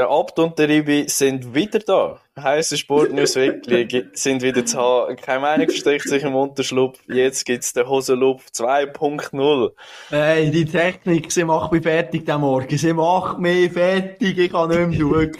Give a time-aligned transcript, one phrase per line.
[0.00, 2.18] der Abt und der Ribi sind wieder da.
[2.40, 5.16] Heisse Sportnews Weekly sind wieder zu haben.
[5.16, 6.98] Keine Meinung versteckt sich im Unterschlupf.
[7.06, 9.72] Jetzt gibt's den Hosenlupf 2.0.
[10.08, 12.78] Hey, die Technik, sie macht mich fertig den Morgen.
[12.78, 14.38] Sie macht mich fertig.
[14.38, 15.32] Ich kann nicht mehr schauen.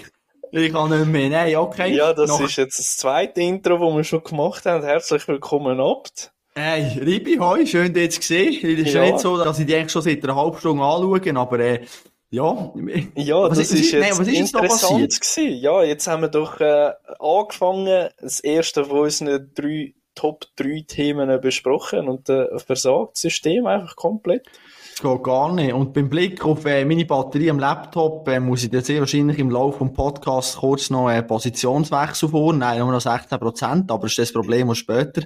[0.53, 1.31] Ich kann nicht mehr.
[1.31, 1.95] Nein, okay.
[1.95, 2.43] Ja, das Noch...
[2.43, 4.85] ist jetzt das zweite Intro, das wir schon gemacht haben.
[4.85, 6.33] Herzlich willkommen, Abt.
[6.55, 8.53] Hey, Ribi, hoi, schön, dich zu sehen.
[8.63, 9.05] Es ist ja.
[9.07, 11.87] nicht so, dass ich dich eigentlich schon seit einer halben Stunde anschaue, aber äh,
[12.31, 12.73] ja.
[13.17, 15.61] Ja, was das ist, ist, jetzt nein, was ist jetzt interessant gewesen.
[15.61, 21.41] Ja, jetzt haben wir doch äh, angefangen, das erste von unseren drei Top 3 Themen
[21.41, 24.47] besprochen und äh, versagt das System einfach komplett.
[24.93, 25.73] Das geht gar nicht.
[25.73, 29.39] Und beim Blick auf äh, meine Batterie am Laptop äh, muss ich dann sehr wahrscheinlich
[29.39, 32.59] im Laufe des Podcasts kurz noch einen Positionswechsel vornehmen.
[32.59, 35.23] Nein, nur noch 16 Prozent, aber das ist das Problem, das später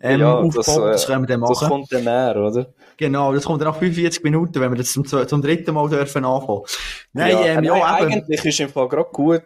[0.00, 0.58] ähm, ja, aufbaut.
[0.58, 1.56] Das, äh, das können wir dann machen.
[1.58, 2.66] Das kommt dann näher, oder?
[2.96, 6.24] Genau, das kommt dann nach 45 Minuten, wenn wir das zum, zum dritten Mal dürfen
[6.24, 6.62] anfangen.
[7.12, 9.42] Nein, ja, ähm, ja, eigentlich ist im Fall gerade gut.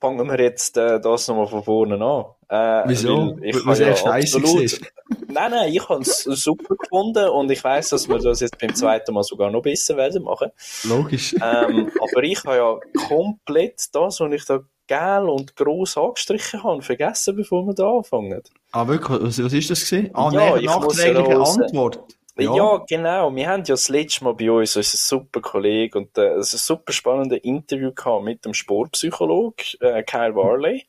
[0.00, 2.24] Fangen wir jetzt äh, das nochmal von vorne an.
[2.48, 3.36] Äh, Wieso?
[3.42, 4.80] Ich Was ja absolut...
[5.26, 8.74] nein, nein, ich habe es super gefunden und ich weiß, dass wir das jetzt beim
[8.74, 10.50] zweiten Mal sogar noch besser werden machen.
[10.84, 11.34] Logisch.
[11.34, 16.82] Ähm, aber ich habe ja komplett das, was ich da gel und gross angestrichen habe,
[16.82, 18.42] vergessen, bevor wir da anfangen.
[18.72, 19.20] Ah, wirklich?
[19.20, 20.10] Was, was ist das gewesen?
[20.14, 22.00] Ah, ja, nachträgliche Antwort.
[22.38, 22.54] Ja.
[22.54, 22.84] ja.
[22.88, 23.34] genau.
[23.34, 26.92] Wir haben ja das letzte Mal bei uns unseren super Kollegen und äh, ein super
[26.92, 30.86] spannendes Interview gehabt mit dem Sportpsychologen äh, Kyle Warley.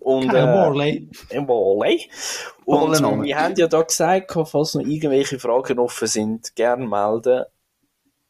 [0.00, 1.08] Und, Kyle äh, Warley.
[1.30, 2.10] Warley.
[2.66, 7.44] Und wir haben ja da gesagt, falls noch irgendwelche Fragen offen sind, gerne melden.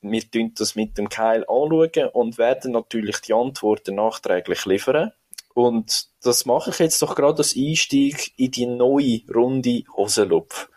[0.00, 5.12] Wir tun das mit dem Kyle anschauen und werden natürlich die Antworten nachträglich liefern.
[5.54, 10.68] Und das mache ich jetzt doch gerade als Einstieg in die neue Runde Hosenlupf.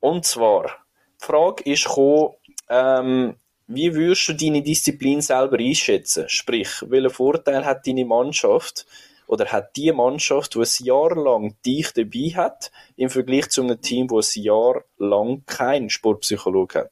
[0.00, 0.79] Und zwar
[1.20, 2.34] Frage ist gekommen,
[2.68, 3.34] ähm,
[3.66, 6.28] wie würdest du deine Disziplin selber einschätzen?
[6.28, 8.86] Sprich, welchen Vorteil hat deine Mannschaft
[9.26, 13.80] oder hat die Mannschaft, die ein Jahr lang dich dabei hat, im Vergleich zu einem
[13.80, 16.90] Team, das ein Jahr lang keinen Sportpsychologe hat?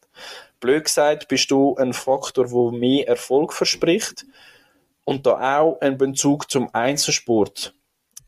[0.61, 4.25] Blöd gesagt, bist du ein Faktor, der mehr Erfolg verspricht
[5.05, 7.75] und da auch ein Bezug zum Einzelsport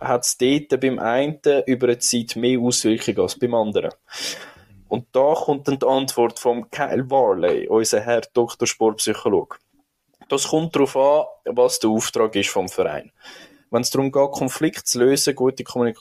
[0.01, 3.93] hat es dort beim einen über eine Zeit mehr Auswirkungen als beim anderen.
[4.91, 8.67] Und da kommt dann die Antwort vom Kyle Warley, unser Herr Dr.
[8.67, 9.57] Sportpsychologe.
[10.29, 13.13] Das kommt darauf an, was der Auftrag ist vom Verein.
[13.71, 15.97] Wenn es darum geht, Konflikte zu lösen, gute Kommunik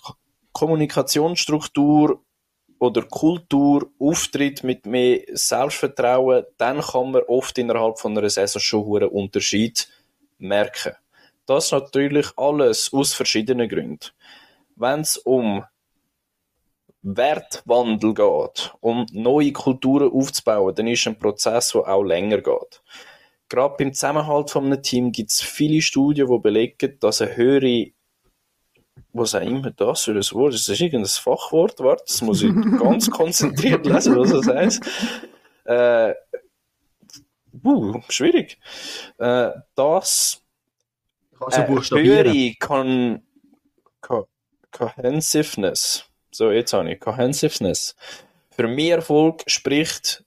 [0.53, 2.19] Kommunikationsstruktur
[2.79, 9.03] oder Kultur, Auftritt mit mehr Selbstvertrauen, dann kann man oft innerhalb von einer Saison schon
[9.03, 9.87] einen Unterschied
[10.39, 10.95] merken.
[11.45, 14.09] Das natürlich alles aus verschiedenen Gründen.
[14.75, 15.63] Wenn es um
[17.01, 22.81] Wertwandel geht, um neue Kulturen aufzubauen, dann ist ein Prozess, der auch länger geht.
[23.47, 27.91] Gerade beim Zusammenhalt von einem Team gibt es viele Studien, die belegen, dass eine höhere
[29.13, 32.41] was auch immer das für ein Wort ist, das ist irgendein Fachwort, warte, das muss
[32.41, 34.83] ich ganz konzentriert lesen, was das heißt.
[35.65, 36.13] Äh,
[37.63, 38.59] uh, schwierig.
[39.17, 40.43] Äh, das
[41.51, 43.23] äh, höhere Con
[44.01, 44.27] Co
[44.71, 47.95] Cohesiveness so, jetzt habe ich Cohesiveness.
[48.51, 50.23] Für mehr Erfolg spricht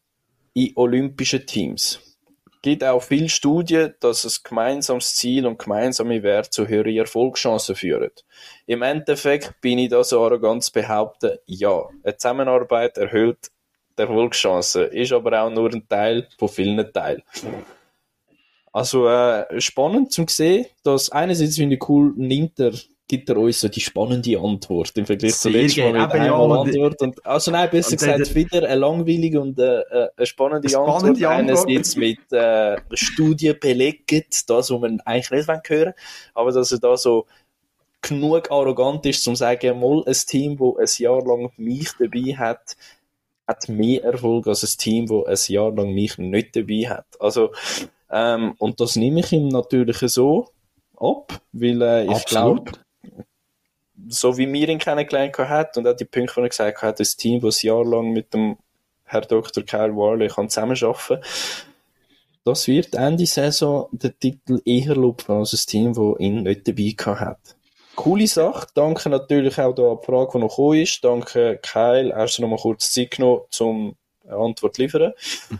[0.54, 2.00] in olympischen Teams.
[2.46, 7.74] Es gibt auch viele Studien, dass ein gemeinsames Ziel und gemeinsame Werte zu höheren Erfolgschancen
[7.74, 8.10] führen.
[8.66, 13.50] Im Endeffekt bin ich da so arrogant zu behaupten, ja, eine Zusammenarbeit erhöht
[13.98, 17.22] die Erfolgschancen, ist aber auch nur ein Teil von vielen Teilen.
[18.72, 22.72] Also äh, spannend zu sehen, dass einerseits finde ich cool, nimmt er
[23.12, 26.60] gibt er uns so die spannende Antwort im Vergleich zu letztem Mal mit einmal ja,
[26.62, 27.02] Antwort.
[27.02, 31.66] Und, also nein, besser gesagt, wieder eine langweilige und äh, äh eine spannende, spannende Antwort.
[31.66, 35.94] Einerseits mit äh, Studien belegt, das, was man eigentlich nicht hören will,
[36.32, 37.26] aber dass er da so
[38.00, 42.34] genug arrogant ist, um zu sagen, mal ein Team, das ein Jahr lang mich dabei
[42.38, 42.76] hat,
[43.46, 47.04] hat mehr Erfolg als ein Team, das ein Jahr lang mich nicht dabei hat.
[47.20, 47.50] Also,
[48.10, 50.48] ähm, und das nehme ich ihm natürlich so
[50.96, 52.72] ab, weil äh, ich glaube,
[54.08, 57.16] so wie wir ihn kennengelernt haben und auch die Punkte, die er gesagt hat, das
[57.16, 58.56] Team, das jahrelang mit dem
[59.04, 59.62] Herr Dr.
[59.64, 61.20] Kyle Warley kann zusammenarbeiten
[62.44, 67.20] das wird Ende Saison den Titel eher lupfen als ein Team, das ihn nicht dabei
[67.20, 67.56] hat.
[67.94, 68.66] Coole Sache.
[68.74, 71.04] Danke natürlich auch da die Frage, die noch gekommen ist.
[71.04, 72.10] Danke Kyle.
[72.10, 75.12] Erst noch mal kurz Zeit genommen, um eine Antwort zu liefern.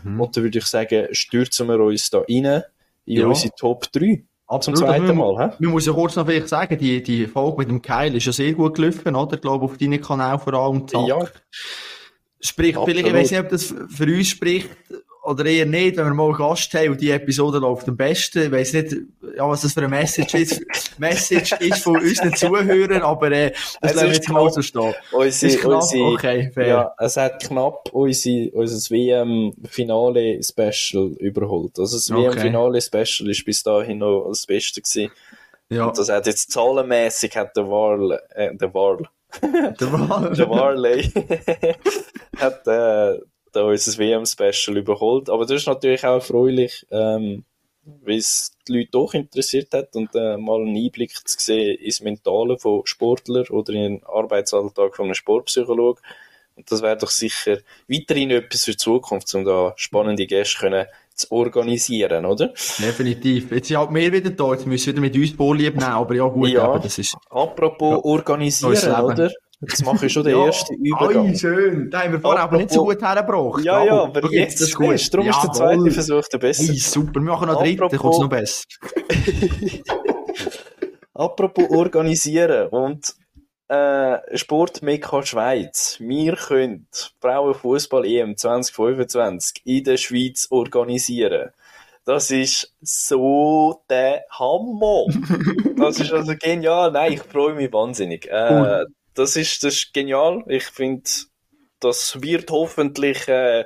[0.03, 0.19] Mhm.
[0.19, 2.63] Und dann würde ich sagen, stürzen wir uns da rein
[3.05, 3.27] in ja.
[3.27, 4.23] unsere Top 3.
[4.47, 4.79] Absolut.
[4.79, 5.55] Zum zweiten Mal, hä?
[5.59, 8.31] Man muss ja kurz noch vielleicht sagen, die, die Folge mit dem Keil ist ja
[8.31, 9.35] sehr gut gelaufen, oder?
[9.35, 10.87] Ich glaube, auf deinen Kanal vor allem.
[10.87, 11.07] Zack.
[11.07, 11.17] Ja.
[12.41, 14.69] Sprich, vielleicht, ich weiß nicht, ob das für uns spricht
[15.23, 18.43] oder eher nicht, wenn wir mal einen Gast haben und die Episode läuft am besten.
[18.43, 18.93] Ich weiss nicht,
[19.37, 20.61] ja, was das für eine Message ist,
[20.99, 24.93] Message ist von unseren Zuhörern, aber äh, das lassen wir jetzt mal so stehen.
[25.13, 25.81] Unsere, Ist knapp?
[25.81, 26.67] unsere, Okay, fair.
[26.67, 31.79] Ja, es hat knapp unsere, unser WM-Finale-Special überholt.
[31.79, 32.35] Also das Okay.
[32.35, 35.11] WM-Finale-Special ist bis dahin noch das Beste gewesen.
[35.69, 38.97] Ja, Und das hat jetzt zahlenmäßig hat der Warl, äh, der war,
[39.41, 41.03] der Warley
[42.37, 43.19] hat äh,
[43.53, 45.29] da unser WM-Special überholt.
[45.29, 47.45] Aber das ist natürlich auch erfreulich, ähm,
[47.85, 52.01] weil es die Leute doch interessiert hat und äh, mal einen Einblick zu sehen ins
[52.01, 56.03] Mentale von Sportlern oder in den Arbeitsalltag von einem Sportpsychologen.
[56.55, 57.57] Und das wäre doch sicher
[57.87, 60.85] weiterhin etwas für die Zukunft, um da spannende Gäste können
[61.15, 62.47] zu organisieren, oder?
[62.79, 63.51] definitiv.
[63.51, 66.15] Jetzt sind halt mehr wieder da, jetzt müssen wir wieder mit uns Vorlieb nehmen, aber
[66.15, 66.63] ja gut, Ja.
[66.63, 67.15] aber das ist...
[67.29, 69.31] Apropos Neues organisieren, oder?
[69.67, 70.45] Jetzt mache ich schon den Ja.
[70.45, 71.29] ersten Übergang.
[71.29, 71.89] Ai, schön.
[71.89, 73.63] Da haben wir vorher aber nicht so gut hergebracht.
[73.63, 75.13] Ja, ja, aber Schau jetzt das ist gut.
[75.13, 75.91] Darum ist der zweite.
[75.91, 76.63] Versuch der beste.
[76.65, 78.63] Hey, super, wir machen noch dritten, dann kommt es noch besser.
[81.13, 83.13] Apropos organisieren und
[83.67, 85.97] äh, Sportmekka Schweiz.
[85.99, 86.87] Wir können
[87.21, 91.51] Frauenfußball EM 2025 in der Schweiz organisieren.
[92.05, 95.05] Das ist so der Hammer.
[95.77, 96.91] Das ist also genial.
[96.91, 98.29] Nein, ich freue mich wahnsinnig.
[98.29, 98.85] Äh.
[99.13, 100.43] Das, ist, das ist genial.
[100.47, 101.09] Ich finde,
[101.79, 103.65] das wird hoffentlich äh,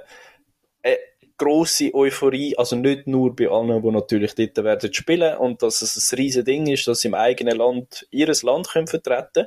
[0.83, 0.97] eine
[1.37, 6.11] grosse Euphorie, also nicht nur bei allen, die natürlich dort werden spielen und dass es
[6.11, 9.45] ein riesen Ding ist, dass sie im eigenen Land ihres Land können vertreten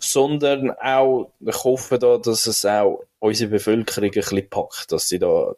[0.00, 5.18] sondern auch, ich hoffe da, dass es auch unsere Bevölkerung ein bisschen packt, dass sie
[5.18, 5.54] da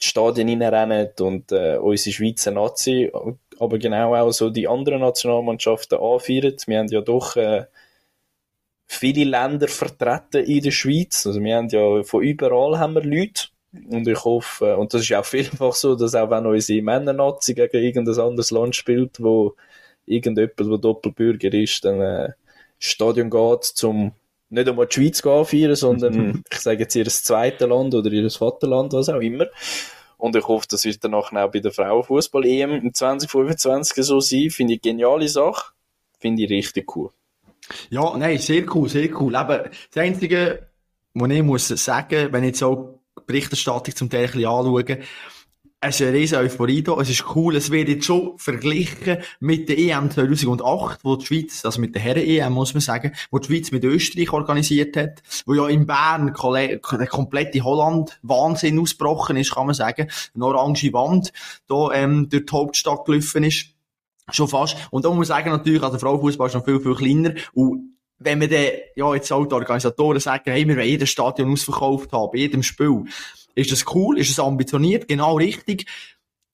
[0.00, 3.10] die Stadien reinrennen und äh, unsere Schweizer Nazi,
[3.58, 6.56] aber genau auch so die anderen Nationalmannschaften anfeiern.
[6.66, 7.64] Wir haben ja doch äh,
[8.86, 11.26] viele Länder vertreten in der Schweiz.
[11.26, 13.48] Also wir haben ja von überall haben wir Leute.
[13.90, 17.84] Und ich hoffe, und das ist auch vielfach so, dass auch wenn unsere Männer-Nazi gegen
[17.84, 19.54] irgendein anderes Land spielt, wo
[20.06, 22.32] irgendjemand, der Doppelbürger ist, dann äh,
[22.78, 24.12] Stadion geht, zum
[24.48, 28.92] nicht einmal die Schweiz anfeiern, sondern ich sage jetzt ihr zweites Land oder ihr Vaterland,
[28.92, 29.46] was auch immer.
[30.16, 34.50] Und ich hoffe, das wird dann nachher auch bei der Frauenfußball-EM im 2025 so sein.
[34.50, 35.72] Finde ich eine geniale Sache.
[36.18, 37.10] Finde ich richtig cool.
[37.90, 39.34] Ja, nein, sehr cool, sehr cool.
[39.34, 40.68] Eben, das Einzige,
[41.14, 44.98] was ich muss sagen, wenn ich jetzt auch die Berichterstattung zum Teil ein bisschen anschaue,
[45.78, 49.68] es ist eine riesen Euphorie da, es ist cool, es wird jetzt schon verglichen mit
[49.68, 53.46] der EM 2008, wo die Schweiz, also mit der Herren-EM muss man sagen, wo die
[53.46, 59.66] Schweiz mit Österreich organisiert hat, wo ja in Bern der komplette Holland-Wahnsinn ausgebrochen ist, kann
[59.66, 61.32] man sagen, eine orange Wand
[61.68, 63.75] da ähm, durch die Hauptstadt gelaufen ist.
[64.30, 64.76] Schon fast.
[64.90, 67.34] Und da muss man sagen, natürlich, also Frauenfußball ist noch viel, viel kleiner.
[67.52, 71.52] Und wenn wir dann, ja, jetzt auch die Organisatoren sagen, hey, wir wollen jedes Stadion
[71.52, 73.04] ausverkauft haben, bei jedem Spiel,
[73.54, 75.86] ist das cool, ist das ambitioniert, genau richtig.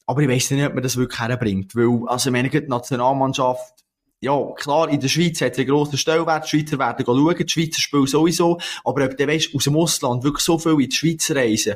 [0.07, 1.75] Aber ich weiss nicht, ob man das wirklich herbringt.
[1.75, 3.85] Weil, also, ich meine, die Nationalmannschaft,
[4.21, 7.49] ja, klar, in der Schweiz hat es einen grossen Stellwert, die Schweizer werden schauen, die
[7.49, 10.95] Schweizer spielen sowieso, aber ob du weisst, aus dem Ausland wirklich so viel in die
[10.95, 11.75] Schweiz reisen,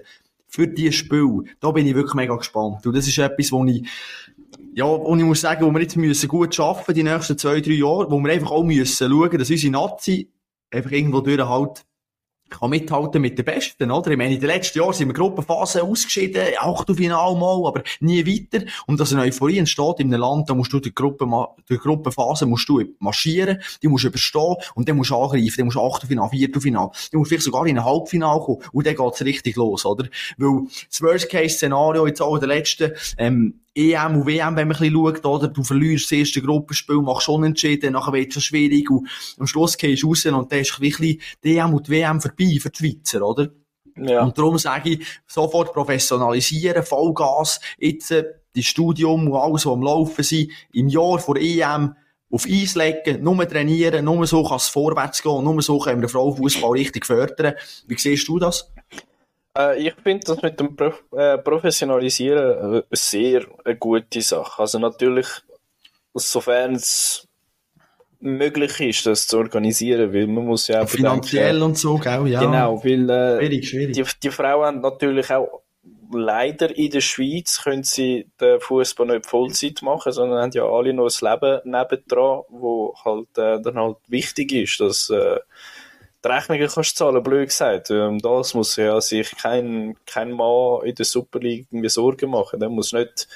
[0.48, 2.86] für dieses Spiel, da bin ich wirklich mega gespannt.
[2.86, 3.86] Und das ist etwas, wo ich,
[4.76, 7.72] ja, und ich muss sagen, wo wir jetzt müssen gut arbeiten die nächsten zwei, drei
[7.72, 10.30] Jahre, wo wir einfach auch müssen schauen, dass unsere Nazi
[10.70, 11.86] einfach irgendwo durch halt
[12.50, 14.10] kann mithalten mit den Besten, oder?
[14.10, 18.66] Ich meine, in den letzten Jahren sind wir Gruppenphase ausgeschieden, Achtelfinal mal, aber nie weiter.
[18.86, 21.26] Und dass eine Euphorie entsteht in einem Land, da musst du die, Gruppe,
[21.70, 25.64] die Gruppenphase musst du marschieren, die musst du überstehen und dann musst du angreifen, dann
[25.66, 28.94] musst du Achtelfinal, Viertelfinal, dann musst du vielleicht sogar in ein Halbfinal kommen und dann
[28.94, 30.06] geht's richtig los, oder?
[30.36, 34.80] Weil das Worst-Case-Szenario jetzt auch in den letzten, ähm, EM und WM, wenn man ein
[34.80, 35.48] bisschen schaut, oder?
[35.48, 39.76] Du verlierst das erste Gruppenspiel, machst unentschieden, nachher wird es schon schwierig und am Schluss
[39.76, 42.70] gehst du raus und dann ist ein bisschen die EM und die WM vorbei für
[42.70, 43.50] die Schweizer, oder?
[43.98, 44.22] Ja.
[44.22, 49.82] Und darum sage ich, sofort professionalisieren, Vollgas, jetzt äh, das Studium und alles, was am
[49.82, 51.94] Laufen sind, im Jahr vor EM
[52.30, 56.08] auf Eis legen, nur trainieren, nur so kann es vorwärts gehen, nur so können wir
[56.08, 57.54] den Frauenfußball richtig fördern.
[57.86, 58.72] Wie siehst du das?
[59.56, 64.62] Äh, ich finde das mit dem Pro äh, Professionalisieren äh, sehr eine gute Sache.
[64.62, 65.26] Also natürlich,
[66.14, 67.26] sofern es
[68.20, 72.26] möglich ist, das zu organisieren, weil man muss ja auch Finanziell bedenken- und so, gell?
[72.28, 72.40] Ja.
[72.40, 73.94] Genau, weil äh, Schwierig, schwierig.
[73.94, 75.62] die, die Frauen haben natürlich auch
[76.12, 80.92] leider in der Schweiz können sie den Fußball nicht Vollzeit machen, sondern haben ja alle
[80.92, 85.38] noch ein Leben nebendran, wo halt äh, dann halt wichtig ist, dass äh,
[86.26, 87.90] die Rechnungen kannst zahlen, blöd gesagt.
[87.90, 92.60] Ähm, das muss ja sich kein, kein Mann in der Super League Sorgen machen.
[92.60, 93.28] Der muss nicht,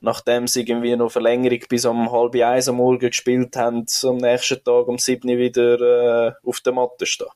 [0.00, 4.62] nachdem sie irgendwie noch Verlängerung bis um halb eins am Morgen gespielt haben, am nächsten
[4.62, 7.28] Tag um sieben wieder äh, auf der Matte stehen.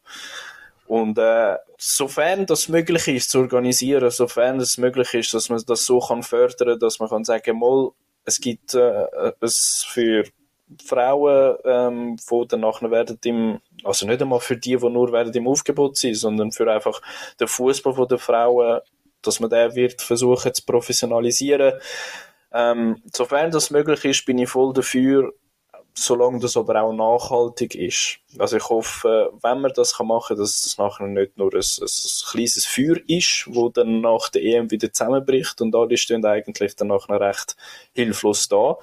[0.87, 5.85] Und äh, sofern das möglich ist zu organisieren, sofern es möglich ist, dass man das
[5.85, 7.91] so kann fördern, dass man kann sagen, mal,
[8.25, 10.25] es gibt äh, es für
[10.85, 12.17] Frauen, ähm,
[12.49, 16.15] dann nachher werden im, also nicht einmal für die, die nur werden im Aufgebot sind,
[16.15, 17.01] sondern für einfach
[17.41, 18.81] den Fußball der Frauen,
[19.23, 21.75] dass man den wird versuchen zu professionalisieren.
[22.53, 25.33] Ähm, sofern das möglich ist, bin ich voll dafür,
[25.95, 28.19] solange das aber auch nachhaltig ist.
[28.39, 31.87] Also ich hoffe, wenn man das machen kann, dass das nachher nicht nur ein, ein,
[31.87, 36.77] ein kleines Feuer ist, wo dann nach der EM wieder zusammenbricht und alle stehen eigentlich
[36.77, 37.57] dann nachher recht
[37.95, 38.79] hilflos da,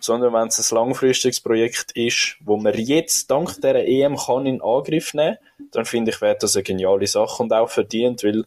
[0.00, 4.62] sondern wenn es ein langfristiges Projekt ist, wo man jetzt dank dieser EM kann in
[4.62, 5.38] Angriff nehmen,
[5.72, 8.44] dann finde ich, wäre das eine geniale Sache und auch verdient, weil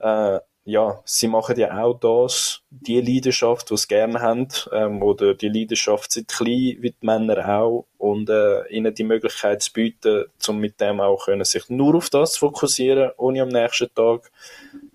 [0.00, 5.34] äh, ja, sie machen ja auch das, die Leidenschaft, die sie gerne haben, ähm, oder
[5.34, 10.26] die Leidenschaft sind klein, wie die Männer auch, und äh, ihnen die Möglichkeit zu bieten,
[10.46, 14.30] um mit dem auch können, sich nur auf das zu fokussieren, ohne am nächsten Tag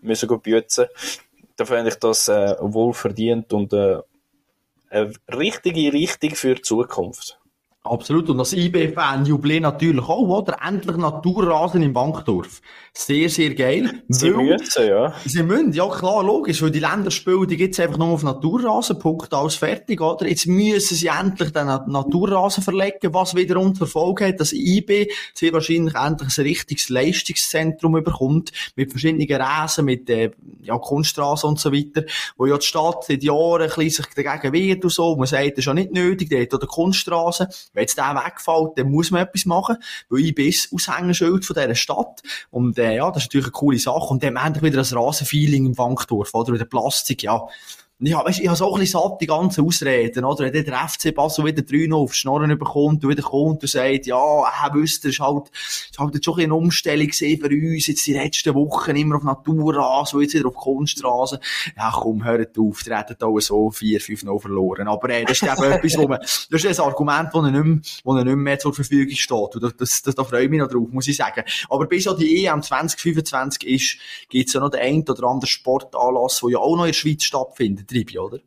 [0.02, 0.86] müssen zu bützen.
[1.58, 3.98] Da fände ich das äh, wohl verdient und äh,
[4.90, 7.37] eine richtige Richtung für die Zukunft.
[7.90, 8.30] Absolut.
[8.30, 10.58] Und als IB-Fan Jubiläum natürlich auch, oder?
[10.66, 12.62] Endlich Naturrasen im Bankdorf.
[12.94, 14.04] Sehr, sehr geil.
[14.10, 15.14] Sie müssen, ja.
[15.24, 19.32] Sie müssen, ja klar, logisch, weil die Länderspiele, die gibt's einfach nur auf Naturrasen, Punkt,
[19.34, 20.28] alles fertig, oder?
[20.28, 25.54] Jetzt müssen sie endlich den Naturrasen verlegen, was wiederum zur Folge hat, dass IB sehr
[25.54, 30.32] wahrscheinlich endlich ein richtiges Leistungszentrum bekommt, mit verschiedenen Rasen, mit, äh,
[30.64, 32.04] ja, Kunststraßen und so weiter,
[32.36, 35.52] wo ja die Stadt seit Jahren ein bisschen sich dagegen wehrt und so, man sagt,
[35.52, 39.12] das ist ja nicht nötig, der hat oder Kunststraßen, wenn jetzt der wegfällt, dann muss
[39.12, 39.78] man etwas machen,
[40.10, 42.24] weil ich bin Aushängeschild von dieser Stadt.
[42.50, 44.08] Und, äh, ja, das ist natürlich eine coole Sache.
[44.08, 46.54] Und dann haben wir wieder ein Rasenfeeling im Bankdorf, oder?
[46.54, 47.48] Wieder Plastik, ja.
[48.00, 50.54] Ja, weißt, ich habe so ein bisschen satt, die ganzen Ausreden, oder?
[50.54, 54.42] Wenn der FC Basel wieder 3 auf Schnorren bekommt und wieder kommt und sagt, ja,
[54.44, 58.14] äh, wisst ihr, ist halt, ist halt jetzt schon eine Umstellung für uns, jetzt die
[58.14, 61.40] letzten Wochen immer auf Naturrasen, jetzt wieder auf Kunststraßen.
[61.76, 64.88] Ja, komm, hört auf, die hätten da so 4, 5 noch verloren.
[64.88, 68.24] Aber, äh, das ist eben etwas, wo man, das ist ein Argument, das nicht mehr,
[68.24, 69.56] nicht mehr zur Verfügung steht.
[69.56, 71.44] Und das, das, da freue ich mich noch drauf, muss ich sagen.
[71.68, 73.98] Aber bis an die EM 2025 ist,
[74.30, 77.24] gibt's ja noch den einen oder anderen Sportanlass, der ja auch noch in der Schweiz
[77.24, 77.87] stattfindet.
[77.88, 78.40] Tribi, oder?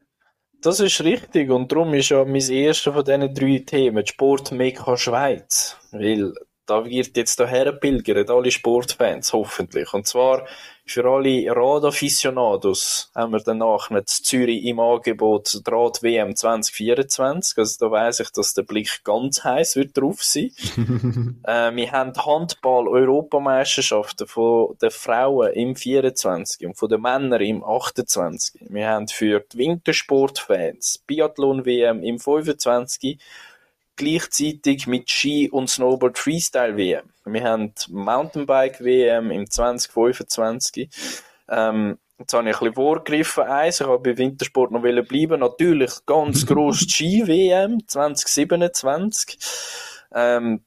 [0.63, 4.97] Das ist richtig und darum ist ja mein erstes von diesen drei Themen die Sportmekka
[4.97, 5.79] Schweiz.
[5.91, 6.35] Weil
[6.67, 9.93] da wird jetzt daher pilgern, alle Sportfans hoffentlich.
[9.93, 10.47] Und zwar
[10.91, 17.59] für alle Radaficionados haben wir danach mit Zürich im Angebot Draht WM 2024.
[17.59, 20.51] Also da weiss ich, dass der Blick ganz heiß wird drauf sein.
[21.45, 28.63] äh, wir haben Handball-Europameisterschaften von den Frauen im 24 und von den Männern im 28.
[28.69, 33.21] Wir haben für die Wintersportfans Biathlon-WM im 25
[34.01, 37.11] gleichzeitig mit Ski und Snowboard Freestyle WM.
[37.27, 40.89] Wir haben Mountainbike WM im 2025.
[41.51, 43.45] Ähm, jetzt habe ich ein bisschen vorgegriffen.
[43.45, 45.41] Eins, ich habe bei Wintersport noch bleiben.
[45.41, 49.39] Natürlich ganz gross Ski WM 2027.
[50.15, 50.65] Ähm,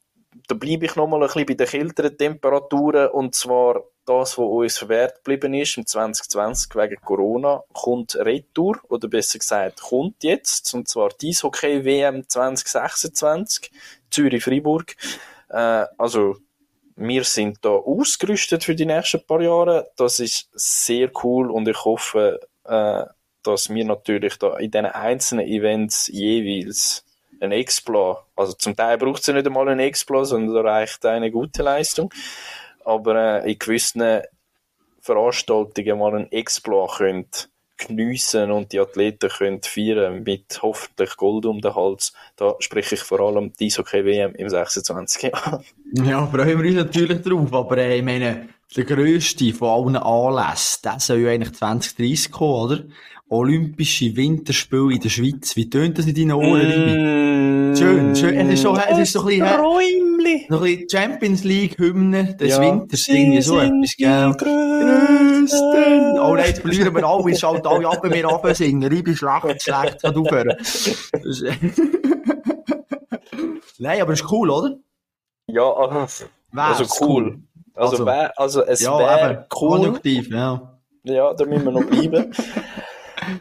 [0.47, 4.77] da bleibe ich nochmal ein bisschen bei den kälteren Temperaturen und zwar das, was uns
[4.77, 10.87] verwehrt geblieben ist im 2020 wegen Corona, kommt Retour, oder besser gesagt, kommt jetzt, und
[10.87, 13.71] zwar die Eishockey WM 2026,
[14.09, 14.95] Zürich-Fribourg.
[15.49, 16.37] Äh, also,
[16.95, 19.91] wir sind da ausgerüstet für die nächsten paar Jahre.
[19.95, 23.05] Das ist sehr cool und ich hoffe, äh,
[23.41, 27.03] dass wir natürlich da in diesen einzelnen Events jeweils
[27.39, 31.29] ein Exploit, also zum Teil braucht es ja nicht einmal ein Exploit, sondern reicht eine
[31.29, 32.13] gute Leistung
[32.85, 34.21] aber äh, in gewissen
[35.01, 41.59] Veranstaltungen mal ein Exploit könnt geniessen und die Athleten können feiern mit hoffentlich Gold um
[41.59, 42.13] den Hals.
[42.35, 45.31] Da spreche ich vor allem die Eishockey WM im 26.
[45.93, 50.81] ja, freuen wir uns natürlich drauf, aber äh, ich meine, der grösste von allen Anlässen,
[50.83, 52.83] der soll ja eigentlich 2030 kommen, oder?
[53.29, 55.55] Olympische Winterspiele in der Schweiz.
[55.55, 58.35] Wie tönt das in deinen Ohren, mm, Schön, schön.
[58.35, 60.45] Es ist so, es ist so ein bisschen, Räumli.
[60.49, 62.61] noch ein bisschen Champions League Hymne des ja.
[62.61, 64.33] Winters, irgendwie so etwas, gell?
[64.37, 66.19] Größten.
[66.19, 68.91] Oh nein, jetzt verlieren wir alle, es schalten alle ab, wenn wir absingen.
[68.91, 70.55] Ich bin schlecht, schlecht, kann aufhören.
[73.79, 74.77] nein, aber ist cool, oder?
[75.47, 76.25] Ja, also,
[76.55, 77.23] also cool.
[77.23, 77.39] cool.
[77.75, 79.69] Also, also, wär, also es ja, wäre cool.
[79.69, 80.79] Konjunktiv, ja.
[81.03, 82.31] Ja, da müssen wir noch bleiben.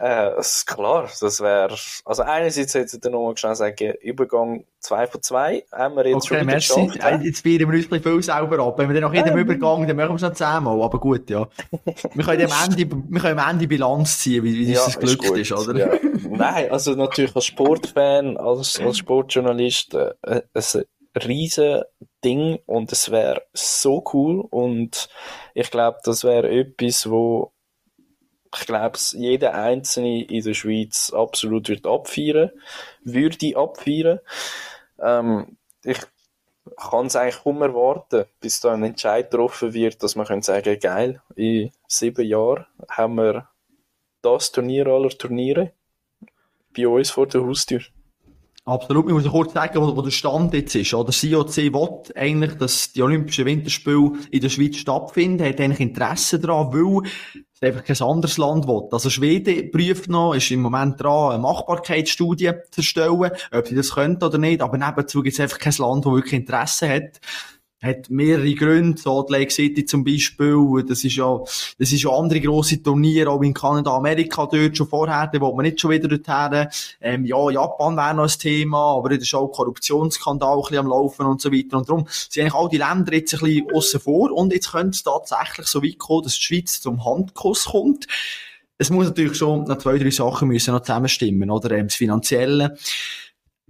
[0.01, 1.75] äh, ist klar, das wäre,
[2.05, 6.37] also einerseits jetzt noch mal schnell sagen, Übergang 2 von 2 haben wir jetzt okay,
[6.37, 6.87] schon merci.
[6.87, 7.03] geschafft.
[7.03, 8.77] Ja, jetzt feiern wir uns ein viel selber ab.
[8.77, 9.39] Wenn wir dann nach jedem ähm.
[9.39, 11.47] Übergang, dann machen wir es noch zehnmal, aber gut, ja.
[12.13, 15.23] wir können am Ende, wir können am Ende Bilanz ziehen, wie, wie ja, das glückt
[15.23, 15.77] ist, ist, oder?
[15.77, 15.99] Ja.
[16.29, 20.83] Nein, also natürlich als Sportfan, als, als Sportjournalist, äh, ein
[21.15, 21.83] riesen
[22.23, 25.09] Ding und es wäre so cool und
[25.53, 27.52] ich glaube, das wäre etwas, wo
[28.55, 32.51] ich glaube, jeder Einzelne in der Schweiz absolut wird abfeiern,
[33.03, 34.19] würde abfeiern.
[34.99, 35.99] Ähm, ich
[36.77, 40.79] kann es eigentlich kaum erwarten, bis da ein Entscheid getroffen wird, dass man können sagen,
[40.79, 43.49] geil, in sieben Jahren haben wir
[44.21, 45.73] das Turnier aller Turniere
[46.75, 47.81] bei uns vor der Haustür.
[48.65, 49.07] Absolut.
[49.07, 50.93] Ich muss kurz sagen, wo, wo der Stand jetzt ist.
[50.93, 55.81] Oder das IOC will eigentlich, dass die Olympischen Winterspiele in der Schweiz stattfinden, hat eigentlich
[55.81, 57.09] Interesse daran, weil
[57.53, 58.87] es einfach kein anderes Land will.
[58.89, 63.95] Also Schweden prüft noch, ist im Moment dran, eine Machbarkeitsstudie zu erstellen, ob sie das
[63.95, 64.61] könnte oder nicht.
[64.61, 67.19] Aber nebenzu gibt es einfach kein Land, das wirklich Interesse hat
[67.83, 68.99] hat mehrere Gründe.
[68.99, 71.37] Salt Lake City zum Beispiel, das ist ja,
[71.77, 75.53] das ist ja andere grosse Turniere, auch in Kanada, Amerika dort schon vorher, da will
[75.53, 76.67] man nicht schon wieder dorthin.
[77.01, 80.87] Ähm, ja, Japan wäre noch ein Thema, aber da ist auch Korruptionsskandal ein bisschen am
[80.87, 81.77] Laufen und so weiter.
[81.77, 84.91] Und darum sind eigentlich all die Länder jetzt ein bisschen aussen vor und jetzt könnte
[84.91, 88.07] es tatsächlich so weit kommen, dass die Schweiz zum Handkuss kommt
[88.77, 91.71] es muss natürlich schon noch zwei, drei Sachen müssen noch zusammenstimmen, oder?
[91.71, 92.75] Ähm, das Finanzielle.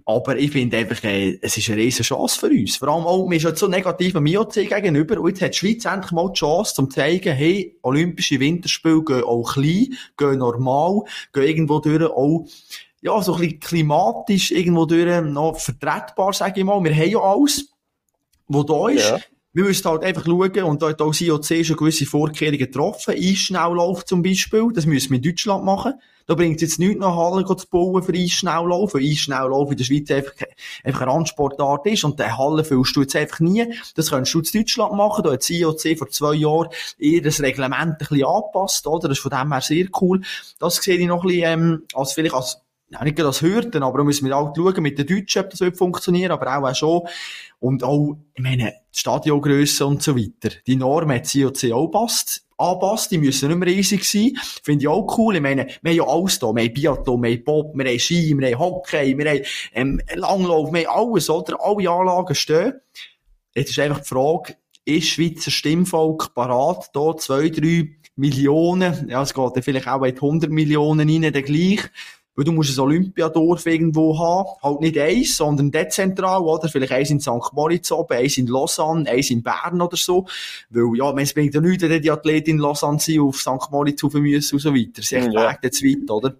[0.06, 2.76] Aber ich finde einfach, äh, es ist eine riesige Chance für uns.
[2.76, 5.18] Vor allem auch, wir sind so negativ am IOC gegenüber.
[5.18, 9.02] Und jetzt hat die Schweiz endlich mal die Chance, um zu zeigen, hey, Olympische Winterspiele
[9.02, 12.46] gehen auch klein, gehen normal, gehen irgendwo durch auch,
[13.00, 16.82] ja, so ein bisschen klimatisch irgendwo durch noch vertretbar, sage ich mal.
[16.84, 17.68] Wir haben ja alles,
[18.48, 19.08] was da ist.
[19.08, 19.18] Ja.
[19.54, 23.14] Wir müssen halt einfach schauen, und da hat auch das IOC schon gewisse Vorkehrungen getroffen.
[23.16, 25.94] Eisschnelllauf zum Beispiel, das müssen wir in Deutschland machen.
[26.26, 29.84] Da bringt es jetzt nichts nach Halle zu bauen für Eisschnelllauf, weil Eisschnelllauf in der
[29.84, 30.32] Schweiz einfach,
[30.82, 33.72] einfach eine Randsportart ist und der Halle füllst du jetzt einfach nie.
[33.94, 35.22] Das könntest du in Deutschland machen.
[35.22, 39.08] Da hat das IOC vor zwei Jahren ihr das Reglement ein bisschen angepasst, oder?
[39.08, 40.22] Das ist von dem her sehr cool.
[40.58, 43.98] Das sehe ich noch ein bisschen, ähm, als vielleicht als ja, nicht als Hürden, aber
[43.98, 46.74] da müssen wir auch schauen mit den Deutschen, ob das wird funktionieren, aber auch, auch
[46.74, 47.02] schon.
[47.58, 50.54] Und auch, ich meine, die Stadiongrösse und so weiter.
[50.66, 54.32] Die Norm hat COC auch passt, anpasst, die müssen nicht mehr riesig sein.
[54.62, 55.36] Finde ich auch cool.
[55.36, 56.54] Ich meine, wir haben ja alles da.
[56.54, 59.42] Wir haben Biathlon, wir haben Bob, wir haben Ski, wir haben Hockey, wir haben,
[59.72, 61.56] ähm, Langlauf, wir haben alles, oder?
[61.60, 62.74] Alle Anlagen stehen.
[63.54, 69.34] Jetzt ist einfach die Frage, ist Schweizer Stimmvolk parat, da zwei, drei Millionen, ja, es
[69.34, 71.90] geht dann vielleicht auch in 100 Millionen rein, dann gleich,
[72.36, 74.48] weil du musst ein Olympiadorf irgendwo haben.
[74.62, 76.68] Halt nicht eins, sondern dezentral, oder?
[76.68, 77.52] Vielleicht eins in St.
[77.52, 80.26] Moritz oben, eins in Lausanne, eins in Bern oder so.
[80.70, 83.70] Weil, ja, es bringt ja nichts, wenn die Athletin in Lausanne sind, auf St.
[83.70, 84.90] Moritz rauf müssen und so weiter.
[84.96, 85.56] Das ist echt ja.
[85.62, 86.36] Weg weit, oder?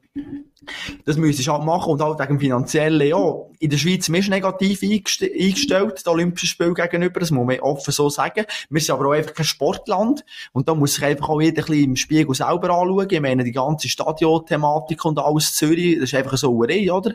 [1.04, 4.82] Das müsstest du halt machen und halt wegen finanziellen, ja, in der Schweiz ist negativ
[4.82, 8.44] eingestellt, das Olympische Spiel gegenüber, das muss man offen so sagen.
[8.68, 11.66] Wir sind aber auch einfach kein Sportland und da muss sich einfach auch jeder ein
[11.66, 13.08] bisschen im Spiegel selber anschauen.
[13.10, 17.10] Ich meine, die ganze Stadionthematik und alles Zürich, das ist einfach so eine oder?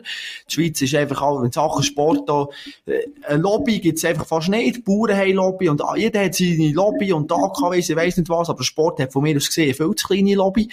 [0.48, 2.46] Die Schweiz ist einfach auch, in Sachen Sport da,
[2.86, 6.72] äh, eine Lobby gibt's einfach fast nicht, die Bauern haben Lobby und jeder hat seine
[6.72, 9.64] Lobby und da kann ich weiss nicht was, aber Sport hat von mir aus gesehen
[9.64, 10.68] eine viel zu kleine Lobby.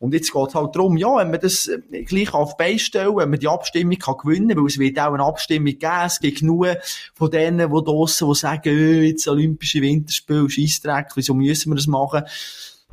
[0.00, 3.40] Und jetzt geht's halt darum, ja, wenn man das äh, gleich auf beistellen, wenn man
[3.40, 6.66] die Abstimmung kann gewinnen kann, weil es wird auch eine Abstimmung geben, es gibt genug
[7.14, 11.88] von denen, die draussen, die sagen, äh, jetzt Olympische Winterspiele, Scheissdreck, wieso müssen wir das
[11.88, 12.22] machen?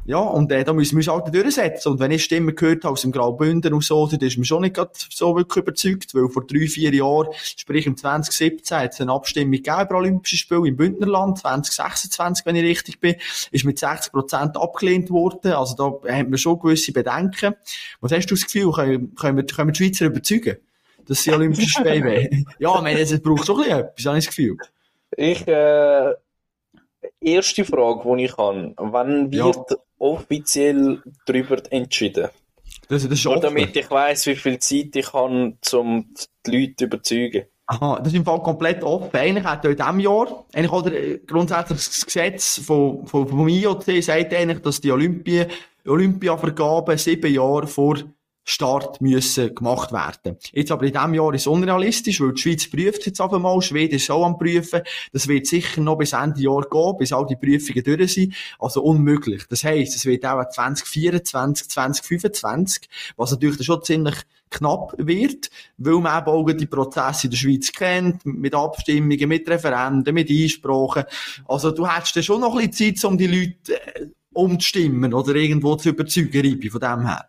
[0.08, 1.94] Ja, und äh, da müssen wir uns halt durchsetzen.
[1.94, 4.62] Und wenn ich Stimmen gehört habe aus dem Graubünden und so, dann ist mir schon
[4.62, 9.12] nicht so wirklich überzeugt, weil vor drei, vier Jahren, sprich im 2017, hat es eine
[9.12, 13.16] Abstimmung gegeben über Olympische Spiele im Bündnerland, 2026, wenn ich richtig bin,
[13.52, 15.54] ist mit 60 Prozent abgelehnt worden.
[15.54, 17.56] Also da haben wir schon gewisse Bedenken.
[18.00, 20.58] Was hast du das Gefühl, können, können, wir, können wir die Schweizer überzeugen,
[21.08, 22.46] dass sie Olympische Spiele wollen?
[22.60, 24.58] ja, ich meine, es braucht schon ein bisschen etwas, habe ich das Gefühl.
[25.18, 26.14] Ich, äh,
[27.22, 28.74] erste Frage, die ich habe.
[28.78, 29.78] Wann wird ja.
[30.06, 32.30] Offiziell darüber entschieden?
[32.88, 36.14] Das, das ist Nur damit ich weiss, wie viel Zeit ich habe, um
[36.46, 37.46] die Leute zu überzeugen.
[37.68, 39.16] Aha, das ist im Fall komplett offen.
[39.16, 40.92] Eigentlich hat in diesem Jahr, eigentlich oder
[41.26, 45.48] grundsätzlich das Gesetz vom, vom, vom IOC sagt eigentlich, dass die Olympia,
[45.88, 47.98] Olympiavergabe sieben Jahre vor
[48.48, 50.38] Start müssen gemacht werden.
[50.54, 53.96] Jetzt aber in diesem Jahr ist unrealistisch, weil die Schweiz prüft jetzt aber mal, Schweden
[53.96, 54.82] ist auch am prüfen.
[55.12, 58.36] Das wird sicher noch bis Ende Jahr gehen, bis all die Prüfungen durch sind.
[58.60, 59.46] Also unmöglich.
[59.50, 64.16] Das heisst, es wird auch 2024, 2025, was natürlich schon ziemlich
[64.52, 69.50] knapp wird, weil man eben auch die Prozesse in der Schweiz kennt, mit Abstimmungen, mit
[69.50, 71.06] Referenden, mit Einsprachen.
[71.48, 75.76] Also du hättest schon noch ein bisschen Zeit, um die Leute äh, umzustimmen oder irgendwo
[75.76, 77.26] zu überzeugen, Ribi, von dem her.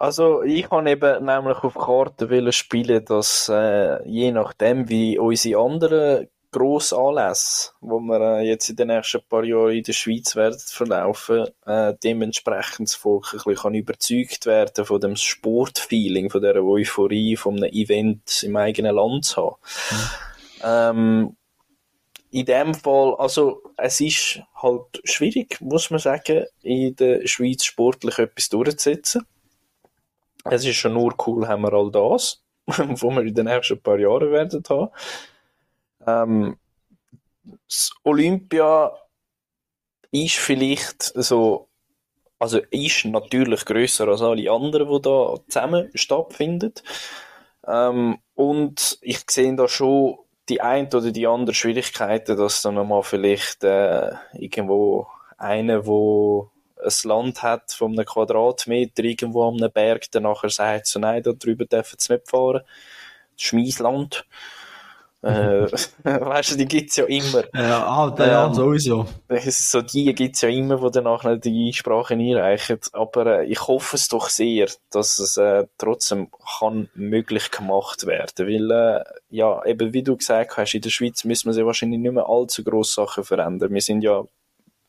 [0.00, 6.28] Also ich habe eben nämlich auf Karten spielen, dass äh, je nachdem wie unsere anderen
[6.52, 11.46] Grossanlässe, wo wir äh, jetzt in den nächsten paar Jahren in der Schweiz werden verlaufen,
[11.66, 17.56] äh, dementsprechend das Volk ein bisschen überzeugt werden von dem Sportfeeling, von der Euphorie, von
[17.56, 19.56] einem Event im eigenen Land zu haben.
[20.62, 21.36] Ähm,
[22.30, 28.18] in dem Fall, also es ist halt schwierig, muss man sagen, in der Schweiz sportlich
[28.18, 29.26] etwas durchzusetzen.
[30.44, 33.98] Es ist schon nur cool, haben wir all das, was wir in den nächsten paar
[33.98, 34.90] Jahren werden haben.
[36.06, 36.56] Ähm,
[37.66, 38.92] das Olympia
[40.10, 41.68] ist vielleicht so,
[42.38, 46.72] also ist natürlich größer als alle anderen, die da zusammen stattfinden.
[47.66, 53.02] Ähm, und ich sehe da schon die ein oder die andere Schwierigkeiten, dass dann nochmal
[53.02, 56.50] vielleicht äh, irgendwo einer, wo
[56.82, 61.32] ein Land hat von einem Quadratmeter irgendwo am Berg, der nachher sagt, so nein, da
[61.32, 62.62] drüber dürfen sie nicht fahren.
[63.36, 64.24] Das ist mein Land.
[65.20, 65.66] Äh,
[66.04, 67.42] weißt du, die gibt es ja immer.
[67.52, 69.06] Ja, ah, der, ja, ähm, sowieso.
[69.48, 72.78] So die gibt es ja immer, die danach die Einsprache einreichen.
[72.92, 76.28] Aber äh, ich hoffe es doch sehr, dass es äh, trotzdem
[76.60, 78.46] kann möglich gemacht werden.
[78.46, 82.00] Weil, äh, ja, eben wie du gesagt hast, in der Schweiz müssen wir sich wahrscheinlich
[82.00, 83.74] nicht mehr allzu grosse Sachen verändern.
[83.74, 84.24] Wir sind ja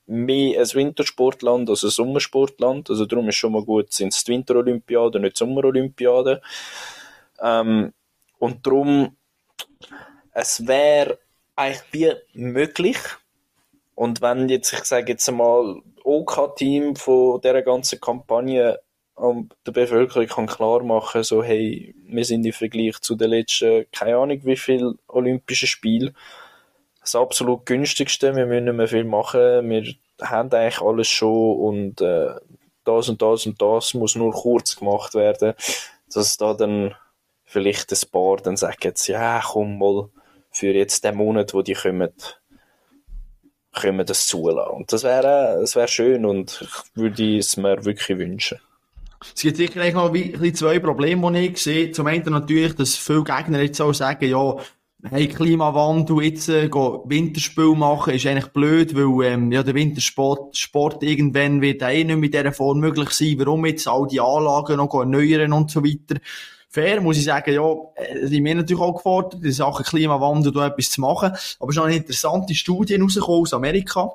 [0.10, 2.90] mehr ein Wintersportland als ein Sommersportland.
[2.90, 6.42] Also darum ist schon mal gut, sind es die Winterolympiade, nicht die Sommerolympiade.
[7.42, 7.94] Ähm,
[8.40, 9.16] und darum
[10.34, 11.20] es wäre
[11.56, 12.98] eigentlich möglich.
[13.96, 18.80] Und wenn jetzt, ich sage jetzt einmal, OK-Team von dieser ganzen Kampagne
[19.66, 24.16] der Bevölkerung kann klar machen, so, hey, wir sind im Vergleich zu den letzten, keine
[24.16, 26.14] Ahnung, wie viel Olympischen Spiele,
[27.14, 32.02] das absolut günstigste, wir müssen nicht mehr viel machen, wir haben eigentlich alles schon und
[32.02, 32.36] äh,
[32.84, 35.54] das und das und das muss nur kurz gemacht werden,
[36.14, 36.96] dass da dann
[37.46, 40.10] vielleicht ein paar dann sagen, ja, komm mal,
[40.52, 42.14] für jetzt den Monat, wo die kommen,
[43.74, 44.72] können das zulassen.
[44.72, 48.60] Und das wäre, das wäre schön und ich würde es mir wirklich wünschen.
[49.36, 50.14] Es gibt sicher noch
[50.54, 51.92] zwei Probleme, die ich sehe.
[51.92, 54.56] Zum einen natürlich, dass viele Gegner jetzt auch sagen, ja,
[55.04, 61.04] hey, Klimawandel, jetzt äh, Winterspiel machen, ist eigentlich blöd, weil ähm, ja, der Wintersport Sport
[61.04, 63.36] irgendwann wird eh nicht mit dieser Form möglich sein.
[63.38, 66.20] Warum jetzt all die Anlagen noch erneuern und so weiter
[66.72, 70.68] fair muss ich sagen, ja, äh, sind wir natürlich auch gefordert, in Sachen Klimawandel da
[70.68, 71.32] etwas zu machen.
[71.60, 74.12] Aber es ist noch eine interessante Studie rausgekommen aus Amerika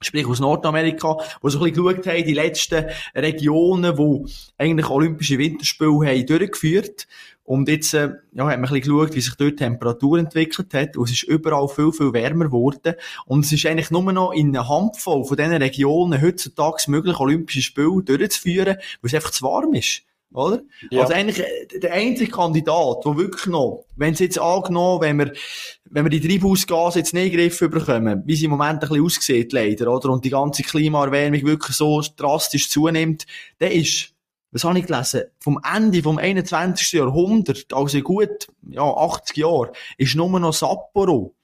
[0.00, 2.84] sprich aus Nordamerika, wo so ein bisschen geschaut haben, die letzten
[3.14, 4.26] Regionen, wo
[4.58, 7.06] eigentlich Olympische Winterspiele haben durchgeführt.
[7.44, 10.72] Und jetzt, äh, ja, hat man ein bisschen geschaut, wie sich dort die Temperatur entwickelt
[10.72, 10.96] hat.
[10.96, 12.94] Und es ist überall viel, viel wärmer geworden.
[13.26, 17.60] Und es ist eigentlich nur noch in einer Handvoll von diesen Regionen heutzutage möglich, Olympische
[17.60, 20.02] Spiele durchzuführen, weil es einfach zu warm ist.
[20.34, 20.62] Oder?
[20.90, 21.02] Ja.
[21.02, 25.32] Also eigentlich äh, der einzige Kandidat, der wirklich noch, wenn es jetzt angenommen, wenn wir,
[25.84, 28.88] wenn wir die Treibhausgase jetzt nicht in den Griff bekommen, wie sie im Moment ein
[28.88, 30.10] bisschen aussieht, leider, oder?
[30.10, 33.26] Und die ganze Klimaerwärmung wirklich so drastisch zunimmt,
[33.60, 34.13] der ist,
[34.54, 35.24] was habe ich gelesen?
[35.40, 36.92] Vom Ende vom 21.
[36.92, 41.34] Jahrhundert, also gut, ja, 80 Jahre, ist nur noch Sapporo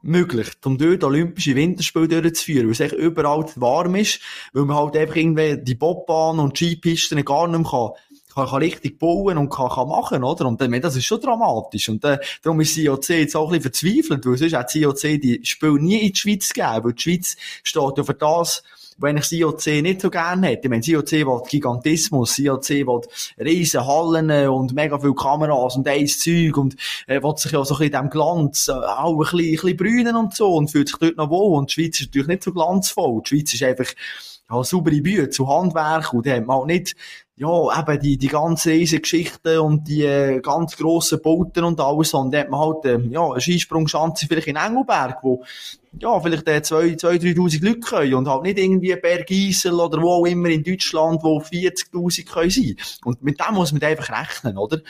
[0.00, 4.20] möglich, um dort Olympische Winterspiele durchzuführen, weil es echt überall warm ist,
[4.54, 7.90] weil man halt einfach irgendwie die Bobbahn und Skipisten gar nicht mehr kann,
[8.34, 10.46] kann, kann richtig bauen und kann, kann machen, oder?
[10.46, 11.90] Und dann, das ist schon dramatisch.
[11.90, 15.40] Und äh, darum ist COC jetzt auch ein bisschen verzweifelt, weil sonst hat COC die
[15.44, 18.62] Spiele nie in die Schweiz gegeben, weil die Schweiz steht ja für das,
[18.98, 20.62] wenn ich COC nicht so gerne hätte.
[20.64, 23.00] Ich meine, COC will Gigantismus, COC will
[23.38, 26.76] riesen Hallen und mega viele Kameras und eins Zeug und
[27.06, 29.50] äh, will sich ja so ein bisschen in diesem Glanz äh, auch ein bisschen, ein
[29.52, 31.58] bisschen brünen und so und fühlt sich dort noch wohl.
[31.58, 33.22] Und die Schweiz ist natürlich nicht so glanzvoll.
[33.24, 33.92] Die Schweiz ist einfach
[34.50, 36.96] ja, saubere Bühne zu Handwerk und hat man halt nicht
[37.36, 42.14] ja, eben die, die ganzen Riesengeschichten und die äh, ganz grossen Bauten und alles.
[42.14, 45.42] Und dann hat man halt, äh, ja, eine Skisprungschanze vielleicht in Engelberg, wo,
[45.98, 50.26] ja, vielleicht äh, 2.000, 3.000 Leute können und halt nicht irgendwie Bergisel oder wo auch
[50.26, 52.76] immer in Deutschland, wo 40.000 können sein.
[53.04, 54.80] Und mit dem muss man einfach rechnen, oder?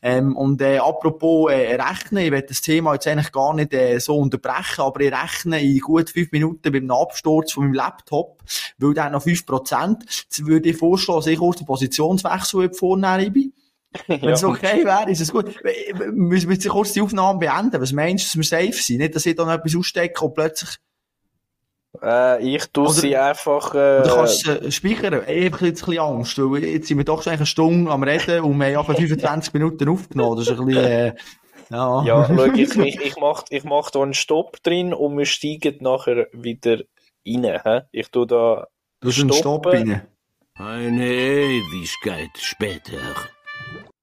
[0.00, 3.98] Ähm, und äh, apropos äh, rechnen, ich werde das Thema jetzt eigentlich gar nicht äh,
[3.98, 8.42] so unterbrechen, aber ich rechne in gut fünf Minuten beim Absturz von meinem Laptop,
[8.78, 13.52] weil der noch 5%, jetzt würde ich vorschlagen, dass ich kurz eine Positionswechsel vornehmen Ibi.
[14.06, 15.54] Wenn es okay wäre, ist es gut.
[16.12, 17.80] Müssen wir jetzt kurz die Aufnahme beenden?
[17.80, 18.98] Was meinst du, dass wir safe sind?
[18.98, 20.76] Nicht, dass ich da noch etwas ausstecke und plötzlich...
[22.02, 23.74] Äh, ich tue sie einfach...
[23.74, 24.02] Äh...
[24.02, 25.22] Du kannst äh, speichern.
[25.26, 28.02] Ich habe jetzt ein bisschen Angst, weil jetzt sind wir doch schon eine Stunde am
[28.02, 30.38] Reden und wir haben 25 Minuten aufgenommen.
[30.38, 30.84] Das ist ein bisschen...
[30.84, 31.14] Äh,
[31.70, 35.26] ja, ja schau, ich, ich, ich mache ich mach da einen Stopp drin und wir
[35.26, 36.78] steigen nachher wieder
[37.26, 37.60] rein.
[37.64, 37.80] He?
[37.92, 38.66] Ich tue da...
[39.00, 40.06] Du hast einen Stopp rein?
[40.54, 42.98] Eine Ewigkeit später.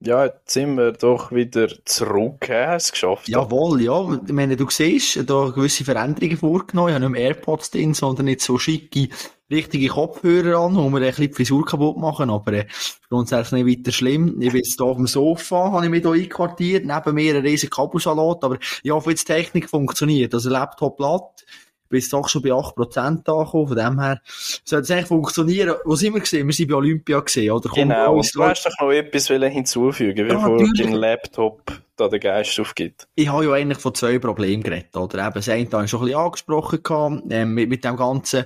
[0.01, 3.27] Ja, jetzt sind wir doch wieder zurück, haben es geschafft.
[3.27, 4.19] Jawohl, ja.
[4.25, 6.89] Ich meine, du siehst, da gewisse Veränderungen vorgenommen.
[6.89, 9.09] Ich habe nicht mehr AirPods drin, sondern nicht so schicke
[9.51, 12.65] richtige Kopfhörer an, wo wir ein bisschen die Frisur kaputt machen, aber äh,
[13.09, 14.41] grundsätzlich nicht weiter schlimm.
[14.41, 17.41] Ich bin jetzt hier auf dem Sofa, habe ich mich hier einquartiert, neben mir ein
[17.41, 20.33] riesiger Kabelsalat, aber ich hoffe, jetzt die Technik funktioniert.
[20.33, 21.45] Also Laptop platt,
[21.89, 23.67] bis doch schon bei 8% angekommen.
[23.67, 24.21] Von dem her
[24.63, 25.75] sollte es eigentlich funktionieren.
[25.83, 26.47] Wo sind wir gesehen?
[26.47, 27.69] Wir sind bei Olympia gesehen, oder?
[27.69, 31.63] Kommt genau, und du hast doch noch etwas hinzufügen, bevor ja, dein Laptop
[31.95, 33.07] da den Geist aufgibt.
[33.15, 35.25] Ich habe ja eigentlich von zwei Problemen geredet, oder?
[35.25, 38.45] Eben, das eine habe ich schon ein bisschen angesprochen gehabt, äh, mit, mit dem Ganzen,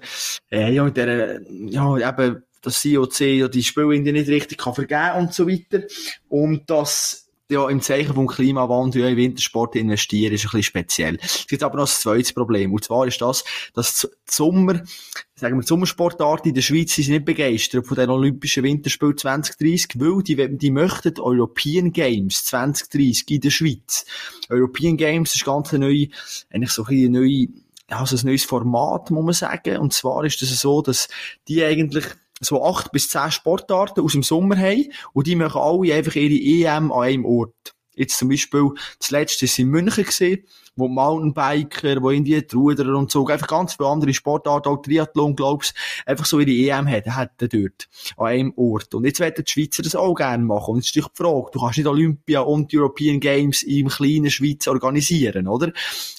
[0.51, 5.17] äh, ja, mit der, ja, eben, das COC ja die Spiele nicht richtig kann vergeben
[5.19, 5.85] und so weiter.
[6.29, 11.17] Und das ja, im Zeichen vom Klimawandel ja, in Wintersport investieren, ist ein bisschen speziell.
[11.21, 12.73] Es gibt aber noch ein zweites Problem.
[12.73, 14.83] Und zwar ist das, dass die Sommer,
[15.35, 19.99] sagen wir, die Sommersportarten in der Schweiz sind nicht begeistert von den Olympischen Winterspielen 2030,
[19.99, 24.05] weil die, die möchten European Games 2030 in der Schweiz.
[24.49, 26.07] European Games ist ganz eine neue,
[26.49, 27.47] eigentlich so ein neue,
[27.89, 29.77] ja, so ein neues Format, muss man sagen.
[29.77, 31.09] Und zwar ist es das so, dass
[31.47, 32.05] die eigentlich
[32.43, 36.33] so acht bis zehn Sportarten aus dem Sommer haben und die machen alle einfach ihre
[36.33, 37.75] EM an einem Ort.
[37.95, 42.97] Jetzt zum Beispiel, das letzte ist in München gesehen wo Mountainbiker, wo in die Ruderer
[42.97, 45.73] und so, einfach ganz viele andere Sportarten, auch Triathlon, glaubst,
[46.05, 48.93] einfach so ihre EM hätten, hätten dort, an einem Ort.
[48.95, 50.71] Und jetzt werden die Schweizer das auch gerne machen.
[50.71, 54.67] Und jetzt ist die Frage, du kannst nicht Olympia und European Games im kleinen Schweiz
[54.67, 55.71] organisieren, oder?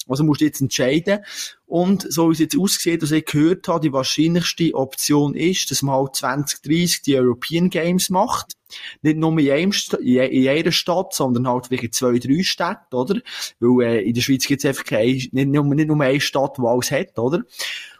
[0.07, 1.19] Also musst du jetzt entscheiden.
[1.67, 5.81] Und so wie es jetzt aussieht, was ich gehört habe, die wahrscheinlichste Option ist, dass
[5.81, 8.53] man halt 2030 die European Games macht.
[9.01, 13.19] Nicht nur in, einem, in einer Stadt, sondern halt wirklich zwei, drei Städte, oder?
[13.59, 16.57] Weil äh, in der Schweiz gibt es einfach keine, nicht, nur, nicht nur eine Stadt,
[16.57, 17.43] die alles hat, oder?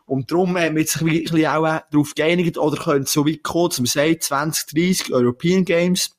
[0.06, 3.70] Und darum haben wir sich wirklich auch äh, darauf geeinigt, oder können so weit kommen,
[3.70, 6.15] dass man sagt, 2030 European Games,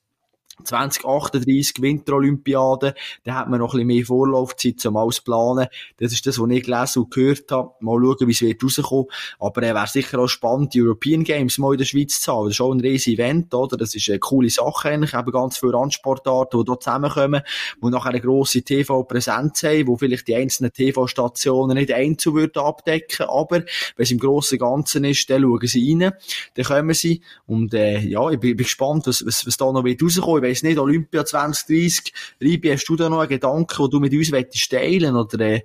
[0.65, 5.69] 2038 Winterolympiade, da hat man noch ein bisschen mehr Vorlaufzeit zum Ausplanen.
[5.99, 7.73] Das ist das, was ich gelesen und gehört habe.
[7.81, 9.07] Mal schauen, wie es wird rauskommen.
[9.39, 12.33] Aber er äh, wäre sicher auch spannend, die European Games mal in der Schweiz zu
[12.33, 12.47] haben.
[12.47, 13.77] Das ist auch ein riesiges Event, oder?
[13.77, 15.15] Das ist eine coole Sache eigentlich.
[15.15, 17.43] Eben ganz viele Randsportarten, die hier zusammenkommen,
[17.83, 23.27] die nachher eine grosse TV-Präsenz haben, wo vielleicht die einzelnen TV-Stationen nicht einzeln würden abdecken.
[23.27, 23.67] Aber wenn
[23.97, 26.13] es im Grossen Ganzen ist, dann schauen sie rein,
[26.55, 27.21] dann kommen sie.
[27.47, 30.63] Und, äh, ja, ich bin, bin gespannt, was, was, was da noch wird rauskommen weiss
[30.63, 34.71] nicht, Olympia 2030, Ribi, hast du da noch einen Gedanken, den du mit uns möchtest
[34.71, 35.63] teilen oder äh,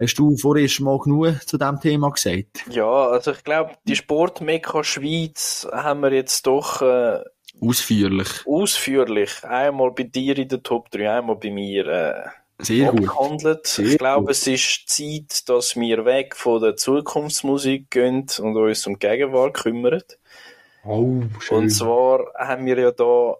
[0.00, 2.64] hast du vorher schon mal genug zu diesem Thema gesagt?
[2.70, 7.20] Ja, also ich glaube, die Sportmekka Schweiz haben wir jetzt doch äh,
[7.60, 8.28] ausführlich.
[8.46, 9.44] Ausführlich.
[9.44, 12.28] Einmal bei dir in der Top 3, einmal bei mir äh,
[12.58, 13.66] sehr abgehandelt.
[13.66, 14.30] Sehr ich glaube, gut.
[14.32, 19.54] es ist Zeit, dass wir weg von der Zukunftsmusik gehen und uns um die Gegenwart
[19.54, 20.02] kümmern.
[20.84, 21.58] Oh, schön.
[21.58, 23.36] Und zwar haben wir ja da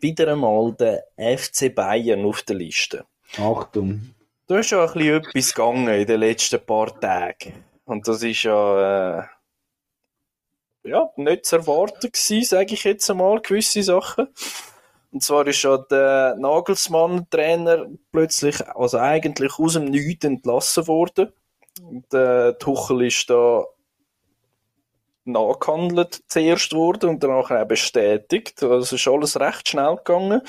[0.00, 3.04] wieder einmal den FC Bayern auf der Liste.
[3.38, 4.14] Achtung.
[4.46, 7.64] Da ist ja ein bisschen etwas gegangen in den letzten paar Tagen.
[7.84, 9.24] Und das ist ja, äh,
[10.84, 14.28] ja, nicht zu erwarten gewesen, sage ich jetzt einmal, gewisse Sachen.
[15.12, 21.32] Und zwar ist ja der Nagelsmann-Trainer plötzlich, also eigentlich aus dem Nichts entlassen worden.
[22.12, 23.64] Der Tuchel ist da
[25.26, 28.62] nachgehandelt zuerst wurde und danach auch bestätigt.
[28.62, 30.42] Also ist alles recht schnell gegangen.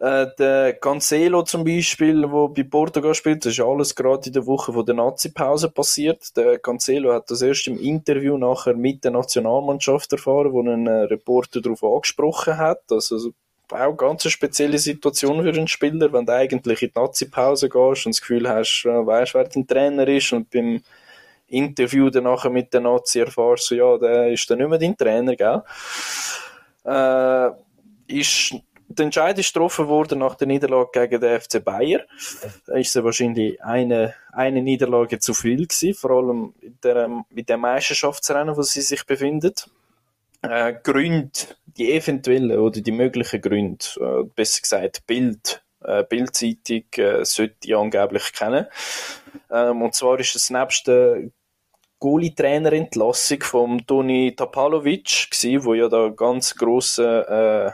[0.00, 4.46] Äh, der Cancelo zum Beispiel, wo bei Portugal spielt, das ist alles gerade in der
[4.46, 6.36] Woche von der Nazi-Pause passiert.
[6.36, 11.02] Der Cancelo hat das erst im Interview nachher mit der Nationalmannschaft erfahren, wo ein äh,
[11.02, 12.82] Reporter darauf angesprochen hat.
[12.90, 13.32] Also
[13.70, 18.06] auch eine ganz spezielle Situation für einen Spieler, wenn du eigentlich in die Nazi-Pause gehst
[18.06, 20.80] und das Gefühl hast, äh, weißt, wer dein Trainer ist und beim
[21.48, 25.36] Interview danach mit den Nazi erfährst, so, ja, der ist dann nicht mehr dein Trainer,
[25.36, 25.62] gell?
[26.84, 27.50] Äh,
[28.08, 28.54] ist,
[28.88, 32.02] der Entscheid ist getroffen worden nach der Niederlage gegen den FC Bayern.
[32.66, 37.48] Da ist es wahrscheinlich eine, eine Niederlage zu viel gewesen, vor allem mit, der, mit
[37.48, 39.54] dem Meisterschaftsrennen, wo sie sich befinden.
[40.42, 41.30] Äh, Gründe,
[41.66, 47.76] die eventuellen oder die möglichen Gründe, äh, besser gesagt Bild, äh, Bildzeitung äh, sollte ich
[47.76, 48.66] angeblich kennen.
[49.50, 51.30] Ähm, und zwar ist es nebst der
[52.00, 55.28] Goalie-Trainer-Entlassung vom Toni Tapalovic
[55.60, 57.72] wo ja da ganz grosser äh,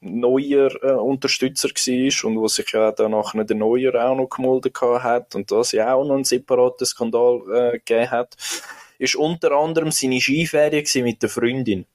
[0.00, 4.72] neuer äh, Unterstützer war und wo sich ja dann nachher der Neuer auch noch gemolden
[5.02, 8.36] hat und das ja auch noch einen separaten Skandal äh, gegeben hat,
[8.98, 11.86] ist unter anderem seine Skiferie mit der Freundin.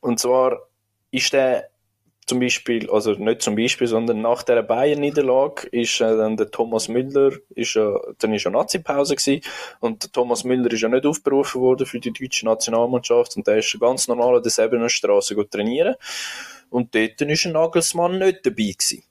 [0.00, 0.68] Und zwar
[1.10, 1.70] ist der
[2.26, 6.88] zum Beispiel, also nicht zum Beispiel, sondern nach der Bayern-Niederlage ist äh, dann der Thomas
[6.88, 9.42] Müller, ist, äh, dann ist ja Nazi-Pause gewesen
[9.80, 13.78] und Thomas Müller ist ja nicht aufgerufen worden für die deutsche Nationalmannschaft und der ist
[13.78, 15.96] ganz normal an der Sebener Straße trainieren
[16.70, 19.02] und dort ist ein Nagelsmann nicht dabei gewesen.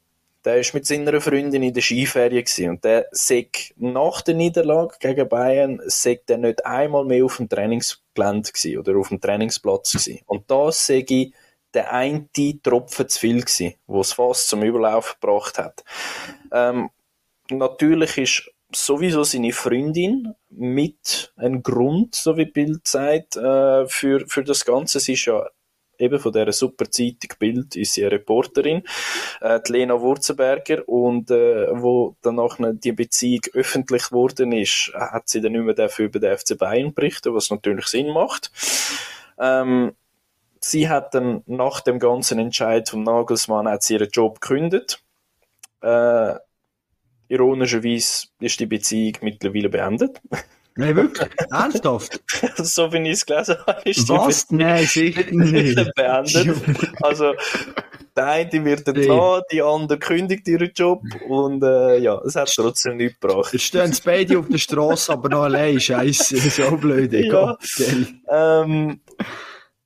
[0.43, 2.69] der ist mit seiner Freundin in der Skiferie gewesen.
[2.71, 7.47] und der sagt nach der Niederlage gegen Bayern sagt er nicht einmal mehr auf dem
[7.47, 10.19] Trainingsgelände gewesen oder auf dem Trainingsplatz gewesen.
[10.26, 11.34] Und das sage ich
[11.74, 12.28] der eine
[12.62, 15.84] Tropfen zu viel gewesen, wo es fast zum Überlauf gebracht hat.
[16.52, 16.90] Ähm,
[17.50, 24.44] natürlich ist sowieso seine Freundin mit ein Grund, so wie Bild sagt, äh, für, für
[24.44, 25.00] das Ganze.
[25.00, 25.46] Sie ist ja
[26.00, 28.84] eben von dieser super Zeitung Bild ist sie eine Reporterin,
[29.42, 35.42] äh, die Lena Wurzenberger, und äh, wo danach die Beziehung öffentlich geworden ist, hat sie
[35.42, 38.52] dann nicht mehr dafür über den FC Bayern berichtet, was natürlich Sinn macht.
[39.40, 39.94] Ähm,
[40.63, 45.04] sie hat dann nach dem ganzen Entscheid vom Nagelsmann hat sie ihren Job gekündigt.
[45.82, 46.36] Äh,
[47.28, 50.21] ironischerweise ist die Beziehung mittlerweile beendet.
[50.76, 51.30] Nein, wirklich?
[51.52, 52.23] Ernsthaft?
[52.56, 54.47] so wie ich es gelesen habe, ist Was?
[54.47, 55.93] die Nein, sicher nicht.
[55.95, 56.58] beendet.
[57.02, 57.34] Also,
[58.15, 62.97] der eine wird entlassen, die andere kündigt ihren Job und äh, ja, es hat trotzdem
[62.97, 63.54] nichts gebracht.
[63.54, 65.80] Jetzt stehen beide auf der Straße, aber noch allein.
[65.80, 67.13] Scheiße, so blöd.
[67.13, 67.58] Ja,
[68.30, 69.02] ähm,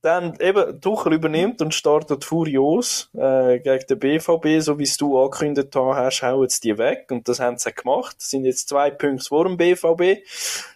[0.01, 5.19] dann eben Tuchel übernimmt und startet furios äh, gegen den BVB, so wie es du
[5.19, 8.17] angekündigt hast, hauen jetzt die weg und das haben sie gemacht.
[8.19, 10.23] Das sind jetzt zwei Punkte vor dem BVB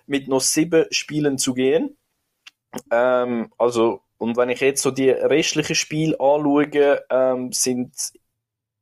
[0.07, 1.97] mit noch sieben Spielen zu gehen.
[2.91, 7.93] Ähm, also und wenn ich jetzt so die restlichen Spiele anschaue, ähm, sind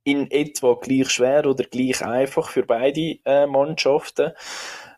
[0.10, 4.32] in etwa gleich schwer oder gleich einfach für beide äh, Mannschaften.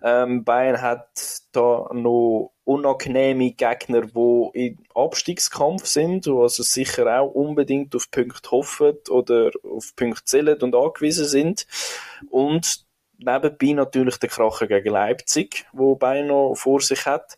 [0.03, 1.09] Ähm, Bayern hat
[1.51, 8.51] da noch unangenehme Gegner, die im Abstiegskampf sind, die also sicher auch unbedingt auf Punkte
[8.51, 11.67] hoffen oder auf Punkte zählen und angewiesen sind.
[12.29, 12.85] Und
[13.17, 17.37] nebenbei natürlich der Kracher gegen Leipzig, wo Bayern noch vor sich hat.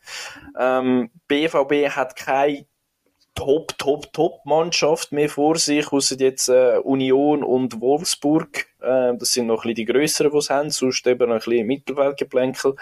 [0.58, 2.66] Ähm, BVB hat keine
[3.36, 8.68] Top, Top, Top-Mannschaft mehr vor sich, außer jetzt äh, Union und Wolfsburg.
[8.80, 11.40] Äh, das sind noch ein bisschen die grösseren, die sie haben, sonst eben noch ein
[11.40, 12.76] bisschen Mittelweltgeplänkel.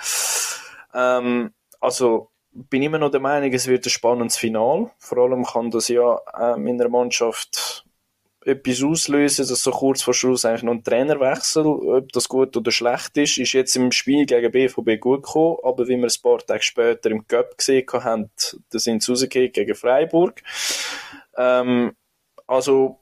[0.93, 4.91] Ähm, also bin immer noch der Meinung, es wird ein spannendes Final.
[4.97, 7.85] Vor allem kann das ja ähm, in der Mannschaft
[8.43, 12.71] etwas auslösen, dass so kurz vor Schluss eigentlich noch ein Trainerwechsel, ob das gut oder
[12.71, 16.39] schlecht ist, ist jetzt im Spiel gegen BVB gut gekommen, aber wie wir ein paar
[16.39, 18.31] Tage später im Cup gesehen haben,
[18.71, 20.41] da sind sie rausgegangen gegen Freiburg.
[21.37, 21.95] Ähm,
[22.47, 22.99] also,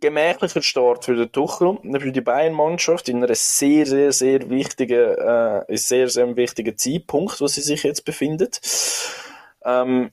[0.00, 5.64] gemächlicher Start für den Tuchel, für die Bayern-Mannschaft in einer sehr, sehr, sehr wichtigen, äh,
[5.76, 8.60] sehr, sehr wichtigen Zeitpunkt, wo sie sich jetzt befindet.
[9.64, 10.10] Ähm,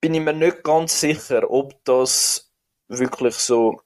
[0.00, 2.45] bin ich mir nicht ganz sicher, ob das
[2.88, 3.80] wirklich so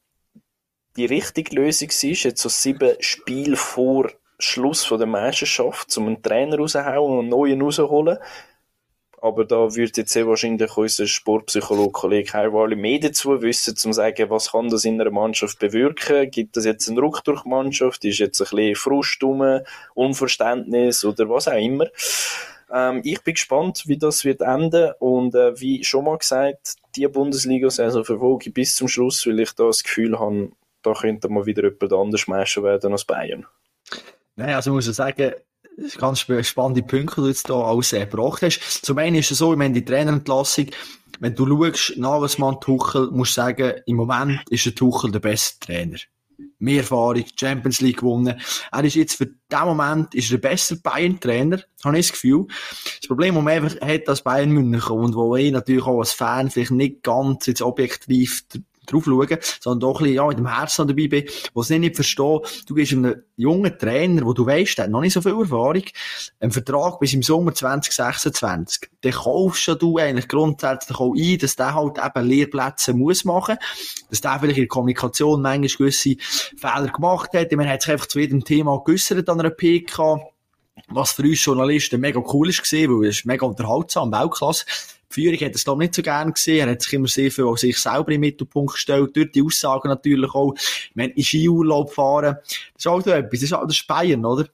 [0.96, 6.22] die richtige Lösung ist, jetzt so sieben Spiele vor Schluss von der Meisterschaft, um einen
[6.22, 8.18] Trainer rauszuhauen und einen neuen rauszuholen.
[9.22, 13.92] Aber da würde jetzt sehr wahrscheinlich unser Sportpsychologe Kollege Heiwali mehr dazu wissen, um zu
[13.92, 16.30] sagen, was kann das in einer Mannschaft bewirken?
[16.30, 18.02] Gibt das jetzt einen Ruck durch die Mannschaft?
[18.06, 19.60] Ist jetzt ein bisschen Frust rum,
[19.94, 21.86] Unverständnis oder was auch immer?
[22.72, 27.06] Ähm, ich bin gespannt, wie das wird enden und äh, wie schon mal gesagt, die
[27.06, 30.50] Bundesliga-Saison verfolge bis zum Schluss, weil ich da das Gefühl habe,
[30.82, 33.46] da könnte mal wieder jemand anders Meister werden als Bayern.
[34.36, 35.32] Nein, also muss ich sagen,
[35.98, 38.84] ganz spannende Punkte, die du jetzt hier alles erbracht hast.
[38.84, 40.66] Zum einen ist es so, ich meine, die Trainerentlassung,
[41.20, 45.66] wenn du schaust, Nagelsmann, Tuchel, musst du sagen, im Moment ist der Tuchel der beste
[45.66, 45.98] Trainer
[46.60, 48.40] mehr Erfahrung, Champions League gewonnen.
[48.70, 52.46] Er ist jetzt für den Moment ist er ein besser Bayern-Trainer, habe ich das Gefühl.
[53.00, 56.12] Das Problem, das man einfach hat als Bayern München und wo ich natürlich auch als
[56.12, 58.44] Fan vielleicht nicht ganz jetzt objektiv
[58.92, 61.24] drauf schauen, sondern doch ein bisschen, ja, mit dem Herzen dabei bin,
[61.54, 65.00] wo es nicht verstehe, du gehst einem jungen Trainer, wo du weißt, der hat noch
[65.00, 65.84] nicht so viel Erfahrung,
[66.40, 68.90] einen Vertrag bis im Sommer 2026.
[69.02, 73.56] Den kaufst du eigentlich grundsätzlich auch ein, dass der halt eben Lehrplätze muss machen,
[74.10, 76.16] dass der vielleicht in der Kommunikation manchmal gewisse
[76.56, 77.52] Fehler gemacht hat.
[77.52, 80.20] Man hat sich einfach zu jedem Thema geäussert an einer PK
[80.88, 84.64] was für uns Journalisten mega cool ist gesehen, weil es ist mega unterhaltsam, Weltklasse.
[85.10, 86.68] Führung hat es glaube nicht so gern gesehen.
[86.68, 89.14] Er hat sich immer sehr viel sich selber im Mittelpunkt gestellt.
[89.14, 90.54] Durch die Aussagen natürlich auch.
[90.94, 92.36] Wenn in Skiurlaub fahren.
[92.74, 93.40] Das ist auch so etwas.
[93.40, 94.46] Das ist, das ist Bayern, oder?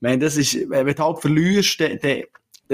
[0.00, 2.22] Meine, das ist, wenn du halt verlierst, dann,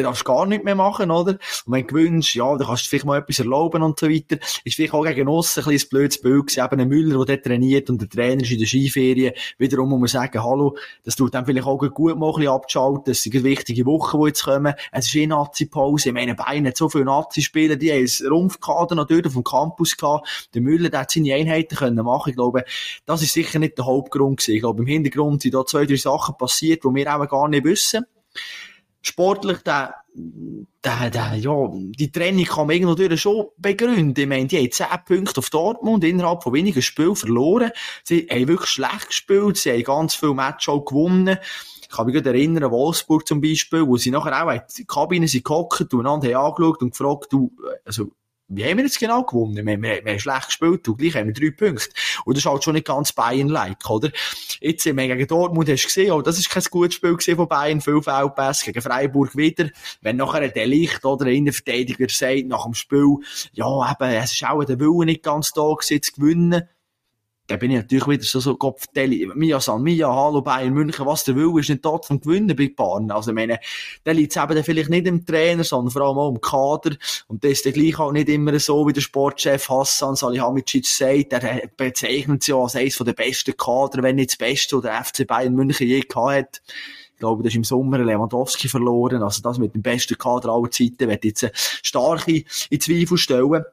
[0.03, 1.33] dann darfst du gar nichts mehr machen, oder?
[1.33, 4.39] Und wenn du gewünscht, ja, dann kannst du vielleicht mal etwas erlauben und so weiter.
[4.65, 7.47] Ist vielleicht auch gegen uns ein bisschen blödes Bild gewesen, eben ein Müller, der dort
[7.47, 9.33] trainiert und der Trainer ist in der Skiferien.
[9.59, 13.11] Wiederum muss man sagen, hallo, das tut dann vielleicht auch gut mal ein bisschen abzuschalten.
[13.13, 14.75] Es sind wichtige Wochen, die jetzt kommen.
[14.93, 16.09] Es ist eh Nazi-Pause.
[16.09, 20.49] Ich meine, Bayern hat so viele Nazi-Spieler, die haben ein Rumpfkader auf dem Campus gehabt.
[20.55, 22.31] Der Müller, der hat seine Einheiten können machen.
[22.31, 22.65] Ich glaube,
[23.07, 24.55] das ist sicher nicht der Hauptgrund gewesen.
[24.55, 27.65] Ich glaube, im Hintergrund sind da zwei, drei Sachen passiert, die wir auch gar nicht
[27.65, 28.05] wissen.
[29.03, 34.21] Sportlich, der, der, der, ja, die Training kann man irgendwo schon begründen.
[34.21, 37.71] Ich meine, die haben 10 Punkte auf Dortmund innerhalb von wenigen Spielen verloren.
[38.05, 41.39] Sie haben wirklich schlecht gespielt, sie haben ganz viele Matches auch gewonnen.
[41.83, 45.27] Ich kann mich gerade erinnern, Wolfsburg zum Beispiel, wo sie nachher auch in die Kabine
[45.27, 47.51] sind gehockt und einander haben angeschaut und gefragt, du,
[47.85, 48.13] also,
[48.51, 49.65] wie haben wir jetzt genau gewonnen?
[49.65, 51.89] Wir, wir, wir haben schlecht gespielt und gleich haben wir drei Punkte.
[52.25, 54.11] Und das ist halt schon nicht ganz Bayern-like, oder?
[54.61, 57.81] Jetzt, wir gegen Dortmund hast du gesehen, oh, das ist kein gutes Spiel von Bayern,
[57.81, 59.71] viel Feldpass, gegen Freiburg wieder.
[60.01, 63.19] Wenn nachher der Licht oder der Innenverteidiger sagt, nach dem Spiel,
[63.53, 66.69] ja, eben, es ist auch der Wille nicht ganz da gewesen, zu gewinnen
[67.51, 69.29] dann bin ich natürlich wieder so, so Kopfdeli.
[69.35, 72.69] Mia San Mia, hallo Bayern München, was der will, ist nicht dort zum Gewinnen bei
[72.69, 73.11] Bayern.
[73.11, 73.59] Also, ich meine,
[74.05, 76.97] dann liegt es eben vielleicht nicht im Trainer, sondern vor allem auch im Kader.
[77.27, 81.33] Und das ist dann gleich auch nicht immer so, wie der Sportchef Hassan Salihamidzic sagt.
[81.33, 85.05] Er bezeichnet sie ja als eines der besten Kader, wenn nicht das Beste, oder der
[85.05, 86.63] FC Bayern München je gehabt hat.
[87.15, 89.25] Ich glaube, das ist im Sommer Lewandowski verloren.
[89.25, 91.51] Also das mit dem besten Kader aller Zeiten wird jetzt
[91.83, 93.65] starke in Zweifel stellen.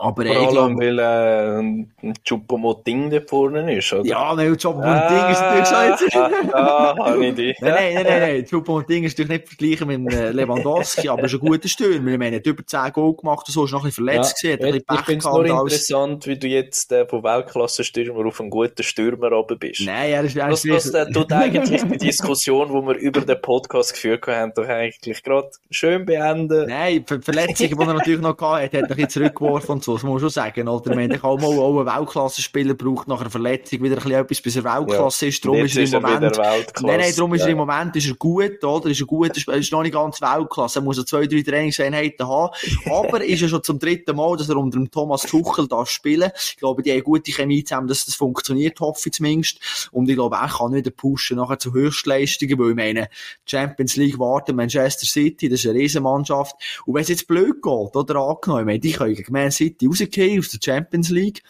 [0.00, 4.04] Aber Vor allem, weil äh, ein Choupo-Moting da vorne ist, oder?
[4.04, 6.54] Ja, weil Choupo-Moting ah, ist natürlich schon jetzt...
[6.54, 7.56] Ah, ah, ich dich.
[7.60, 11.40] Nein, nein, nein, nein, Choupo-Moting ist natürlich nicht vergleichen mit äh, Lewandowski, aber ist ein
[11.40, 12.24] guter Stürmer.
[12.24, 14.82] Er hat über 10 Goal gemacht und so, ist noch ein bisschen verletzt ja, gewesen,
[14.92, 19.28] Ich finde es nur interessant, wie du jetzt äh, von Weltklasse-Stürmer auf einen guten Stürmer
[19.28, 19.82] runter bist.
[19.84, 20.36] Nein, er ist...
[20.36, 24.52] Er das, das äh, tut eigentlich die Diskussion, die wir über den Podcast geführt haben,
[24.54, 26.68] doch eigentlich gerade schön beenden.
[26.68, 30.02] Nein, die Verletzungen, die er natürlich noch gehabt hat, hat er ein zurückgeworfen so, das
[30.02, 30.96] muss man schon sagen, oder?
[30.96, 34.64] Wenn auch mal auch Weltklasse-Spieler braucht nach einer Verletzung wieder ein bisschen etwas, bis er
[34.64, 35.28] Weltklasse ja.
[35.28, 35.44] ist.
[35.44, 38.64] Darum ist er im Moment, nein, nein, darum ist er im Moment, ist er gut,
[38.64, 38.90] oder?
[38.90, 40.78] Ist er gut, ist, ist noch nicht ganz Weltklasse.
[40.78, 42.54] Er muss er zwei, drei Trainingseinheiten haben.
[42.90, 46.30] Aber ist er schon zum dritten Mal, dass er unter dem Thomas Tuchel darf spielen.
[46.36, 49.88] Ich glaube, die haben gute Chemie zusammen, dass das funktioniert, hoffe ich zumindest.
[49.92, 53.08] Und ich glaube, er kann wieder pushen nachher zu Höchstleistungen, weil ich meine,
[53.46, 56.56] Champions League warten, Manchester City, das ist eine Riesenmannschaft.
[56.86, 59.73] Und wenn es jetzt blöd geht, oder angenommen, ich meine, die können gegen Man City
[59.82, 61.42] rausgehen, aus der Champions League,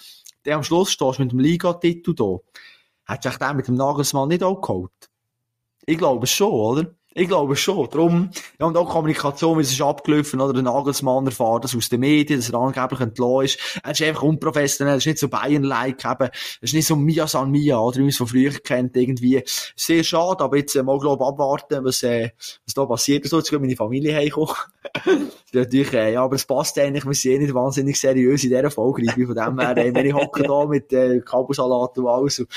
[0.45, 2.39] der am Schluss stehst mit dem Ligatitel da.
[3.07, 5.11] Hättest du den mit dem Nagelsmann nicht auch geholt?
[5.87, 6.95] Ich glaube schon, oder?
[7.17, 7.89] Ich glaube schon.
[7.91, 10.53] Darum, ja, und auch Kommunikation, wie es ist abgelaufen, oder?
[10.53, 13.81] Der Nagelsmann erfahren das aus den Medien, dass er angeblich entlassen ist.
[13.85, 16.25] Er ist einfach unprofessionell, er ist nicht so Bayern-like, eben.
[16.25, 17.99] Er ist nicht so Mia San Mia, oder?
[17.99, 19.45] Wie man es von früher kennt, irgendwie.
[19.77, 22.31] Sehr schade, aber jetzt, äh, mal, glaub, abwarten, was, äh,
[22.67, 23.25] was da passiert.
[23.27, 24.57] So, jetzt geht meine Familie heimkommen.
[25.53, 28.71] natürlich, äh, ja, aber es passt eigentlich, wir sind eh nicht wahnsinnig seriös in dieser
[28.73, 32.49] Folge, von dem her, äh, wenn ich hocke da mit, äh, Kabelsalat und alles, und,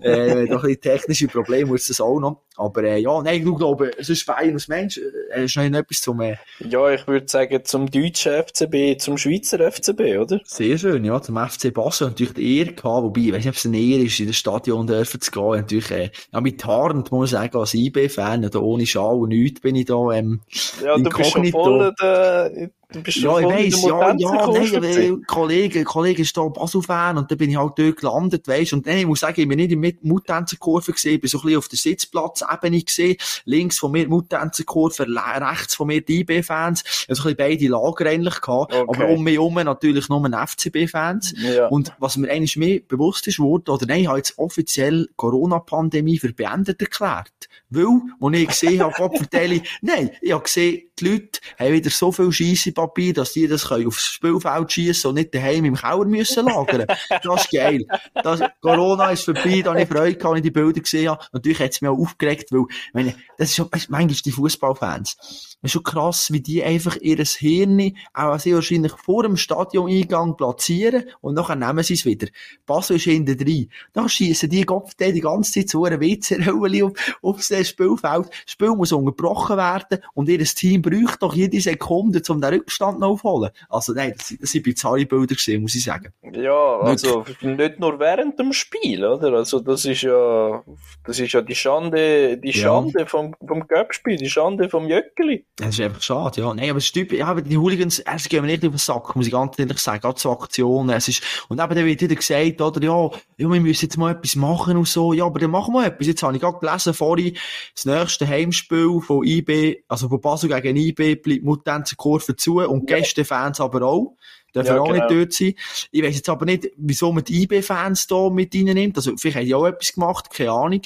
[0.00, 2.42] äh, doch ein bisschen technische Probleme, muss das auch noch.
[2.56, 4.98] Aber, äh, ja, nein, ich glaube, es ist fein als Mensch.
[4.98, 6.36] Äh, hast du noch etwas zum, äh...
[6.60, 10.40] Ja, ich würde sagen, zum deutschen FCB, zum Schweizer FCB, oder?
[10.44, 13.54] Sehr schön, ja, zum FC Basel natürlich die Ehre gehabt, wobei, ich weiss nicht, ob
[13.56, 15.50] es eine Ehre ist, in das Stadion dürfen zu gehen.
[15.50, 19.60] Natürlich, äh, ja, mit Harnd, muss ich sagen, als IB-Fan, oder ohne Schal und nichts
[19.60, 20.40] bin ich da, ähm,
[20.82, 25.84] Ja, du bist schon voll der, Du bist ja, ich weiss, ja, ja, nein, Kollege,
[25.84, 29.06] Kollege ist da Basel-Fan und dann bin ich halt dort gelandet, weisst und nein, ich
[29.06, 31.68] muss sagen, ich bin nicht in der Muttänzerkurve gesehen, ich bin so ein bisschen auf
[31.68, 37.36] der Sitzplatzebene gesehen, links von mir Muttänzerkurve, rechts von mir die IB-Fans, also ein bisschen
[37.36, 38.84] beide Lager eigentlich gehabt, okay.
[38.88, 41.68] aber um mich herum natürlich nur FCB-Fans ja.
[41.68, 46.18] und was mir eigentlich mehr bewusst ist worden, oder nein, ich habe jetzt offiziell Corona-Pandemie
[46.18, 51.08] für beendet erklärt, weil, als ich gesehen habe, Gott vertelle, nein, ich habe gesehen, die
[51.08, 55.14] Leute haben wieder so viel Scheisse Papier, dass die das können aufs Spielfeld schießen und
[55.14, 56.86] nicht daheim im Keller müssen lagern.
[57.22, 57.86] Das ist geil.
[58.14, 61.24] Das, Corona ist vorbei, da habe ich Freude gehabt, ich die Bilder gesehen habe.
[61.32, 65.16] Natürlich hat es mich auch aufgeregt, weil, meine, das ist schon, manchmal die Fußballfans.
[65.16, 70.36] Das ist schon krass, wie die einfach ihr Hirn auch sehr wahrscheinlich vor dem Stadioneingang
[70.36, 72.28] platzieren und nachher nehmen sie es wieder.
[72.66, 73.70] Basel ist hinten drin.
[73.92, 78.26] Dann schießen die Kopf die ganze Zeit zu einem WC-Röllchen auf, aufs Spielfeld.
[78.26, 83.00] Das Spiel muss unterbrochen werden und ihr Team braucht doch jede Sekunde, um den Rückstand
[83.00, 83.50] noch aufholen.
[83.68, 86.12] Also nein, das, das sind bizarre Bilder gesehen, muss ich sagen.
[86.32, 89.32] Ja, also nicht nur während dem Spiel, oder?
[89.34, 90.62] Also das ist ja,
[91.04, 93.06] das ist ja die Schande, die Schande ja.
[93.06, 95.44] vom, vom Göppspiel, die Schande vom Jöckeli.
[95.56, 96.54] Das ist einfach schade, ja.
[96.54, 99.14] Nein, aber es ist typisch, ja, die Hooligans, erst gehen wir nicht auf den Sack,
[99.16, 102.14] muss ich ganz ehrlich sagen, gerade zu Aktionen, es ist, und eben dann wird wieder
[102.14, 105.50] gesagt, oder, ja, ja, wir müssen jetzt mal etwas machen und so, ja, aber dann
[105.50, 106.06] machen wir etwas.
[106.06, 107.36] Jetzt habe ich gerade gelesen, vorhin,
[107.74, 112.96] das nächste Heimspiel von IB, also von Basel gegen IB, bleibt Mutanzen Kurve und ja.
[112.96, 114.16] Gästefans aber auch.
[114.54, 115.06] Dürfen ja, auch genau.
[115.06, 115.54] nicht dort sein.
[115.90, 118.96] Ich weiss jetzt aber nicht, wieso man die IB-Fans da mit nimmt.
[118.96, 120.82] Also, vielleicht haben die auch etwas gemacht, keine Ahnung.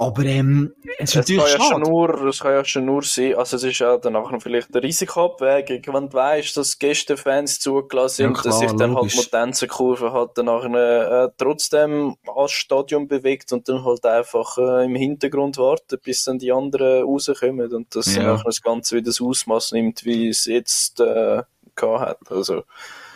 [0.00, 3.56] Aber ähm, es Es kann, ja schon nur, es kann ja schon nur sein, also
[3.56, 8.36] es ist ja danach noch vielleicht eine Risikoabwägung, wenn du weißt, dass Gästefans zugelassen sind,
[8.38, 9.16] Ja, dass sich klar, dann logisch.
[9.18, 14.94] halt Motenzenkurve halt danach äh, trotzdem ans Stadion bewegt und dann halt einfach äh, im
[14.94, 18.22] Hintergrund wartet, bis dann die anderen rauskommen und dass Ja.
[18.22, 21.42] dann nachher das Ganze wieder das Ausmaß nimmt, wie es jetzt äh,
[21.76, 22.32] gehabt hat.
[22.32, 22.62] Also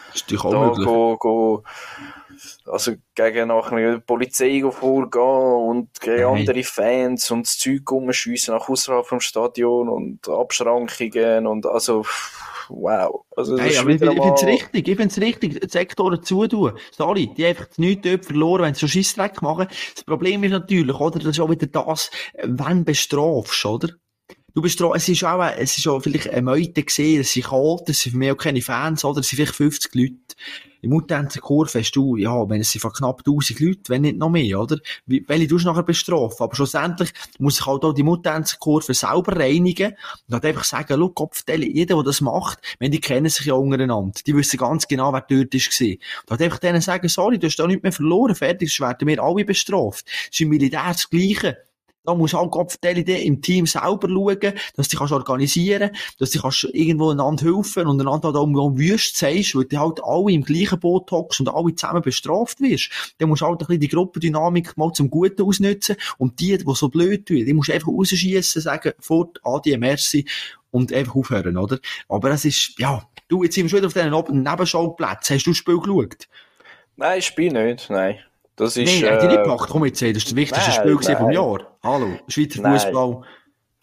[0.09, 0.85] Das ist natürlich auch da möglich.
[0.85, 1.63] go, go,
[2.67, 6.41] also gegen nachher die Polizei vorgehen und gegen Nein.
[6.41, 12.05] andere Fans und das Zeug rumschiessen nach außerhalb vom Stadion und Abschrankungen und also
[12.69, 13.25] wow.
[13.37, 16.73] Also Hey, aber ich, ich finde es richtig, ich finde es richtig, die Sektoren zutun.
[16.93, 19.67] Sorry, die haben einfach nichts dort verloren, wenn sie schon Scheissdreck machen.
[19.95, 23.89] Das Problem ist natürlich, oder, das ist auch wieder das, äh, wenn bestrafst, oder?
[24.55, 27.91] Du bestrafst, es ist auch, es ist auch vielleicht eine Meute gesehen, es sind Chaoten,
[27.91, 29.19] es sind für mich auch keine Fans, oder?
[29.19, 30.15] Es sind vielleicht 50 Leute.
[30.81, 34.17] Im Mutanzen Kurve hast du, ja, wenn es sind von knapp 1000 Leute, wenn nicht
[34.17, 34.79] noch mehr, oder?
[35.07, 36.45] Welche du nachher bestrafen?
[36.45, 39.95] Aber schlussendlich muss sich halt auch die Mutanzen Kurve selber reinigen
[40.29, 43.55] und halt einfach sagen, schau, Kopfteile, jeder, der das macht, wenn die kennen sich ja
[43.55, 44.21] untereinander.
[44.25, 45.99] Die wissen ganz genau, wer dort ist gewesen.
[46.27, 49.09] Und halt einfach denen sagen, sorry, du hast da nichts mehr verloren, fertig, sonst werden
[49.09, 50.07] wir alle bestraft.
[50.07, 51.57] Das ist im Militär das Gleiche.
[52.05, 56.41] Da muss auch Kopfteile im Team selber schauen, dass du dich kannst organisieren dass du
[56.41, 60.33] kannst irgendwo einander helfen und einander halt auch um Wüst sagst, weil du halt alle
[60.33, 62.91] im gleichen Boot hockst und alle zusammen bestraft wirst.
[63.19, 66.75] Dann musst du halt ein bisschen die Gruppendynamik mal zum Guten ausnutzen und die, die
[66.75, 70.27] so blöd tun, die musst du einfach rausschiessen, sagen, fort, adi, merci
[70.71, 71.79] und einfach aufhören, oder?
[72.09, 75.37] Aber es ist, ja, du, jetzt sind wir schon wieder auf diesen Nebenschauplätzen.
[75.37, 76.29] Hast du das Spiel geschaut?
[76.97, 78.19] Nein, ich spiele nicht, nein.
[78.57, 79.71] Das ist, Nein, hat dich nicht äh, gepackt.
[79.71, 81.35] Komm jetzt, das ist das wichtigste nein, Spiel gewesen vom nein.
[81.35, 81.79] Jahr.
[81.83, 82.79] Hallo, Schweizer Nein.
[82.79, 83.23] Fußball.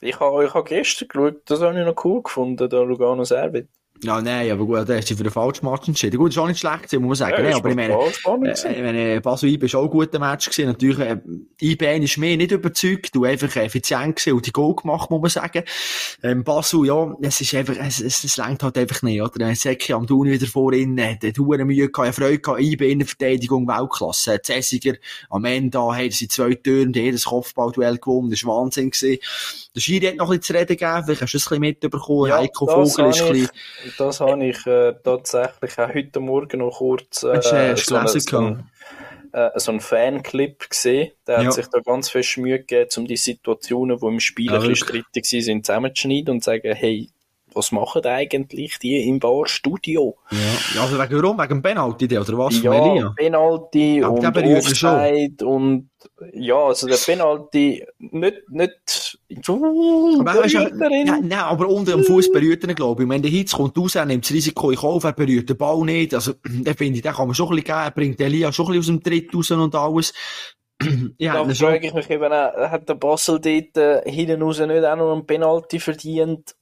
[0.02, 3.68] ich habe ich hab gestern geschaut, das habe ich noch cool gefunden, der Lugano Servet.
[4.04, 6.18] Ja, nein, aber gut, der hat sich für den falschen Match entschieden.
[6.18, 7.44] Gut, ist auch nicht schlecht gewesen, muss man sagen.
[7.44, 10.68] Ja, nee, aber ich meine, äh, meine, Basel IB ist auch ein guter Match gewesen.
[10.68, 11.18] Natürlich, äh,
[11.62, 15.30] IB ist mehr nicht überzeugt, du einfach effizient gewesen und die Goal gemacht, muss man
[15.30, 15.64] sagen.
[16.24, 19.32] Ähm, Basel, ja, es ist einfach, es, es, es längt halt einfach nicht, oder?
[19.38, 22.60] Dann Säcke am Duni wieder vorhin, äh, der hat hure Mühe gehabt, ja, Freude gehabt,
[22.60, 24.34] IB in der Verteidigung, Weltklasse.
[24.34, 24.96] Äh, Zessiger,
[25.30, 29.20] am Ende, haben sie zwei Türen, die jedes Kopfballduell gewonnen, das war Wahnsinn gewesen.
[29.76, 31.62] Der Schiri hat noch ein bisschen zu reden gegeben, vielleicht hast du es ein bisschen
[31.62, 33.50] mitbekommen, Ja, Heiko das Vogel ist ein bisschen,
[33.98, 37.28] das habe ich äh, tatsächlich auch heute Morgen noch kurz äh,
[37.74, 38.70] äh, so, eine, gelesen so, ein,
[39.32, 41.12] äh, so einen Fanclip gesehen.
[41.28, 41.46] Der Ja.
[41.46, 44.68] hat sich da ganz fest Mühe gegeben, um die Situationen, die im Spiel Ja, ein
[44.68, 47.10] bisschen strittig waren, zusammenzuschneiden und zu sagen, hey,
[47.54, 50.18] was machen eigentlich die im Barstudio?
[50.76, 51.38] Ja, also wegen warum?
[51.38, 52.62] Wegen Penalty, der, oder was?
[52.62, 53.14] Ja, Elia?
[53.16, 54.26] Penalty der und.
[54.26, 55.90] Offside und
[56.34, 62.64] ja, also der Penalty nicht, nicht, Aber, er ja, nein, aber unter dem Fuß berührt
[62.64, 63.10] er glaube ich.
[63.10, 65.84] Wenn der Hitz kommt raus, er nimmt das Risiko in Kauf, er berührt den Ball
[65.84, 66.14] nicht.
[66.14, 67.80] Also, den finde ich, den kann man schon ein bisschen geben.
[67.80, 70.14] Er bringt Elia schon ein bisschen aus dem Tritt raus und alles.
[71.18, 74.84] ja, Da frage ich mich eben auch, hat der Basel dort äh, hinten raus nicht
[74.84, 76.56] auch noch einen Penalty verdient?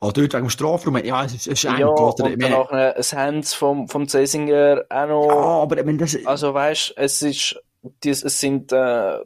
[0.00, 0.96] Ah, dort wegen dem Strafraum.
[1.04, 2.24] Ja, es ist, es ist eng, ja, oder?
[2.24, 5.28] Und danach äh, das Hands vom, vom Zesinger auch noch.
[5.28, 7.56] ja, aber ich meine, das, Also weißt, es ist,
[8.04, 9.18] dies, es sind, äh,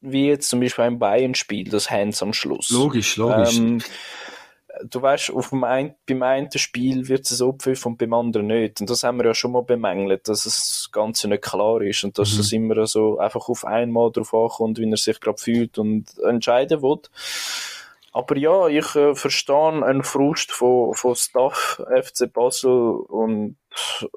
[0.00, 2.70] wie jetzt zum Beispiel ein Bayern-Spiel, das Hands am Schluss.
[2.70, 3.56] logisch, logisch.
[3.58, 3.82] Ähm,
[4.90, 8.46] du weißt, auf dem ein, beim einen Spiel wird es so gepfiffen und beim anderen
[8.48, 8.80] nicht.
[8.80, 12.18] Und das haben wir ja schon mal bemängelt, dass das Ganze nicht klar ist und
[12.18, 12.40] dass Mhm.
[12.40, 16.82] es immer so einfach auf einmal drauf ankommt, wie er sich gerade fühlt und entscheiden
[16.82, 16.98] will.
[18.16, 23.58] Aber ja, ich äh, verstehe einen Frust von, von Staff FC Basel und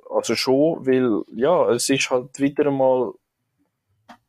[0.10, 3.12] also schon, weil ja, es ist halt wieder einmal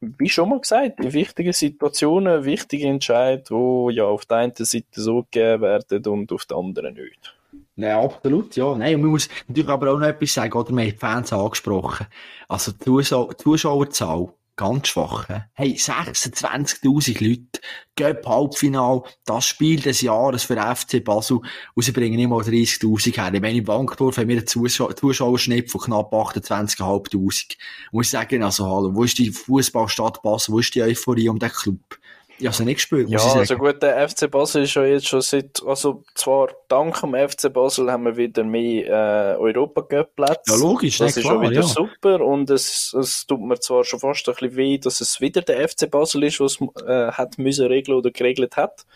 [0.00, 5.00] wie schon mal gesagt, in wichtigen Situationen, wichtige Entscheidungen, wo ja auf der einen Seite
[5.00, 7.36] so gegeben werden und auf der anderen nicht.
[7.76, 8.74] Nein, absolut, ja.
[8.74, 10.70] Nein, und man muss natürlich aber auch noch etwas sagen, oder?
[10.70, 12.06] Wir haben die Fans angesprochen.
[12.48, 15.26] Also, die Zuschau Zuschauerzahl, ganz schwach.
[15.54, 17.60] Hey, 26.000 Leute,
[17.96, 21.40] Göpp Halbfinal, das Spiel des Jahres für FC Basel,
[21.74, 23.32] und sie bringen mal 30.000 her.
[23.32, 27.56] Ich meine, im Bankdorf haben wir einen Zuschau Zuschauerschnitt von knapp 28.500.
[27.90, 31.38] Muss ich sagen, also, hallo, wo ist die Fußballstadt Basel, wo ist die Euphorie um
[31.38, 31.98] den Club?
[32.40, 33.38] Ich habe sie nicht muss Ja, ich sagen.
[33.40, 37.52] also gut, der FC Basel ist ja jetzt schon seit, also zwar dank dem FC
[37.52, 41.42] Basel haben wir wieder mehr äh, europa cup plätze Ja, logisch, Das ist klar, schon
[41.42, 41.66] wieder ja.
[41.66, 45.42] super und es, es tut mir zwar schon fast ein bisschen weh, dass es wieder
[45.42, 48.86] der FC Basel ist, was äh, hat müssen regeln oder geregelt hat,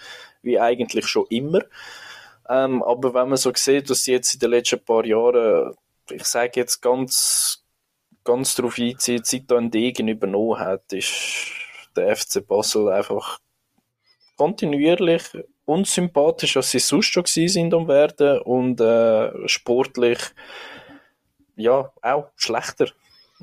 [0.42, 1.60] wie eigentlich schon immer.
[2.48, 5.74] Ähm, aber wenn man so sieht, dass sie jetzt in den letzten paar Jahren,
[6.10, 7.64] ich sage jetzt ganz,
[8.24, 11.63] ganz darauf einziehen, seit da ein Degen übernommen hat, ist
[11.96, 13.38] der FC Basel einfach
[14.36, 15.22] kontinuierlich
[15.64, 20.18] unsympathisch, als sie sonst schon gewesen sind am werden und äh, sportlich
[21.56, 22.88] ja auch schlechter.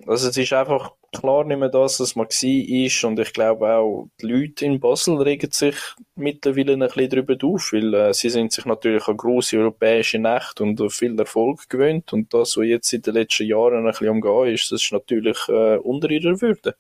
[0.08, 4.08] Also es ist einfach klar nicht mehr das, was man war und ich glaube auch,
[4.22, 5.76] die Leute in Basel regen sich
[6.16, 10.64] mittlerweile ein bisschen darüber auf, weil äh, sie sind sich natürlich an grosse europäische Nächte
[10.64, 14.54] und viel Erfolg gewöhnt und das, was jetzt in den letzten Jahren ein bisschen umgehen
[14.54, 16.76] ist, das ist natürlich äh, unter ihrer Würde.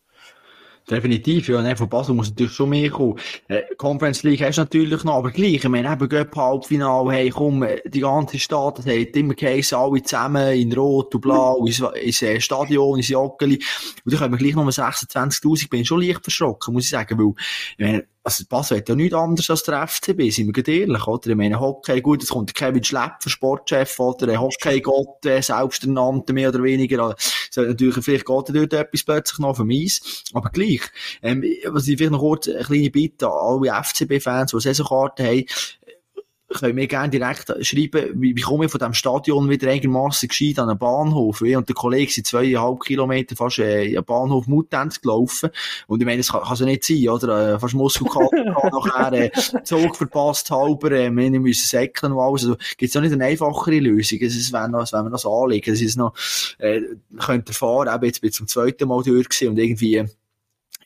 [0.89, 1.61] Definitiv, ja.
[1.61, 3.17] Nee, von Basel muss natürlich schon mehr kommen.
[3.47, 5.53] Äh, Conference League hast du natürlich noch, aber gleich.
[5.53, 9.77] Ich meine, eben Göpp Halbfinale, hey, komm, äh, die ganze Stadt, das hat immer geheißen,
[9.77, 13.61] alle zusammen, in Rot und Blau, ins, ins äh, Stadion, ins Joggeli.
[14.03, 17.33] Und dann wir gleich noch 26.000, bin schon leicht verschrocken, muss ich sagen, weil,
[17.77, 21.31] ich also Basel hat ja nichts anderes als der FCB, sind wir ehrlich, oder?
[21.31, 26.61] Ich meine, Hockey, gut, jetzt kommt Kevin Schlepper, Sportchef, oder Hockey-Gott, äh, selbsternannter, mehr oder
[26.61, 27.03] weniger.
[27.03, 27.15] Also,
[27.49, 30.23] so, natürlich, vielleicht geht er dort etwas plötzlich noch vom Eis.
[30.33, 30.81] Aber gleich,
[31.23, 35.45] ähm, was ich vielleicht noch kurz eine kleine Bitte an alle FCB-Fans, die Saisonkarten haben,
[36.53, 40.59] können mir gerne direkt schreiben, wie, wie komme ich von diesem Stadion wieder einigermaßen gescheit
[40.59, 41.41] an einen Bahnhof.
[41.41, 45.49] Ich und der Kollege sind zweieinhalb Kilometer fast äh, in den Bahnhof Muttenz gelaufen.
[45.87, 47.55] Und ich meine, das kann, kann so nicht sein, oder?
[47.55, 49.31] Äh, fast Muskelkater nachher, äh,
[49.63, 52.43] Zug verpasst halber, äh, wir müssen säckeln und alles.
[52.43, 54.19] Also, gibt's auch nicht eine einfachere Lösung.
[54.21, 55.73] Es wäre noch, es wäre noch so anlegen.
[55.73, 56.13] Es ist noch,
[56.57, 56.81] äh,
[57.19, 60.05] könnt fahren, eben jetzt bin ich zum zweiten Mal durch und irgendwie,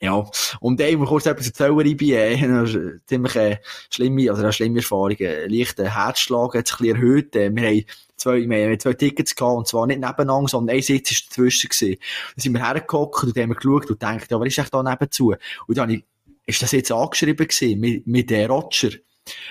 [0.01, 0.25] ja,
[0.59, 3.57] und ey, mal kurz etwas erzählen, Ibi, äh, ziemlich äh,
[3.89, 7.85] schlimme, also eine schlimme Erfahrung, äh, leichter Herzschlag hat sich ein erhöht, äh, wir haben
[8.15, 11.69] zwei, wir haben zwei Tickets gehabt, und zwar nicht nebeneinander, sondern ein Sitz ist dazwischen
[11.69, 11.97] gewesen.
[12.35, 15.35] Dann sind wir hergehockt und haben geschaut und gedacht, ja, wer ist echt da nebenzu?
[15.67, 16.03] Und dann habe ich,
[16.45, 18.89] ist das jetzt angeschrieben gewesen, mit, mit der Roger?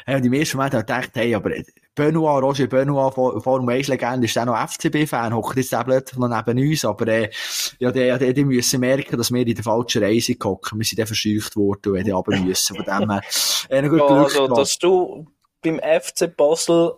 [0.06, 1.50] Hey, und im ersten Moment habe ich gedacht, hey, aber
[1.94, 6.28] Benoit, Roger Benoit, Formel 1 Legende, ist auch noch FCB-Fan, hockt jetzt auch plötzlich noch
[6.28, 7.30] neben uns, aber, äh,
[7.78, 10.78] ja, die, die, die müssen merken, dass wir in der falschen Reise hocken.
[10.78, 12.76] Wir sind dann verscheucht worden und haben aber müssen.
[12.76, 13.22] Von dem her,
[13.68, 15.26] äh, ja, also, dass du
[15.62, 16.94] beim FC Basel,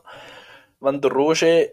[0.80, 1.66] wenn der Roger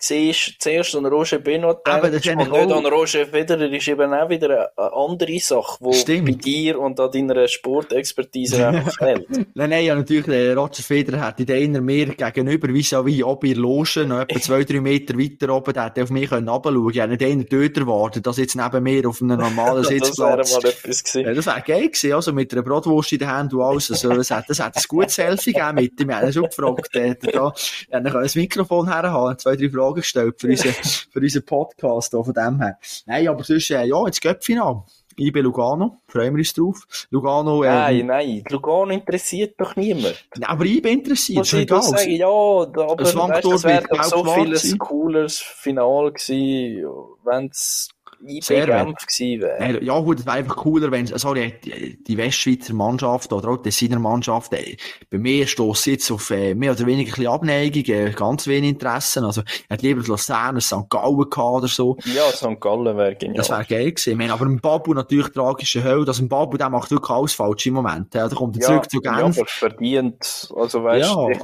[0.00, 2.76] siehst, zuerst an Roger Benot denkst und nicht auch...
[2.76, 7.10] an Roger Federer, ist eben auch wieder eine andere Sache, die bei dir und an
[7.10, 9.28] deiner Sportexpertise einfach fehlt.
[9.54, 13.22] nein, nein, ja, natürlich, der Roger Federer hat in der mir gegenüber, wie so wie
[13.22, 16.48] ob ihr Loge, noch etwa zwei, drei Meter weiter oben, der hätte auf mich können
[16.48, 16.90] runterschauen.
[16.90, 20.16] Ich habe nicht einer dort erwartet, dass jetzt neben mir auf einem normalen Sitzplatz...
[20.16, 21.26] das wäre mal etwas gewesen.
[21.26, 23.90] Ja, das wäre geil gewesen, also mit einer Brotwurst in der Hand und alles.
[23.90, 26.08] Also, das hat, das hat ein gutes Selfie gegeben mit ihm.
[26.08, 27.52] Wir haben schon gefragt, äh, da,
[27.90, 30.74] ja, dann das Mikrofon herhaben, zwei, drei Fragen gestellt für unseren,
[31.12, 32.78] für unseren Podcast hier, von dem her.
[33.06, 34.84] Nein, aber sonst, äh, ja, jetzt Göppfinal.
[35.18, 37.06] IB Lugano, freuen wir uns drauf.
[37.10, 40.24] Lugano, äh, nein, nein, Lugano interessiert doch niemand.
[40.36, 41.82] Nein, aber IB interessiert, ist egal.
[41.82, 46.86] Sagen, ja, aber das, weißt, das wäre so vieles cooles Final gewesen,
[47.24, 49.82] wenn es Genf gewesen wäre.
[49.82, 53.98] Ja gut, es wäre einfach cooler, wenn, sorry, die, Westschweizer Mannschaft oder auch die Designer
[53.98, 54.76] Mannschaft, äh,
[55.10, 58.70] bei mir stoßt jetzt auf äh, mehr oder weniger ein bisschen Abneigung, äh, ganz wenig
[58.70, 59.24] Interessen.
[59.24, 60.88] Also, er hat lieber Luzern, St.
[60.90, 61.96] Gallen gehabt oder so.
[62.04, 62.60] Ja, St.
[62.60, 63.36] Gallen wäre genial.
[63.36, 64.10] Das wäre geil gewesen.
[64.10, 66.06] Ich meine, aber im Babu natürlich tragische Hölle.
[66.06, 68.14] Also, im Babu, der macht wirklich alles falsch im Moment.
[68.14, 69.36] Ja, da kommt ja, zurück zu Genf.
[69.36, 70.52] Ja, aber verdient.
[70.54, 71.42] Also, weißt ja, ich,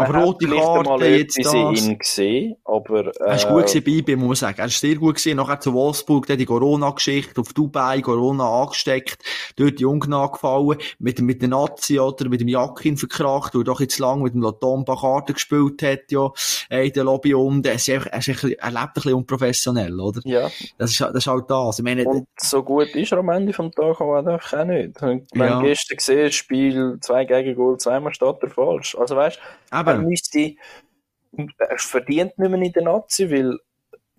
[0.00, 1.54] aber aber rote Karte jetzt das.
[1.54, 3.06] ihn gesehen, aber...
[3.06, 4.58] Äh, er ist gut gewesen bei muss ich sagen.
[4.58, 5.36] Er ist sehr gut gewesen.
[5.36, 9.22] Nachher zu Wolfsburg, dann die Corona-Geschichte, auf Dubai, Corona angesteckt,
[9.56, 13.64] dort die Jungen angefallen, mit, mit den Nazi oder mit dem Jakin verkracht, wo er
[13.64, 16.30] doch jetzt lang mit dem Lotomba Karten gespielt hat, ja,
[16.70, 20.00] in der Lobby und er, ist einfach, er, ist bisschen, er lebt ein bisschen unprofessionell,
[20.00, 20.20] oder?
[20.24, 20.50] Ja.
[20.76, 21.78] Das ist, das ist halt das.
[21.78, 25.00] Ich meine, und so gut ist er am Ende vom Tag auch einfach auch nicht.
[25.00, 25.60] Wenn ja.
[25.60, 28.96] gestern gesehen, Spiel, zwei Gegengol, zweimal steht er falsch.
[28.98, 29.38] Also weißt,
[29.70, 29.87] Aber.
[29.88, 30.54] Er müsste,
[31.58, 33.58] er verdient nicht mehr in der Nazi, weil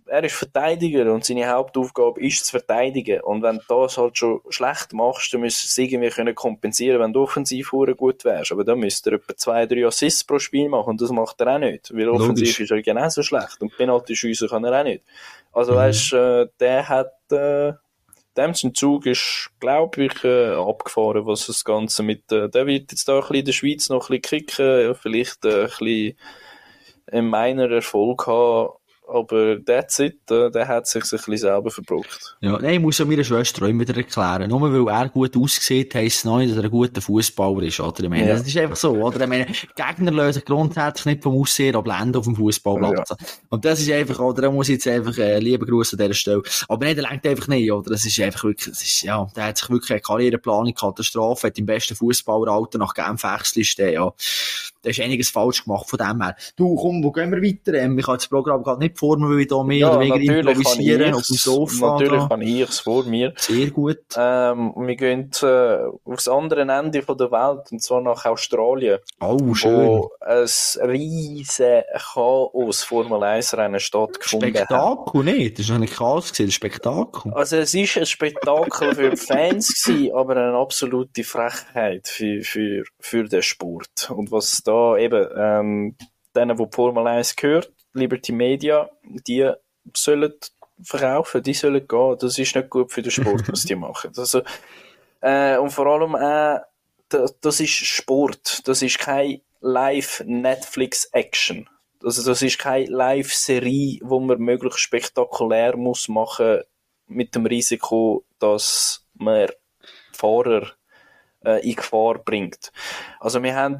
[0.09, 3.21] er ist Verteidiger und seine Hauptaufgabe ist zu verteidigen.
[3.21, 6.99] Und wenn du das halt schon schlecht machst, dann müsstest du es irgendwie können kompensieren,
[6.99, 8.51] wenn du offensiv gut wärst.
[8.51, 11.55] Aber dann müsste er etwa zwei, drei Assists pro Spiel machen und das macht er
[11.55, 11.93] auch nicht.
[11.93, 12.59] Weil offensiv Logisch.
[12.59, 15.03] ist er genauso schlecht und Penalty-Schüsse kann er auch nicht.
[15.53, 15.77] Also mhm.
[15.77, 17.73] weißt äh, der hat, äh,
[18.39, 23.07] dem Zug ist, glaube ich, äh, abgefahren, was das Ganze mit, äh, der wird jetzt
[23.07, 26.17] da ein bisschen in der Schweiz noch ein bisschen kicken, vielleicht äh, ein bisschen
[27.11, 28.73] in meiner Erfolg haben,
[29.11, 32.37] aber that's it, äh, der hat sich ein bisschen selber verbruckt.
[32.41, 34.49] Ja, nein, ich muss ja meiner Schwester immer wieder erklären.
[34.49, 37.79] Nur weil er gut aussieht, heisst es noch nicht, dass er ein guter Fußballer ist,
[37.79, 38.03] oder?
[38.03, 38.33] Ich meine, ja.
[38.35, 39.21] das ist einfach so, oder?
[39.21, 43.09] Ich meine, Gegner lösen grundsätzlich nicht vom Aussehen ab blenden auf dem Fußballplatz.
[43.09, 43.15] Ja.
[43.49, 44.43] Und das ist einfach, oder?
[44.43, 46.43] Da muss ich jetzt einfach, äh, lieber Gruß an dieser Stelle.
[46.67, 47.89] Aber nein, der lenkt einfach nicht, oder?
[47.89, 51.57] Das ist einfach wirklich, das ist, ja, der hat sich wirklich eine Karriereplanung, Katastrophe, hat
[51.57, 54.13] im besten Fußballeralter nach Genf wechselt, ja
[54.81, 56.35] da ist einiges falsch gemacht von dem her.
[56.55, 57.73] Du, komm, wo gehen wir weiter?
[57.77, 59.99] Ähm, ich habe das Programm gerade nicht vor mir, weil ich da mehr Ja, oder
[59.99, 61.91] weniger improvisieren auf dem Sofa.
[61.93, 62.29] Natürlich da.
[62.29, 63.33] habe ich es vor mir.
[63.37, 63.99] Sehr gut.
[64.15, 69.53] Ähm, wir gehen äh, aufs andere Ende von der Welt, und zwar nach Australien, Oh,
[69.53, 69.87] schön.
[69.87, 70.47] wo ein
[70.89, 71.81] riesen
[72.13, 74.67] Chaos Formel 1 Rennen stattgefunden hat.
[74.67, 75.59] Spektakel, nicht?
[75.59, 77.33] Das noch nicht Chaos gewesen, ist Spektakel.
[77.33, 82.83] Also es ist ein Spektakel für die Fans gewesen, aber eine absolute Frechheit für, für,
[82.99, 84.11] für den Sport.
[84.15, 85.95] Und was da eben, ähm,
[86.35, 89.51] denen, die Formel 1 gehört, Liberty Media, die
[89.95, 90.33] sollen
[90.81, 92.17] verkaufen, die sollen gehen.
[92.19, 94.11] Das ist nicht gut für den Sport, was die machen.
[94.15, 94.43] Also,
[95.21, 96.59] äh, und vor allem auch,
[97.09, 98.67] das, das ist Sport.
[98.67, 101.67] Das ist kein Live-Netflix-Action.
[102.01, 106.61] Also das ist keine Live-Serie, wo man möglichst spektakulär muss machen
[107.07, 109.49] mit dem Risiko, dass man
[110.13, 110.71] Fahrer
[111.43, 112.71] äh, in Gefahr bringt.
[113.19, 113.79] Also wir haben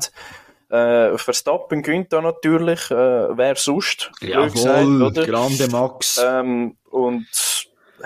[0.70, 5.26] äh, Verstappen gewinnt da natürlich, äh, wer sonst, gesagt, Jawohl, oder?
[5.26, 6.22] grande Max.
[6.24, 7.28] Ähm, und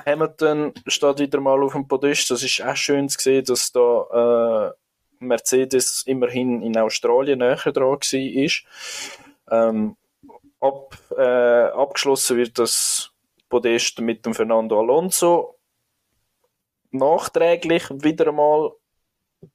[0.06, 2.32] Hamilton steht wieder mal auf dem Podest.
[2.32, 4.74] Das ist auch schön zu sehen, dass da äh,
[5.20, 8.50] Mercedes immerhin in Australien näher dran war.
[9.52, 9.98] Ähm,
[10.60, 13.12] ab, äh, abgeschlossen wird das
[13.50, 15.60] Podest mit dem Fernando Alonso.
[16.92, 18.72] Nachträglich wieder einmal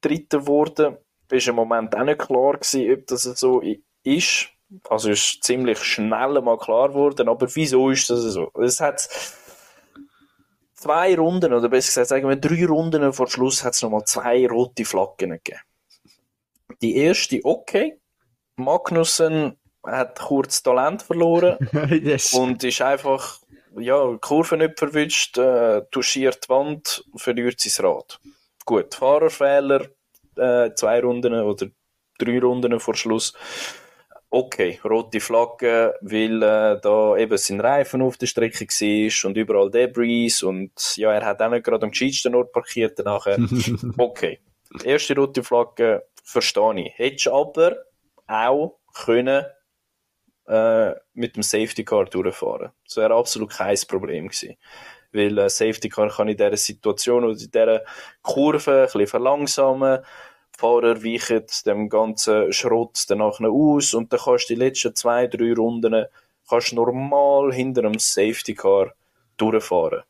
[0.01, 0.99] Dritter geworden.
[1.31, 3.63] Ist im Moment auch nicht klar gewesen, ob das so
[4.03, 4.49] ist.
[4.89, 8.51] Also ist ziemlich schnell mal klar geworden, aber wieso ist das so?
[8.63, 9.09] Es hat
[10.75, 14.47] zwei Runden, oder besser gesagt, sagen wir drei Runden vor Schluss hat es nochmal zwei
[14.47, 15.61] rote Flaggen gegeben.
[16.83, 17.99] Die erste, okay.
[18.57, 21.57] Magnussen hat kurz Talent verloren
[22.03, 22.35] yes.
[22.35, 23.41] und ist einfach,
[23.79, 28.21] ja, Kurve nicht verwischt, äh, touchiert die Wand, verliert sein Rad.
[28.65, 29.89] Gut, Fahrerfehler,
[30.39, 31.67] äh, zwei Runden oder
[32.19, 33.35] drei Runden vor Schluss.
[34.31, 39.71] Okay, rote Flagge, weil äh, da eben sein Reifen auf der Strecke war und überall
[39.71, 43.39] Debris und ja, er hat auch nicht gerade am gescheitsten Ort parkiert nachher.
[43.97, 44.41] Okay,
[44.85, 46.93] erste rote Flagge verstehe ich.
[46.97, 47.77] Hättest du aber
[48.27, 49.47] auch können
[50.47, 52.73] äh, mit dem Safety Car durchfahren.
[52.85, 54.57] Das wäre absolut kein Problem gewesen.
[55.13, 57.83] Weil äh, Safety Car kann in dieser Situation oder in dieser
[58.23, 60.01] Kurve ein bisschen verlangsamen.
[60.59, 65.55] Fahrer weichen dem ganzen Schrott danach aus und dann kannst du die letzten zwei, drei
[65.55, 66.07] Runden
[66.49, 68.93] kannst normal hinter einem Safety Car
[69.37, 70.03] durchfahren.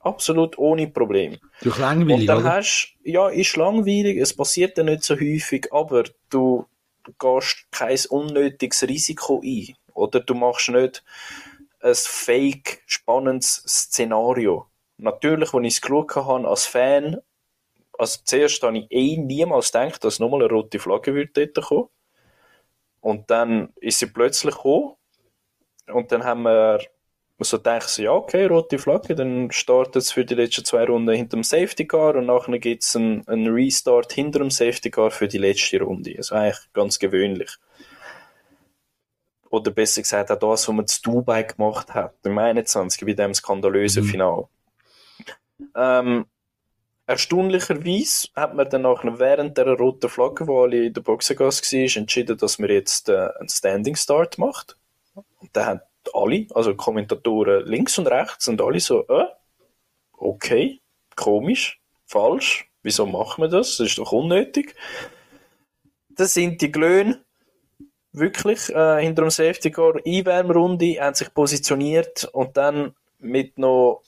[0.00, 1.38] Absolut ohne Problem.
[1.62, 2.56] Durch Und langweilig, dann oder?
[2.56, 6.66] hast ja, ist langweilig, es passiert dann nicht so häufig, aber du
[7.20, 9.76] gehst kein unnötiges Risiko ein.
[9.94, 11.04] Oder du machst nicht
[11.80, 14.66] ein fake, spannendes Szenario.
[14.96, 17.18] Natürlich, als ich es geschaut habe, als Fan,
[17.98, 21.88] also zuerst habe ich eh niemals gedacht, dass nochmal eine rote Flagge würde dort kommen.
[23.00, 24.94] Und dann ist sie plötzlich gekommen.
[25.86, 26.80] Und dann haben wir
[27.40, 31.14] so gedacht, so, ja, okay, rote Flagge, dann startet es für die letzten zwei Runden
[31.14, 35.10] hinter dem Safety Car und nachher gibt es einen, einen Restart hinter dem Safety Car
[35.10, 36.14] für die letzte Runde.
[36.16, 37.50] Also eigentlich ganz gewöhnlich.
[39.50, 43.04] Oder besser gesagt, auch das, was man zu Dubai gemacht hat, im 21.
[43.04, 44.08] bei dem skandalösen Mhm.
[44.08, 44.48] Finale.
[45.76, 46.26] Ähm,
[47.06, 51.96] erstaunlicherweise hat man dann nachher während der roten Flagge, wo alle in der Boxengasse war,
[51.96, 54.76] entschieden, dass man jetzt äh, einen Standing Start macht.
[55.14, 55.80] Und dann haben
[56.12, 59.26] alle, also Kommentatoren links und rechts, sind alle so, äh,
[60.12, 60.80] okay,
[61.16, 63.76] komisch, falsch, wieso machen wir das?
[63.76, 64.74] Das ist doch unnötig.
[66.10, 67.20] Das sind die Glöhne
[68.12, 74.02] wirklich äh, hinter dem Safety Car Einwärmrunde, haben sich positioniert und dann mit noch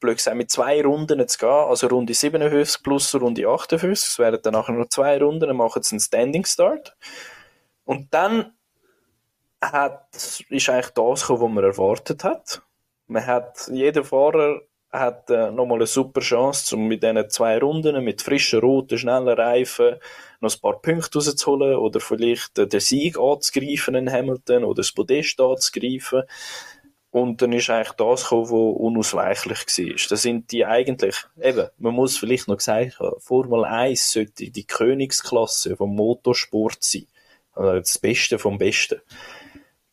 [0.00, 4.40] blöd gesagt, mit zwei Runden zu gehen, also Runde 57 plus Runde 58, es wären
[4.42, 6.96] dann nachher noch zwei Runden, dann machen sie einen Standing Start.
[7.84, 8.52] Und dann
[9.62, 12.62] hat, ist eigentlich das gekommen, was man erwartet hat.
[13.06, 14.60] Man hat, jeder Fahrer
[14.92, 19.28] hat äh, nochmal eine super Chance, um mit diesen zwei Runden mit frischen, roten, schnellen
[19.28, 19.96] Reifen
[20.40, 24.92] noch ein paar Punkte rauszuholen oder vielleicht äh, den Sieg anzugreifen in Hamilton oder das
[24.92, 26.22] Podest anzugreifen.
[27.16, 30.06] Und dann ist eigentlich das gekommen, was unausweichlich war.
[30.10, 34.66] Das sind die eigentlich, eben, man muss vielleicht noch gesagt haben, Formel 1 sollte die
[34.66, 37.06] Königsklasse vom Motorsport sein.
[37.54, 39.00] Also das Beste vom Besten.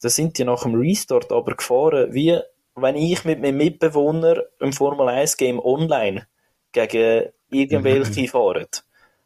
[0.02, 2.38] Da sind die nach dem Restart aber gefahren, wie
[2.76, 6.28] wenn ich mit meinem Mitbewohner im Formel 1 Game online
[6.74, 8.68] gegen irgendwelche fahren.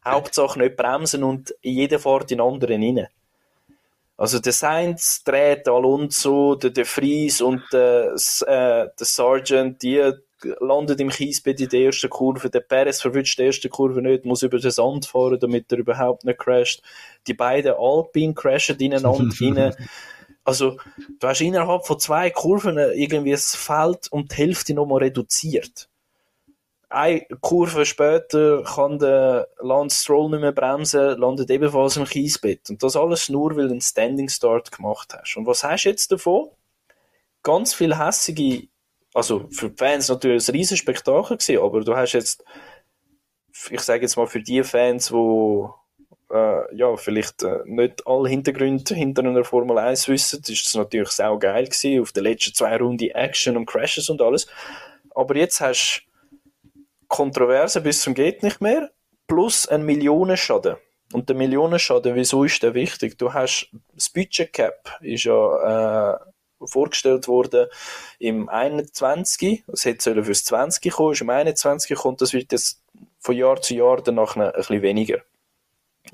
[0.05, 3.07] Hauptsache nicht bremsen und jeder fährt in den anderen rein.
[4.17, 8.15] Also der Sainz dreht Alonso, der De Vries und der,
[8.47, 10.11] äh, der Sergeant, die
[10.59, 14.43] landet im Kiesbett in der ersten Kurve, der Perez verwünscht die erste Kurve nicht, muss
[14.43, 16.81] über den Sand fahren, damit er überhaupt nicht crasht.
[17.27, 19.75] Die beiden Alpine crashen ineinander rein.
[20.43, 20.77] Also,
[21.19, 25.89] du hast innerhalb von zwei Kurven irgendwie das Feld um die Hälfte nochmal reduziert.
[26.89, 32.69] Eine Kurve später kann der Lance Stroll nicht mehr bremsen, landet ebenfalls im Kiesbett.
[32.69, 35.35] Und das alles nur, weil du einen Standing Start gemacht hast.
[35.35, 36.49] Und was hast du jetzt davon?
[37.43, 38.67] Ganz viel hässige,
[39.13, 42.43] also für die Fans natürlich ein riesen Spektakel gewesen, aber du hast jetzt,
[43.69, 45.73] ich sage jetzt mal für die Fans, wo
[46.31, 51.09] äh, ja, vielleicht äh, nicht alle Hintergründe hinter einer Formel 1 wissen, ist das natürlich
[51.09, 54.47] sau geil gewesen, auf den letzten zwei Runden Action und Crashes und alles.
[55.15, 56.07] Aber jetzt hast du
[57.07, 58.91] Kontroverse bis zum geht nicht mehr,
[59.27, 60.77] plus ein Millionenschaden.
[61.13, 63.17] Und der Millionenschaden, wieso ist der wichtig?
[63.17, 66.19] Du hast, das Budget Cap ist ja, äh,
[66.65, 67.67] vorgestellt worden
[68.19, 69.63] im 21.
[69.71, 72.83] Es hätte fürs 20 kommen, ist im 21 kommt, das wird jetzt
[73.19, 75.21] von Jahr zu Jahr danach ein bisschen weniger.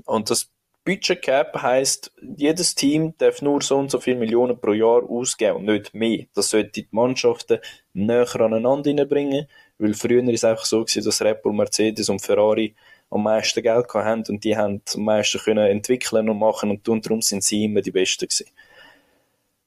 [0.05, 0.49] Und das
[0.85, 5.57] Budget Cap heisst, jedes Team darf nur so und so viele Millionen pro Jahr ausgeben
[5.57, 6.25] und nicht mehr.
[6.33, 7.59] Das sollte die Mannschaften
[7.93, 9.47] näher aneinander bringen,
[9.77, 12.75] weil früher ist es einfach so gewesen, dass Red Bull, Mercedes und Ferrari
[13.09, 17.21] am meisten Geld haben und die haben am meisten können entwickeln und machen und darum
[17.21, 18.47] sind sie immer die Besten gewesen.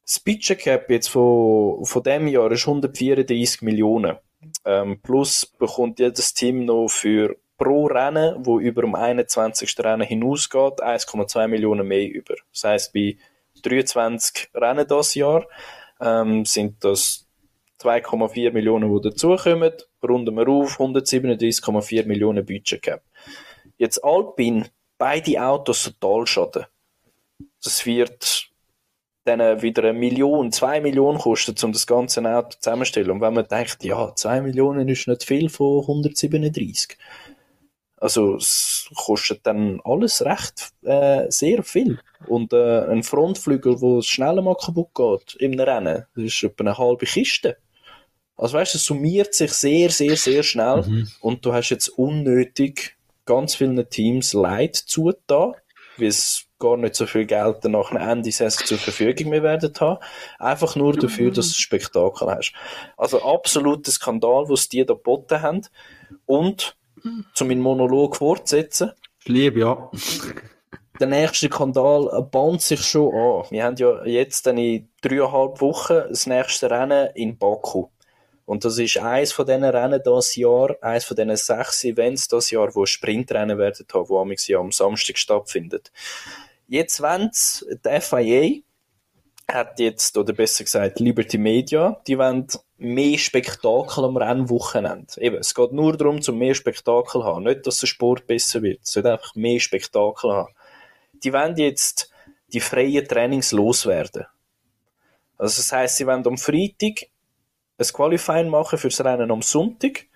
[0.04, 4.16] Das Budget Cap jetzt von, von dem Jahr ist 134 Millionen.
[4.64, 9.76] Ähm, plus bekommt jedes Team noch für pro Rennen, wo über dem 21.
[9.80, 12.34] Rennen hinausgeht, 1,2 Millionen mehr über.
[12.52, 13.16] Das heißt, bei
[13.62, 15.46] 23 Rennen das Jahr
[16.00, 17.26] ähm, sind das
[17.80, 19.72] 2,4 Millionen, die dazukommen.
[20.08, 23.02] Runden wir auf, 137,4 Millionen Budget Cap.
[23.78, 24.66] Jetzt Alpine,
[24.98, 26.66] beide Autos Totalschaden.
[27.62, 28.48] Das wird
[29.24, 33.10] dann wieder eine Million, zwei Millionen kosten, um das ganze Auto zusammenzustellen.
[33.10, 36.96] Und wenn man denkt, ja, zwei Millionen ist nicht viel von 137.
[37.98, 41.98] Also es kostet dann alles recht äh, sehr viel.
[42.26, 46.64] Und äh, ein Frontflügel, wo es schneller mal kaputt geht im Rennen, das ist etwa
[46.64, 47.56] eine halbe Kiste.
[48.36, 51.08] Also weißt du, es summiert sich sehr, sehr, sehr schnell mhm.
[51.20, 55.54] und du hast jetzt unnötig ganz vielen Teams Leid zugetan,
[55.96, 59.42] weil es gar nicht so viel Geld dann nach einem Ende Saison zur Verfügung mehr
[59.42, 59.98] werden haben.
[60.38, 62.52] Einfach nur dafür, dass du ein Spektakel hast.
[62.96, 65.62] Also absoluter Skandal, was die da geboten haben.
[66.24, 66.76] Und
[67.34, 68.92] zu meinem Monolog fortsetzen.
[69.24, 69.90] Lieb, ja.
[70.98, 73.44] Der nächste Skandal bahnt sich schon an.
[73.50, 77.88] Wir haben ja jetzt in dreieinhalb Wochen das nächste Rennen in Baku.
[78.46, 82.50] Und das ist eins von diesen Rennen das Jahr, eins von diesen sechs Events das
[82.50, 85.92] Jahr, wo Sprintrennen werden haben, wo am Samstag stattfindet.
[86.68, 88.62] Jetzt wollen die FIA
[89.48, 92.46] hat jetzt, oder besser gesagt Liberty Media, die wollen
[92.78, 95.20] mehr Spektakel am Rennwochenende.
[95.20, 97.44] Eben, es geht nur darum, zum mehr Spektakel haben.
[97.44, 98.80] Nicht, dass der Sport besser wird.
[98.82, 100.52] Es soll einfach mehr Spektakel haben.
[101.22, 102.10] Die wollen jetzt
[102.48, 104.26] die freien Trainings loswerden.
[105.38, 107.08] Also das heisst, sie wollen am Freitag
[107.78, 110.06] ein Qualifying machen fürs Rennen am Sonntag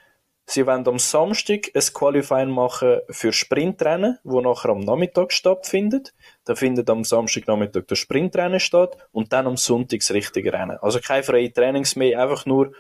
[0.53, 6.13] Sie wollen am Samstag ein Qualifying machen für Sprintrennen, wo nachher am Nachmittag stattfindet.
[6.45, 10.77] Da findet am Samstagnachmittag das Sprintrennen statt und dann am Sonntag das richtige Rennen.
[10.83, 12.73] Also keine freie Trainings mehr, einfach nur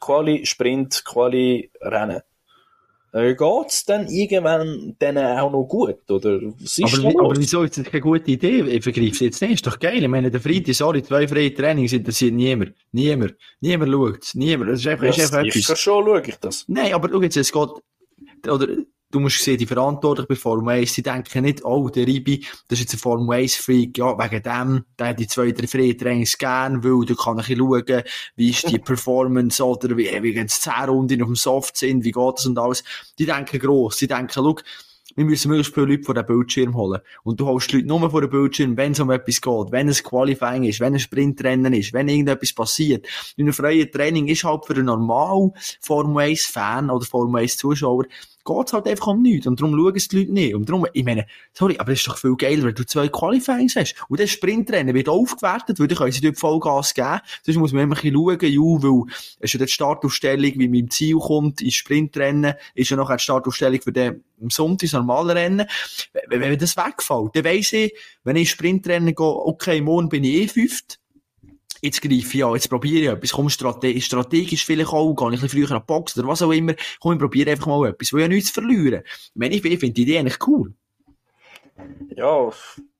[0.00, 2.22] Quali, Sprint, Quali, Rennen.
[3.12, 6.40] Äh, geht's dann irgendwann denen auch noch gut, oder?
[6.60, 8.60] Was ist aber, aber wieso ist das keine gute Idee?
[8.60, 9.54] Ich vergreife es jetzt nicht.
[9.54, 10.02] Ist doch geil.
[10.02, 12.74] Ich meine, der Freitag, sorry, zwei freie Trainings interessiert niemand.
[12.92, 13.34] Niemand.
[13.60, 14.70] Niemand schaut Niemand.
[14.70, 15.56] Das ist einfach, das ist einfach etwas.
[15.56, 16.64] Ich schon schaue ich das.
[16.68, 17.68] Nein, aber schau jetzt, es geht,
[18.46, 18.68] oder,
[19.10, 22.78] du musst sehen, die verantwortlich bei Formel 1, die denken nicht, oh, der Ribi, das
[22.78, 25.96] ist jetzt ein Formel 1 Freak, ja, wegen dem, der hat die zwei, drei freie
[25.96, 28.02] Trainings gern, weil du kann ein bisschen schauen,
[28.36, 32.04] wie ist die Performance, oder wie, wie gehen die 10 Runden auf dem Soft sind,
[32.04, 32.84] wie geht das und alles.
[33.18, 34.56] Die denken gross, die denken, schau,
[35.18, 37.00] wir müssen möglichst viele Leute vor den Bildschirm holen.
[37.24, 39.88] Und du holst die Leute nur vor den Bildschirm, wenn es um etwas geht, wenn
[39.88, 43.04] es Qualifying ist, wenn ein Sprintrennen ist, wenn irgendetwas passiert.
[43.36, 47.56] In einem freien Training ist halt für einen normalen Formel 1 Fan oder Formel 1
[47.56, 48.04] Zuschauer
[48.48, 49.46] geht's halt einfach um nichts.
[49.46, 50.54] Und darum schauen es die Leute nicht.
[50.54, 53.76] Und darum, ich meine, sorry, aber es ist doch viel geiler, wenn du zwei Qualifyings
[53.76, 53.94] hast.
[54.08, 57.20] Und das Sprintrennen wird aufgewertet, weil dann können sie dort Vollgas geben.
[57.42, 60.78] Sonst muss man immer ein bisschen schauen, ja, weil es ist ja die Startaufstellung, wie
[60.78, 64.92] im Ziel kommt, ins Sprintrennen, ist ja noch eine Startaufstellung für den am Sonntag das
[64.92, 65.66] normale Rennen.
[66.28, 67.92] Wenn, wenn das wegfällt, dann weiss ich,
[68.24, 71.00] wenn ich Sprintrennen gehe, okay, morgen bin ich eh fünft,
[71.82, 75.38] jetzt greife ich an, jetzt probiere ich etwas, komm, strate strategisch vielleicht auch, gehe ich
[75.38, 77.88] ein bisschen früher an die Box oder was auch immer, komm, ich probiere einfach mal
[77.88, 79.02] etwas, will ja nichts verlieren.
[79.04, 80.74] Ich meine, ich finde die Idee eigentlich cool.
[82.16, 82.50] Ja,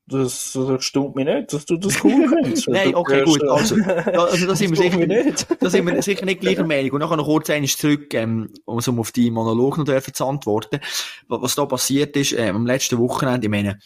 [0.08, 2.68] das, das stimmt mir nicht, dass du das cool findest.
[2.68, 3.42] Nein, okay, gut.
[3.42, 5.46] äh, Also, da, also da sind wir sicher nicht.
[5.60, 6.92] da sind wir sicher nicht gleicher Meinung.
[6.92, 10.80] Und nachher noch kurz eines zurück, ähm, um auf die Monolog noch zu antworten.
[11.28, 13.78] Was, was da passiert ist, ähm, am letzten Wochenende, ich meine,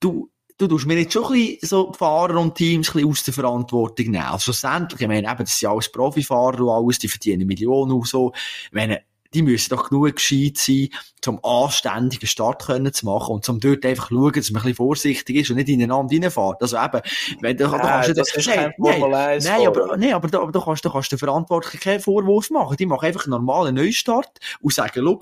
[0.00, 0.28] du,
[0.58, 3.34] du tust mir jetzt schon ein bisschen so Fahrer und Teams ein bisschen aus der
[3.34, 4.24] Verantwortung nehmen.
[4.24, 8.06] Also schlussendlich, ich meine, eben, das sind alles Profifahrer und alles, die verdienen Millionen und
[8.06, 8.32] so.
[8.66, 9.02] Ich meine,
[9.34, 10.88] die müssen doch genug gescheit sein,
[11.20, 14.76] zum anständigen Start können zu machen und zum dort einfach schauen, dass man ein bisschen
[14.76, 16.62] vorsichtig ist und nicht ineinander reinfährt.
[16.62, 17.00] Also eben,
[17.40, 19.96] wenn du, du Nein, kannst ja- das ist nein, kein nein, Formel 1 Nein, aber,
[19.98, 22.76] nein, aber, da, aber du kannst, du kannst den Verantwortlichen keinen Vorwurf machen.
[22.78, 25.18] Die machen einfach einen normalen Neustart und sagen, schau,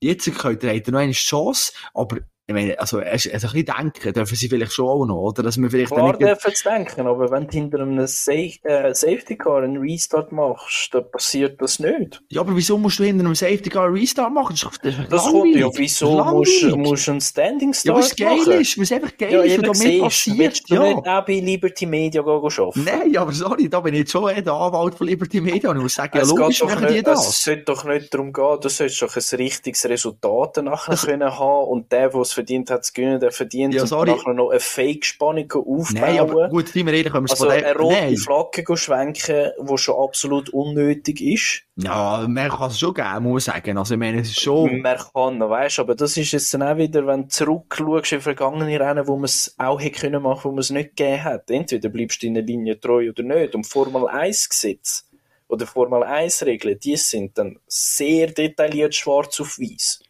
[0.00, 3.64] jetzt könnt ihr, habt ihr noch eine Chance, aber, ich meine, also, also ein bisschen
[3.64, 5.42] denken dürfen sie vielleicht schon auch noch, oder?
[5.42, 8.92] Dass man vielleicht Klar nicht, dürfen zu denken, aber wenn du hinter einem Sa äh,
[8.94, 12.22] Safety Car einen Restart machst, dann passiert das nicht.
[12.28, 14.54] ja, aber wieso musst du hinter einem Safety Car einen Restart machen?
[14.60, 18.36] Das ist, das kommt ja, wieso musst du einen Standing Ja, Start weil es geil
[18.36, 18.60] machen?
[18.60, 20.82] ist, weil es einfach geil Ja, ist, und da siehst, passiert, du ja.
[20.82, 22.84] nicht auch bei Liberty Media arbeiten?
[22.84, 25.76] Nein, aber sorry, da bin ich jetzt schon eh der Anwalt von Liberty Media und
[25.76, 27.42] ich muss sagen, ja, es, logisch geht doch machen die nicht, es das.
[27.42, 31.90] sollte doch nicht darum gehen, du sollst doch ein richtiges Resultat nachher können haben und
[31.90, 34.10] der, der es verdient hat, zu gewinnen, der verdient Ja, sorry.
[34.10, 35.86] nachher noch eine Fake-Spannung aufbauen.
[35.94, 38.16] Nein, aber gut, sind wir ehrlich, können wir es also eine rote Nein.
[38.16, 41.62] Flagge schwenken, die schon absolut unnötig ist.
[41.76, 43.78] Ja, man kann es schon geben, muss ich sagen.
[43.78, 46.76] Also, ich meine, es ist schon, Man kann, weißt, aber das ist jetzt dann auch
[46.76, 50.50] wieder, wenn du zurückschaust in vergangene Rennen, wo man es auch hätte können machen, wo
[50.50, 51.50] man es nicht gegeben hat.
[51.50, 53.54] Entweder bleibst du in der Linie treu oder nicht.
[53.54, 55.08] Und Formel 1 Gesetz
[55.48, 60.00] oder Formel 1 Regeln, die sind dann sehr detailliert schwarz auf weiß.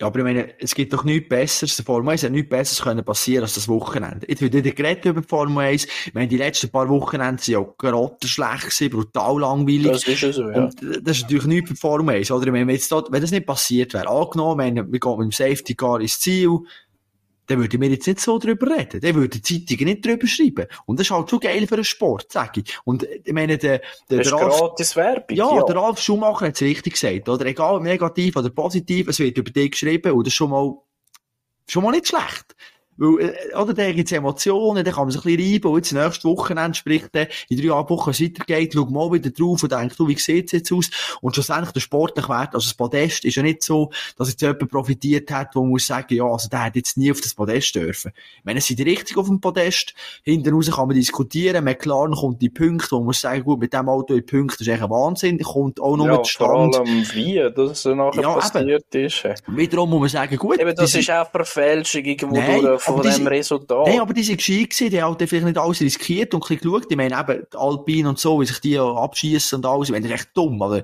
[0.00, 2.82] Ja, aber ich meine, es gibt doch nichts Besseres, der Formel 1 hat nichts Besseres
[2.82, 4.26] können passieren als das Wochenende.
[4.28, 5.84] Jetzt wird wieder geredet über die Formel 1.
[6.06, 9.92] Ich meine, die letzten paar Wochenende sind ja grottenschlecht gewesen, brutal langweilig.
[9.92, 10.64] Das ist ja so, ja.
[10.64, 12.44] Und das ist natürlich nichts für die Formel 1, oder?
[12.44, 15.26] Ich meine, wenn, jetzt da, wenn das nicht passiert wäre, angenommen, wenn wir gehen mit
[15.26, 16.58] dem Safety Car ins Ziel,
[17.46, 19.00] dann würden wir jetzt nicht so drüber reden.
[19.00, 20.66] Dann würden die Zeitungen nicht drüber schreiben.
[20.86, 22.78] Und das ist halt schon geil für den Sport, sag ich.
[22.84, 23.80] Und äh, ich meine, der,
[24.10, 25.36] der, Das der Ralf- gratis Werbung.
[25.36, 27.44] ja, der Ralf Schumacher hat es richtig gesagt, oder?
[27.46, 30.74] Egal, ob negativ oder positiv, es wird über dich geschrieben und das ist schon mal,
[31.68, 32.54] schon mal nicht schlecht.
[32.96, 35.92] Weil, äh, oder, da gibt's Emotionen, da kann man sich ein bisschen reiben und jetzt
[35.92, 39.98] nächstes Wochenende spricht der, in drei Wochen es weitergeht, schaut mal wieder drauf und denkt,
[39.98, 40.90] du, wie sieht's jetzt aus?
[41.20, 44.70] Und schlussendlich der sportliche Wert, also das Podest ist ja nicht so, dass jetzt jemand
[44.70, 47.74] profitiert hat, wo man muss sagen, ja, also der hat jetzt nie auf das Podest
[47.74, 48.12] dürfen.
[48.38, 52.40] Ich meine, es sind richtig auf dem Podest, hinten raus kann man diskutieren, McLaren kommt
[52.42, 54.82] die Punkte, wo man muss sagen, gut, mit dem Auto die Punkte, das ist echt
[54.82, 56.76] ein Wahnsinn, kommt auch nur ja, mit vor Stand.
[56.76, 58.40] allem wie das nachher Ja, eben.
[58.40, 59.24] passiert ist.
[59.48, 63.08] Wiederum muss man sagen, gut, Eben, das ist auch Verfälschung irgendwo Nein, durch von aber
[63.08, 63.86] die dem Resultat.
[63.86, 66.48] Nein, aber die sind gescheit gewesen, die haben halt vielleicht nicht alles riskiert und ein
[66.56, 66.86] bisschen geschaut.
[66.90, 70.08] Ich meine, eben, die Alpine und so, wie sich die abschießen und alles, ich meine,
[70.08, 70.82] das ist echt dumm, aber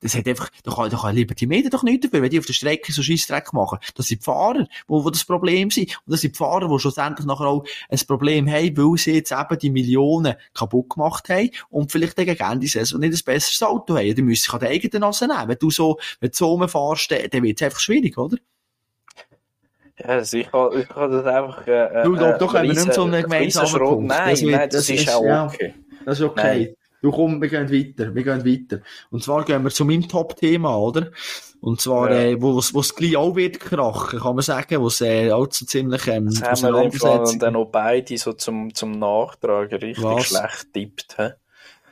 [0.00, 2.46] das hat einfach, da kann, da kann Liberty Media doch nichts dafür, wenn die auf
[2.46, 3.78] der Strecke so Scheissdreck machen.
[3.94, 5.96] Das sind die Fahrer, wo, wo das Problem sind.
[6.06, 9.32] Und das sind die Fahrer, die schlussendlich nachher auch ein Problem haben, weil sie jetzt
[9.32, 13.96] eben die Millionen kaputt gemacht haben und vielleicht gegen Ende Saison nicht ein besseres Auto
[13.96, 14.14] haben.
[14.14, 15.48] Die müssen sich an die eigene Nase nehmen.
[15.48, 18.36] Wenn du so, wenn du so rumfährst, dann wird es einfach schwierig, oder?
[19.98, 21.66] Ja, also ich kann, ich kann das einfach.
[21.66, 24.08] Äh, Du, da- äh, können wir nicht so einen gemeinsamen Punkt.
[24.08, 25.46] Nein, Das nein, das, das ist ist- auch ja.
[25.46, 25.74] okay.
[26.04, 26.76] Das ist okay.
[27.02, 28.82] Du komm, wir gehen weiter, wir gehen weiter.
[29.10, 31.10] Und zwar gehen wir zu meinem Top-Thema, oder?
[31.60, 32.18] Und zwar, Ja.
[32.20, 35.46] äh, wo, wo es gleich auch wird krachen, kann man sagen, wo es, äh, auch
[35.50, 38.92] so ziemlich, ähm, Das haben wir dem Fall Auseinandersetzung- dann auch beide so zum, zum
[38.98, 40.26] Nachtragen richtig Was?
[40.26, 41.16] schlecht tippt.
[41.18, 41.30] hä?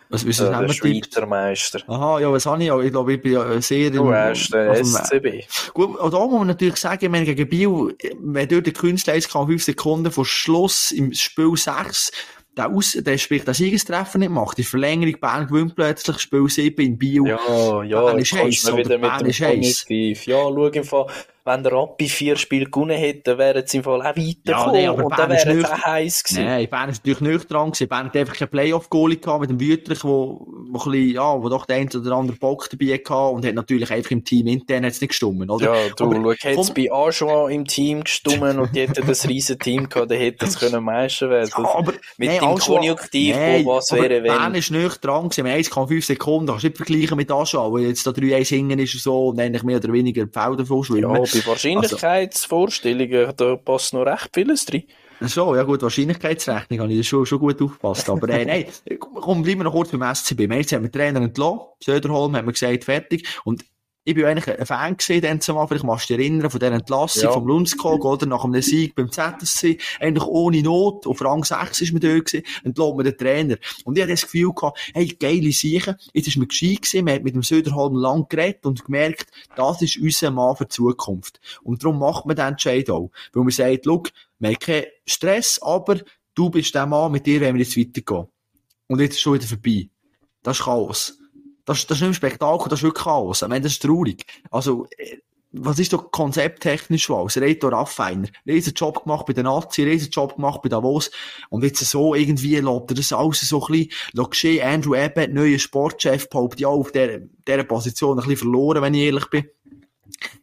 [0.09, 1.07] Was, haben der wir tippt?
[1.15, 1.81] Schweizer Meister.
[1.87, 2.81] Aha, ja, was habe ich ja?
[2.81, 5.73] Ich glaube, ich bin ja sehr Du hast den SCB.
[5.73, 9.15] Gut, und da muss man natürlich sagen, ich meine, gegen Biel, wenn dort der Künstler
[9.15, 12.13] 1,5 Sekunden vor Schluss im Spiel 6
[12.57, 16.85] der, Aus der sprich, der Siegestreffer nicht macht, die Verlängerung, Bern gewinnt plötzlich, Spiel 7
[16.85, 17.27] in Biel.
[17.27, 19.87] Ja, ja, Bern ist heiß, du wieder mit Bern ist heiß.
[20.27, 21.07] Ja, schau im Fall,
[21.47, 24.47] wenn der Rappi vier Spiele gewonnen hätte, wären sie im Fall auch weitergekommen.
[24.47, 26.45] Ja, nee, und dann wäre es auch heiß gewesen.
[26.45, 27.89] Nein, Bern ist natürlich nicht dran gewesen.
[27.89, 31.49] Bern hat einfach keinen Playoff-Goalie gehabt mit dem Wüterich, wo, wo ein bisschen, ja, wo
[31.51, 34.87] doch der eine oder andere Bock dabei hatte und hat natürlich einfach im Team intern
[34.87, 35.67] hat's nicht gestummen, oder?
[35.67, 39.07] Ja, du, Aber schau, hätte es komm- bei Ajoa im Team gestummen und die hätten
[39.07, 41.51] das riesen Team gehabt, dann hätte es können Meister werden.
[41.59, 44.25] Ja, aber, mit nein, dem Aschua- Konjunktiv, nein, wo was wäre, wenn.
[44.25, 47.77] Bern ist nicht dran gewesen, mit 1,5 Sekunden, kannst du nicht vergleichen mit Aschua, wo
[47.79, 50.65] jetzt da 3-1 hingen ist und so, und eigentlich mehr oder weniger die Felder Ja,
[50.65, 51.05] vorschwimmen.
[51.35, 54.85] Bei Wahrscheinlichkeitsvorstellungen, da passt noch recht vieles drin.
[55.21, 58.09] So, ja gut, Wahrscheinlichkeitsrechnung habe ich das schon, schon gut aufgepasst.
[58.11, 58.67] Aber äh, nein,
[58.99, 60.39] komm, bleiben wir noch kurz beim SCB.
[60.41, 63.27] Wir haben jetzt haben wir den Trainer entlassen, Söderholm hat mir gesagt, fertig.
[63.45, 63.65] Und
[64.05, 66.73] ich bin eigentlich ein Fan gewesen, dann zumal, vielleicht machst du dich erinnern, von dieser
[66.73, 67.33] Entlassung Ja.
[67.33, 71.93] vom Lundskog, oder, nach einem Sieg beim ZSC, eigentlich ohne Not, auf Rang 6 ist
[71.93, 73.57] man da gewesen, entlohnt man den Trainer.
[73.85, 77.15] Und ich hatte das Gefühl gehabt, hey, geile Sache, jetzt ist man gescheit gewesen, man
[77.15, 81.41] hat mit dem Söderholm lang geredet und gemerkt, das ist unser Mann für die Zukunft.
[81.63, 83.11] Und darum macht man den Entscheid auch.
[83.33, 84.03] Weil man sagt, schau,
[84.39, 86.01] wir haben keinen Stress, aber
[86.35, 88.27] du bist der Mann, mit dir wollen wir jetzt weitergehen.
[88.89, 89.89] Und jetzt ist es schon wieder vorbei.
[90.43, 91.19] Das ist Chaos.
[91.65, 93.43] Das, das ist nicht ein Spektakel, das ist wirklich Chaos.
[93.43, 94.25] Ich meine, das ist traurig.
[94.51, 95.19] Also, äh,
[95.57, 97.37] was ist doch konzepttechnisch was?
[97.37, 98.29] Reto Raffiner.
[98.47, 101.11] Riesen Job gemacht bei den Nazi, riesen Job gemacht bei Davos.
[101.49, 104.67] Und jetzt so irgendwie lässt er das alles so ein bisschen lassen geschehen.
[104.67, 109.03] Andrew Abbott, neuer Sportchef, behauptet ja auf dieser, dieser Position ein bisschen verloren, wenn ich
[109.03, 109.45] ehrlich bin.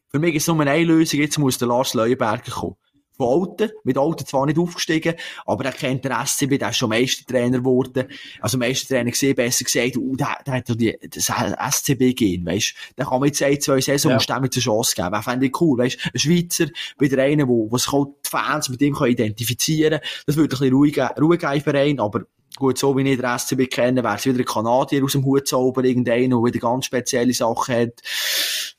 [0.08, 2.76] Für mich ist es nur eine Lösung, jetzt muss der Lars Leuenberger kommen.
[3.22, 5.16] Von Alten, mit Alten zwar nicht aufgestiegen,
[5.46, 8.08] aber er kennt den SCB, der ist schon Meistertrainer geworden.
[8.40, 12.74] Also Meistertrainer gesehen, besser gesagt, uh, der, der hat ja die, das SCB gehen, weisst.
[12.98, 14.18] Der kann mir jetzt ein, zwei Saison, Ja.
[14.18, 15.12] du dem jetzt eine Chance geben.
[15.12, 16.00] Wer fände ich cool, weisst.
[16.14, 16.66] Ein Schweizer,
[16.98, 20.24] wieder einer, wo, sich auch die Fans mit ihm können identifizieren können.
[20.26, 20.74] Das würde ein bisschen
[21.22, 22.22] Ruhe geben im Verein, aber
[22.56, 25.48] gut, so wie ich den SCB kenne, wäre es wieder ein Kanadier aus dem Hut
[25.48, 28.02] zaubern, irgendeiner, der wieder ganz spezielle Sachen hat.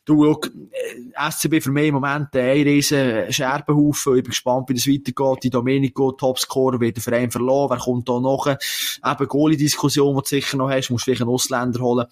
[0.04, 0.40] Du, schau,
[0.72, 4.16] äh, SCB für mich im Moment ein riesen Scherbenhaufen.
[4.16, 5.44] Ich bin gespannt, wie das weitergeht.
[5.44, 7.70] Die Domenico, Topscorer, wird der Verein verloren.
[7.70, 8.48] Wer kommt da noch?
[8.48, 10.90] Eben, Goalie-Diskussion, die du sicher noch hast.
[10.90, 12.06] Musst vielleicht einen Ausländer holen.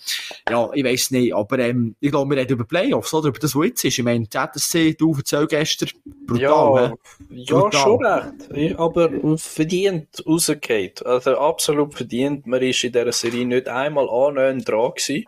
[0.49, 1.34] Ja, ich weiss nicht.
[1.34, 3.28] Aber, ähm, ich glaube, wir reden über Playoffs, oder?
[3.28, 3.99] Über das, was jetzt ist.
[3.99, 5.88] Ich meine, ZSC, du erzählst gestern.
[6.28, 6.95] Brutal, ja, hä?
[7.30, 7.80] ja Brutal.
[7.80, 8.78] schon recht.
[8.78, 10.93] Aber verdient rausgehauen.
[11.05, 12.47] Also absolut verdient.
[12.47, 15.24] Man ist in dieser Serie nicht einmal annähernd dran gewesen.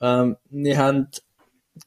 [0.00, 1.08] Ähm, wir haben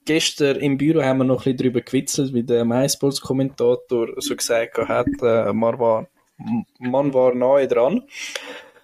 [0.05, 4.77] gestern im Büro haben wir noch ein bisschen darüber gewitzelt, wie der MySports-Kommentator so gesagt
[4.77, 6.07] hat, äh, man war,
[6.79, 8.03] man war nahe dran.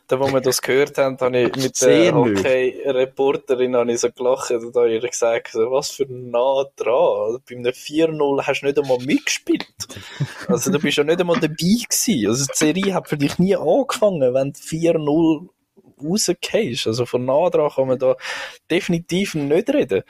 [0.10, 2.16] Da, wo wir das gehört haben, habe ich mit der.
[2.16, 7.26] Hockey-Reporterin so gelacht und habe ihr gesagt, was für nah dran.
[7.26, 9.68] Also, bei einem 4-0 hast du nicht einmal mitgespielt.
[10.48, 12.26] Also du bist ja nicht einmal dabei gewesen.
[12.26, 15.50] Also die Serie hat für dich nie angefangen, wenn du 4-0
[16.02, 16.88] rausgehst.
[16.88, 18.16] Also von nah dran kann man da
[18.70, 20.04] definitiv nicht reden.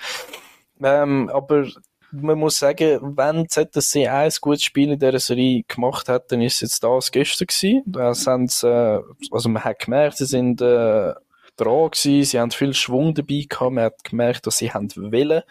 [0.82, 1.68] Ähm, aber
[2.12, 6.56] man muss sagen, wenn ZSC ein gutes Spiel in dieser Serie gemacht hat, dann ist
[6.56, 7.84] es jetzt das gestern gewesen.
[7.86, 9.00] Das äh,
[9.32, 11.14] also man hat gemerkt, sie sind äh,
[11.58, 15.42] dran gewesen, sie haben viel Schwung dabei gehabt, man hat gemerkt, dass sie haben wollen,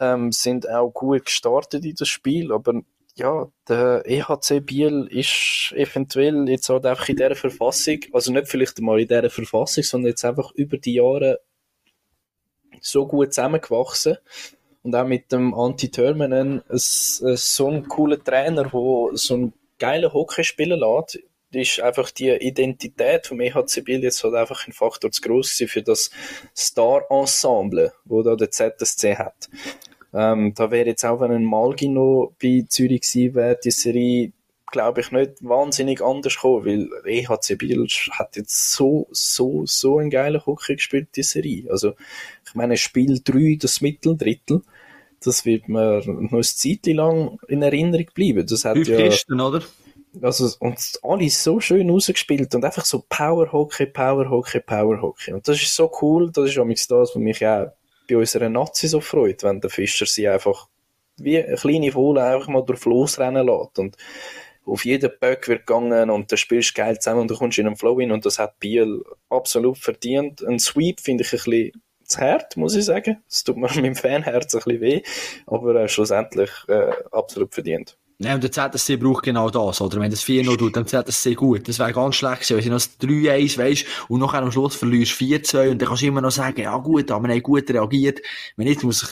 [0.00, 2.80] ähm, sind auch gut gestartet in das Spiel, aber
[3.16, 8.80] ja, der EHC Biel ist eventuell jetzt halt einfach in dieser Verfassung, also nicht vielleicht
[8.80, 11.40] mal in dieser Verfassung, sondern jetzt einfach über die Jahre
[12.80, 14.18] so gut zusammengewachsen.
[14.82, 15.90] Und auch mit dem Anti
[16.68, 21.18] es so ein cooler Trainer, der so einen geilen Hockey spielen lässt,
[21.52, 25.82] ist einfach die Identität vom EHC Biel jetzt halt einfach ein Faktor zu groß für
[25.82, 26.10] das
[26.56, 29.48] Star-Ensemble, wo da der ZSC hat.
[30.12, 34.32] Ähm, da wäre jetzt auch, wenn ein Malgino bei Zürich gewesen wäre, die Serie,
[34.66, 40.10] glaube ich, nicht wahnsinnig anders gekommen, weil EHC Biel hat jetzt so, so, so einen
[40.10, 41.70] geilen Hockey gespielt, die Serie.
[41.70, 41.94] Also,
[42.46, 44.62] ich meine, Spiel 3, das Mitteldrittel,
[45.22, 48.46] das wird mir noch eine Zeit lang in Erinnerung bleiben.
[48.46, 49.62] Das hat Fünf ja, Kisten, oder?
[50.22, 55.32] also, und alles so schön rausgespielt und einfach so Power Hockey, Power Hockey, Power Hockey.
[55.32, 57.72] Und das ist so cool, das ist amigs das, was mich auch
[58.08, 60.68] bei unserer Nazi so freut, wenn der Fischer sie einfach
[61.18, 63.96] wie eine kleine Fohle einfach mal durch Floß rennen lässt und
[64.66, 67.76] auf jeden Böck wird gegangen und du spielst geil zusammen und du kommst in einen
[67.76, 70.44] Flow hin und das hat Biel absolut verdient.
[70.44, 73.22] Ein Sweep finde ich ein bisschen zu hart, muss ich sagen.
[73.28, 75.02] Das tut mir meinem Fanherz ein bisschen weh,
[75.46, 77.96] aber äh, schlussendlich äh, absolut verdient.
[78.18, 80.00] Ja, und der ZSC braucht genau das, oder?
[80.00, 81.68] Wenn das 4-0 tut, dann ZSC gut.
[81.68, 84.74] Das wäre ganz schlecht gewesen, wenn sie noch das 3-1, weisst, und nachher am Schluss
[84.74, 87.68] verlierst 4-2, und dann kannst du immer noch sagen, ja gut, aber wir haben gut
[87.68, 88.20] reagiert.
[88.56, 89.10] Wenn nicht, muss sich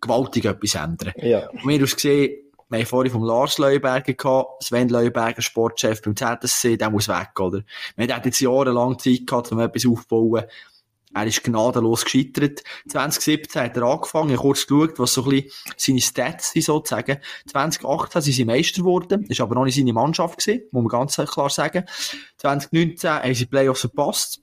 [0.00, 1.12] gewaltig etwas ändern.
[1.16, 1.48] Ja.
[1.48, 2.38] Von mir aus gesehen,
[2.70, 7.38] wir haben vorhin vom Lars Leuenberger gehabt, Sven Leuenberger, Sportchef beim ZSC, der muss weg,
[7.40, 7.62] oder?
[7.96, 10.44] Wir haben jetzt jahrelang Zeit gehabt, um etwas aufzubauen.
[11.12, 12.62] Er ist gnadenlos gescheitert.
[12.88, 17.18] 2017 hat er angefangen, kurz geschaut, was so ein bisschen seine Stats sind, sozusagen.
[17.48, 20.88] 2018 sind sie Meister geworden, das war aber noch nicht seine Mannschaft gewesen, muss man
[20.88, 21.84] ganz klar sagen.
[22.36, 24.42] 2019 haben sie Playoffs verpasst.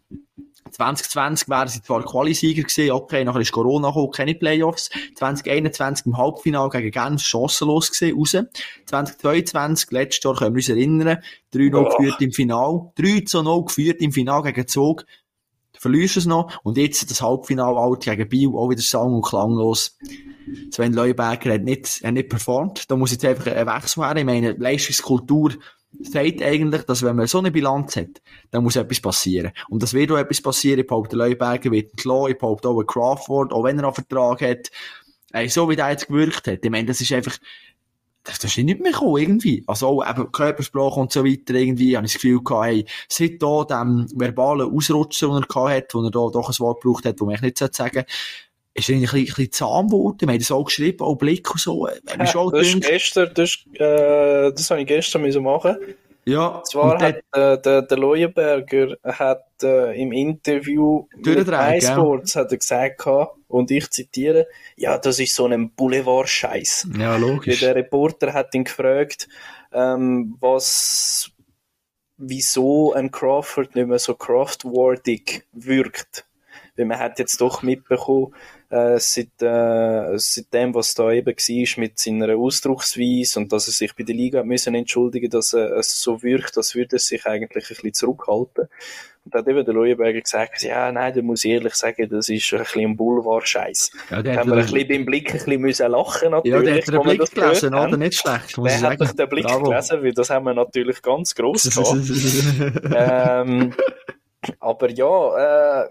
[0.72, 4.90] 2020 wären sie zwar Qualisieger gewesen, okay, nachher ist Corona gekommen, keine Playoffs.
[5.16, 8.38] 2021 im Halbfinale gegen Genf chancenlos gewesen, raus.
[8.86, 11.18] 2022, letztes Jahr können wir uns erinnern,
[11.54, 11.90] 3-0 Oh.
[11.90, 15.06] geführt im Finale, 3-0 geführt im Finale gegen Zug.
[15.74, 16.60] Du verlierst es noch.
[16.64, 19.98] Und jetzt das Halbfinale alt gegen Biel, auch wieder sang- und klanglos.
[20.72, 22.90] Sven Leuberger hat nicht, hat nicht performt.
[22.90, 24.16] Da muss jetzt einfach ein Wechsel her.
[24.16, 25.54] Ich meine, Leistungskultur
[26.02, 28.22] sagt eigentlich, dass wenn man so eine Bilanz hat,
[28.52, 29.52] dann muss etwas passieren.
[29.70, 30.80] Und das wird auch etwas passieren.
[30.80, 32.32] Ich behaupte, Leuberger wird entlassen.
[32.32, 34.70] Ich behaupte auch, Crawford, auch wenn er einen Vertrag hat,
[35.34, 37.38] Ey, so wie der jetzt gewirkt hat, ich meine, das ist einfach,
[38.24, 39.64] das, das ist nicht mehr gekommen, irgendwie.
[39.68, 43.42] Also auch eben Körpersprache und so weiter, irgendwie, habe ich das Gefühl gehabt, hey, seit
[43.42, 47.06] da dem verbalen Ausrutschen, den er gehabt hat, wo er da doch ein Wort gebraucht
[47.06, 48.06] hat, wo man echt nicht sagen sollte,
[48.78, 50.18] ist er ein bisschen, ein bisschen zahm geworden.
[50.22, 51.88] Wir haben das auch geschrieben, auch Blick und so.
[51.88, 52.36] Ja, das,
[52.68, 55.78] ist gestern, das, äh, das habe ich gestern müssen machen.
[56.26, 56.48] Ja.
[56.48, 62.52] Und zwar und hat äh, der, der Leuenberger hat, äh, im Interview mit iSports hat
[62.52, 63.06] er gesagt
[63.48, 66.90] und ich zitiere, ja, das ist so ein Boulevard-Scheiß.
[67.00, 67.62] Ja, logisch.
[67.62, 69.30] Der Reporter hat ihn gefragt,
[69.72, 71.32] ähm, was,
[72.18, 76.27] wieso ein Crawford nicht mehr so craftwordig wirkt.
[76.78, 78.34] Weil man hat jetzt doch mitbekommen,
[78.70, 83.74] äh, seit, äh, seit dem, was da eben war mit seiner Ausdrucksweise und dass er
[83.74, 87.26] sich bei der Liga müssen entschuldigen dass äh, es so wirkt, als würde er sich
[87.26, 88.68] eigentlich ein bisschen zurückhalten.
[89.28, 92.30] Und da hat eben der Leuenberger gesagt, ja, nein, da muss ich ehrlich sagen, das
[92.30, 93.92] ist ein bisschen ein Boulevard-Scheiß.
[94.10, 96.54] Ja, da haben wir ein bisschen beim Blick ein bisschen müssen lachen natürlich.
[96.56, 97.98] Ja, der hat den Blick gelesen, oder?
[97.98, 99.70] Nicht schlecht, muss Wer hat den Blick Bravo.
[99.70, 100.02] gelesen?
[100.02, 102.90] Weil das haben wir natürlich ganz gross gehabt.
[102.96, 103.74] ähm,
[104.62, 105.90] aber ja, äh,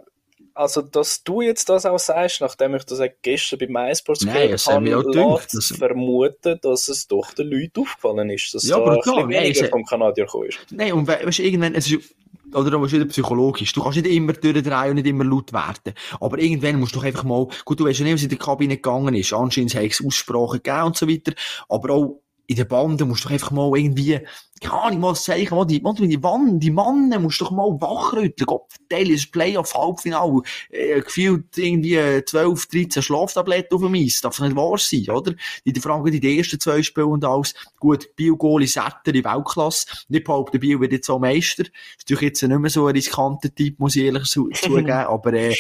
[0.56, 5.46] also, dass du jetzt das auch sagst, nachdem ich das gestern bei MySports gehört habe,
[5.52, 9.60] das vermuten, dass es doch den Leuten aufgefallen ist, dass ja, da ein bisschen weniger
[9.62, 10.58] nein, vom Kanadier gekommen ist.
[10.70, 12.14] Nein, und weißt irgendwann, es ist,
[12.54, 13.72] oder du wieder psychologisch.
[13.72, 15.94] Du kannst nicht immer durchdrehen und nicht immer laut werden.
[16.20, 18.76] Aber irgendwann musst du einfach mal, gut, du weißt ja nicht, was in der Kabine
[18.76, 19.32] gegangen ist.
[19.32, 21.32] Anscheinend hat es Aussprachen gegeben und so weiter.
[21.68, 24.20] Aber auch in der Bande musst du einfach mal irgendwie
[24.64, 28.46] Ahnung, mal zeigen, mal die, mal die Mann, die Mannen musst du doch mal wachrütteln.
[28.46, 34.20] Gott, verteil ist Playoff, Halbfinale, äh, gefühlt irgendwie 12, 13 Schlaftabletten auf dem Eis.
[34.20, 35.34] Darf nicht wahr sein, oder?
[35.64, 37.54] Die, die Fragen, die, die ersten zwei Spiele und alles.
[37.78, 39.86] Gut, Bio-Goalie Setter in Weltklasse.
[40.08, 41.64] Nicht behaupten, Bio wird jetzt auch Meister.
[41.64, 44.90] Ist natürlich jetzt nicht mehr so ein riskanter Typ, muss ich ehrlich zu, zugeben.
[44.90, 45.54] Aber, äh,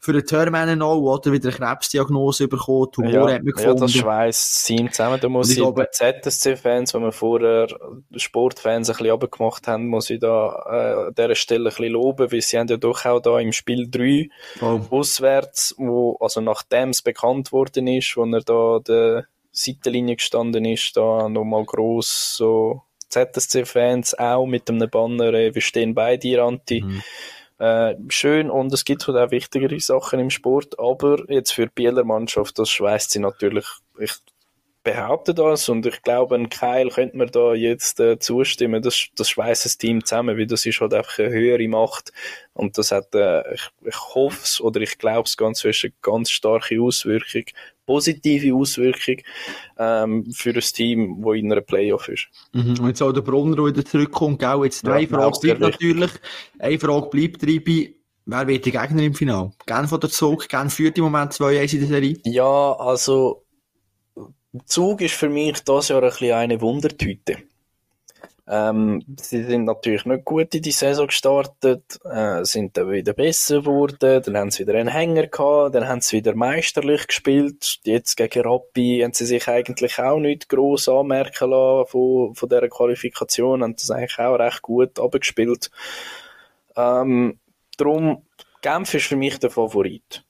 [0.00, 1.32] für den Törmännen auch, oder?
[1.32, 3.78] Wieder eine Krebsdiagnose bekommen, Tumor ja, hat man gefunden.
[3.78, 5.20] Ja, das schweißt das Team zusammen.
[5.20, 7.68] Da muss ich, ich glaube, ZSC-Fans, wenn man vorher
[8.16, 11.92] Sport Sportfans ein bisschen runtergemacht haben, muss ich da äh, an dieser Stelle ein bisschen
[11.92, 14.28] loben, weil sie haben ja doch auch da im Spiel 3
[14.62, 14.80] oh.
[14.90, 20.96] auswärts, wo, also nachdem es bekannt worden ist, wo er da der Seitenlinie gestanden ist,
[20.96, 26.80] da nochmal gross so ZSC-Fans auch mit einem Banner, äh, wir stehen bei dir, Anti.
[26.80, 27.02] Mhm.
[27.58, 31.72] Äh, schön und es gibt halt auch wichtigere Sachen im Sport, aber jetzt für die
[31.74, 33.66] Bieler Mannschaft, das schweißt sie natürlich,
[33.98, 34.14] ich
[34.82, 38.82] behaupte das und ich glaube, ein Keil könnte man da jetzt äh, zustimmen.
[38.82, 42.12] Das, das schweißt das Team zusammen, weil das ist halt einfach eine höhere Macht
[42.54, 45.92] und das hat, äh, ich, ich hoffe es oder ich glaube es ganz fest, eine
[46.00, 47.44] ganz starke Auswirkung,
[47.84, 49.16] positive Auswirkung
[49.78, 52.28] ähm, für ein Team, das in einer Playoff ist.
[52.52, 52.80] Mhm.
[52.80, 54.64] Und jetzt auch der Brunner wieder zurückkommt, gell?
[54.64, 56.10] Jetzt ja, eine Frage bleibt natürlich,
[56.58, 57.94] eine Frage bleibt dabei,
[58.26, 59.50] Wer wird die Gegner im Finale?
[59.66, 60.48] Genf oder Zug?
[60.48, 62.16] Genf führt im Moment 2-1 in der Serie.
[62.24, 63.42] Ja, also
[64.64, 67.38] Zug ist für mich das Jahr ein bisschen eine Wundertüte.
[68.52, 73.60] Ähm, sie sind natürlich nicht gut in die Saison gestartet, äh, sind dann wieder besser
[73.60, 77.78] geworden, dann haben sie wieder einen Hänger gehabt, dann haben sie wieder meisterlich gespielt.
[77.84, 82.68] Jetzt gegen Rappi haben sie sich eigentlich auch nicht gross anmerken lassen von, von dieser
[82.68, 85.70] Qualifikation, haben das eigentlich auch recht gut abgespielt.
[86.74, 87.38] Ähm,
[87.76, 88.26] darum,
[88.62, 90.24] Genf ist für mich der Favorit.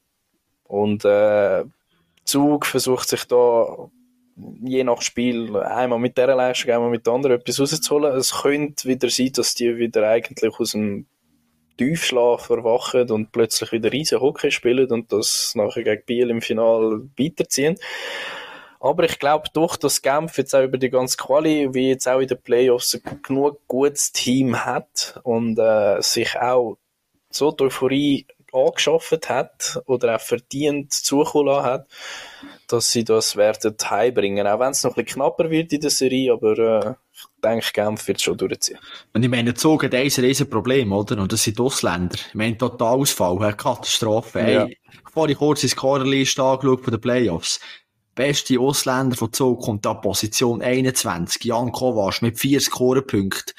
[0.65, 1.65] Und äh,
[2.25, 3.89] Zug versucht sich da
[4.63, 8.17] je nach Spiel einmal mit dieser Leistung, einmal mit der anderen etwas rauszuholen.
[8.17, 11.07] Es könnte wieder sein, dass die wieder eigentlich aus dem
[11.77, 17.09] Tiefschlaf erwachen und plötzlich wieder riesen Hockey spielen und das nachher gegen Biel im Finale
[17.19, 17.77] weiterziehen.
[18.81, 22.21] Aber ich glaube doch, dass Genf jetzt auch über die ganze Quali, wie jetzt auch
[22.21, 26.79] in den Playoffs, genug gutes Team hat und äh, sich auch
[27.31, 31.87] so die Euphorie angeschafft hat oder auch verdient zukommen hat,
[32.69, 34.47] dass sie das werden heimbringen.
[34.47, 37.67] Auch wenn es noch ein bisschen knapper wird in der Serie, aber äh, ich denke,
[37.73, 38.79] Genf wird es schon durchziehen.
[39.13, 41.19] Und ich meine, Zug hat ein riesen Problem, oder?
[41.19, 42.17] Und das sind die Ausländer.
[42.29, 44.39] Ich meine, Totalausfall, eine Katastrophe.
[44.41, 44.45] Ja.
[44.67, 44.79] Hey,
[45.13, 47.61] vorhin kurz ins Scorerliste angeschaut von den Playoffs.
[48.15, 51.45] Beste Ausländer von Zug kommt da Position 21.
[51.45, 53.55] Jan Kovac mit 4 Scorerpunkten.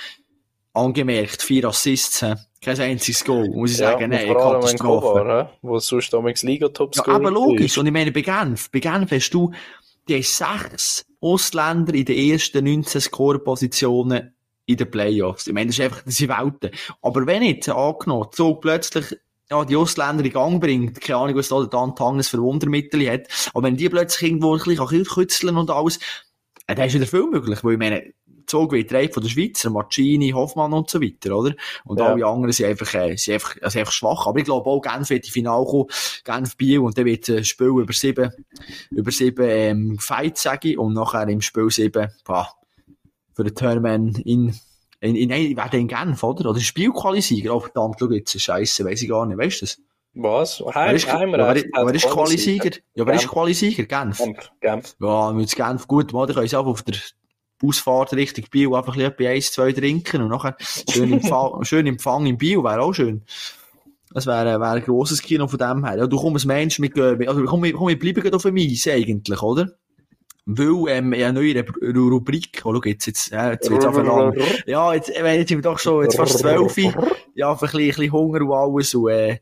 [0.74, 2.26] Angemerkt, 4 Assists
[2.64, 4.12] kein einziges Goal, muss ich ja, sagen.
[4.12, 5.08] Nein, Katastrophe.
[5.08, 7.78] Kovar, wo sonst damals Liga-Tops Ja, aber logisch.
[7.78, 9.52] Und ich meine, bei Genf, bei Genf hast du
[10.08, 14.36] die sechs Ausländer in den ersten 19 Score-Positionen
[14.68, 15.48] in den Playoffs.
[15.48, 16.70] Ich meine, das ist einfach, das sind Welten.
[17.02, 19.18] Aber wenn jetzt angenommen, so plötzlich
[19.50, 23.10] ja, die Ausländer in Gang bringt, keine Ahnung, was da der Dan Tanges für Wundermittel
[23.12, 26.00] hat, aber wenn die plötzlich irgendwo ein bisschen kützeln und alles,
[26.68, 28.14] äh, dann ist wieder viel möglich, weil ich meine,
[28.46, 31.54] Zug wird drei von der Schweizer, Marcini, Hoffmann und so weiter, oder?
[31.86, 32.08] Und Ja.
[32.14, 34.28] alle anderen sind einfach, äh, sind einfach, also einfach schwach.
[34.28, 35.88] Aber ich glaube auch, Genf wird in Finale kommen,
[36.24, 38.32] Genf Biel, und dann wird ein Spiel über sieben,
[38.92, 42.50] über sieben, ähm, Fights, sage ich, und nachher im Spiel sieben, bah,
[43.34, 44.54] für den Tournament in,
[45.00, 46.50] in, in, in, wer denn Genf, oder?
[46.50, 49.82] Oder Spielqualisieger, oh verdammt, schau jetzt, Scheiße, weiss ich gar nicht, weißt du das?
[50.14, 50.62] Was?
[50.62, 52.72] Wer Heim, ist, ja, Heimrecht wer, wer ist Qualisieger?
[52.96, 53.30] Ja, wer ist.
[53.30, 53.86] Qualisieger?
[53.86, 54.22] Genf.
[54.60, 54.96] Genf.
[55.00, 56.96] Ja, mit Genf, gut, mal, dann können sie auch auf der
[57.64, 62.26] Ausfahrt Richtung Biel einfach ein bisschen eins, zwei trinken und nachher schön Empfang, schön Empfang
[62.26, 63.24] in Biel, wäre auch schön.
[64.14, 65.98] Das wäre, wäre ein grosses Kino von dem her.
[65.98, 69.42] Ja, du kommst Mensch mit, äh, also komm, komm, wir bleiben auf dem Eis eigentlich,
[69.42, 69.70] oder?
[70.46, 74.34] Weil, ähm, ja, neue Ru- Rubrik, oh, schau jetzt, jetzt, ja, jetzt wird's einfach lang.
[74.66, 76.76] Ja, jetzt, äh, jetzt sind wir doch schon, jetzt fast zwölf.
[77.36, 79.40] Ja, für ein bisschen, ein bisschen Hunger und alles und, äh,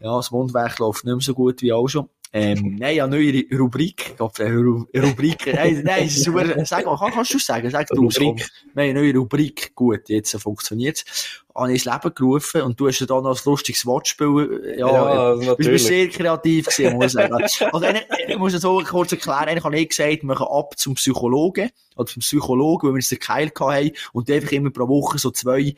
[0.00, 2.08] ja, das Mundwerk läuft nicht mehr so gut wie auch schon.
[2.34, 4.08] Ähm, nein, ja, neue Rubrik.
[4.08, 5.46] Ich glaub, äh, Ru Rubrik.
[5.54, 6.64] Nein, nein, es ist super.
[6.64, 7.68] Sag mal, kann, kannst du sagen?
[7.68, 8.18] Sag du es.
[8.18, 8.48] Rubrik.
[8.74, 9.74] eine neue Rubrik.
[9.74, 11.41] Gut, jetzt äh, funktioniert's.
[11.54, 14.74] Habe ich ins Leben gerufen und du hast ja da noch ein lustiges Wortspiel.
[14.78, 15.84] Ja, Ja, äh, Du bist natürlich.
[15.84, 17.34] sehr kreativ gewesen, muss ich sagen.
[17.34, 19.48] Also, eigentlich, ich muss es so kurz erklären.
[19.48, 21.70] Eigentlich habe ich gesagt, wir machen ab zum Psychologen.
[21.94, 23.90] Oder zum Psychologen, weil wir jetzt den Keil haben.
[24.14, 25.74] Und einfach immer pro Woche so zwei,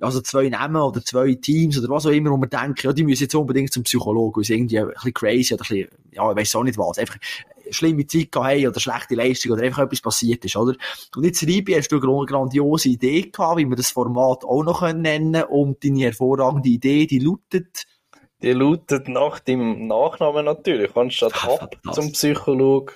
[0.00, 3.04] also zwei Namen oder zwei Teams oder was auch immer, wo wir denken, ja, die
[3.04, 6.30] müssen jetzt unbedingt zum Psychologen, weil sie irgendwie ein bisschen crazy oder ein bisschen, ja,
[6.30, 6.96] ich weiss auch nicht was.
[6.98, 7.18] Einfach
[7.70, 10.74] schlimme Zeit gehabt haben oder schlechte Leistung oder einfach etwas passiert ist, oder?
[11.16, 14.80] Und jetzt, Ribi, hast du eine grandiose Idee gehabt, wie wir das Format auch noch
[14.80, 17.86] können nennen Und deine hervorragende Idee, die lautet,
[18.42, 20.94] Die lautet nach dem Nachnamen natürlich.
[20.96, 22.94] Anstatt ab zum Psycholog,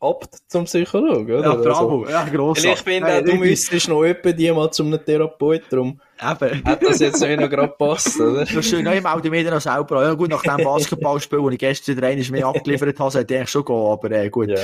[0.00, 1.42] ab zum Psycholog, oder?
[1.42, 2.72] ja, Also, bravo, ja, grossartig.
[2.72, 6.64] Ich finde, Nein, du müsstest noch etwa die mal zum Therapeut, darum Eben.
[6.64, 8.40] hat das jetzt nicht noch gerade gepasst, oder?
[8.40, 10.04] Das ist schön, ja, ich melde mich dann auch selber an.
[10.04, 13.50] Ja, gut, nach dem Basketballspiel, das ich gestern einmal mehr abgeliefert habe, sollte ich eigentlich
[13.50, 14.48] schon gehen, aber äh, gut.
[14.48, 14.56] Ja.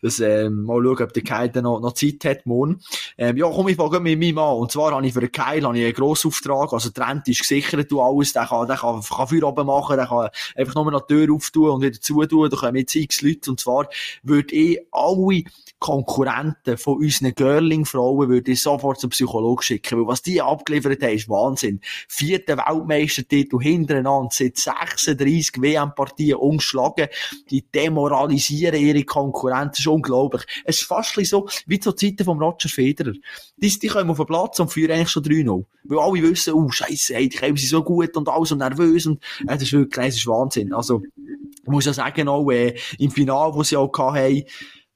[0.00, 2.80] Das, ähm, mal schauen, ob der Keil dann noch, noch Zeit hat morgen.
[3.18, 4.56] Ähm, ja, komm, ich fange mit meinem an.
[4.56, 6.72] Und zwar habe ich für den Keil habe ich einen Grossauftrag.
[6.72, 8.32] Also, der Rent ist gesichert und alles.
[8.32, 11.34] Der kann, der kann, kann Feuer oben machen, der kann einfach nur noch die Tür
[11.34, 12.48] auftun und wieder zutun.
[12.48, 13.50] Da kommen jetzt x Leute.
[13.50, 13.86] Und zwar
[14.22, 15.42] würde ich alle
[15.78, 19.98] Konkurrenten von unseren Girling-Frauen würde ich sofort zum Psychologen schicken.
[19.98, 21.80] Weil was die abgeliefert haben, ist Wahnsinn.
[22.08, 27.08] Vierter Weltmeistertitel hintereinander, seit 36 WM-Partien ungeschlagen.
[27.50, 29.72] Die demoralisieren ihre Konkurrenz.
[29.72, 30.44] Das ist unglaublich.
[30.64, 33.14] Es ist fast so, wie zur Zeiten von Roger Federer.
[33.56, 35.64] Die, die kommen auf den Platz und führen eigentlich schon 3-0.
[35.84, 39.06] Weil alle wissen, oh, scheisse, hey, die kommen sie so gut und alles und nervös
[39.06, 40.72] und, äh, das ist wirklich, das ist Wahnsinn.
[40.72, 44.44] Also, ich muss ja sagen, auch, äh, im Finale, wo sie auch hatten,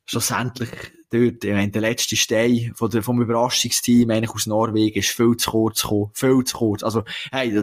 [0.04, 0.70] schlussendlich,
[1.10, 5.36] dort, ich meine, der letzte Stein von der, vom Überraschungsteam, eigentlich aus Norwegen, ist viel
[5.36, 6.10] zu kurz gekommen.
[6.14, 6.82] Viel zu kurz.
[6.82, 7.62] Also, hey,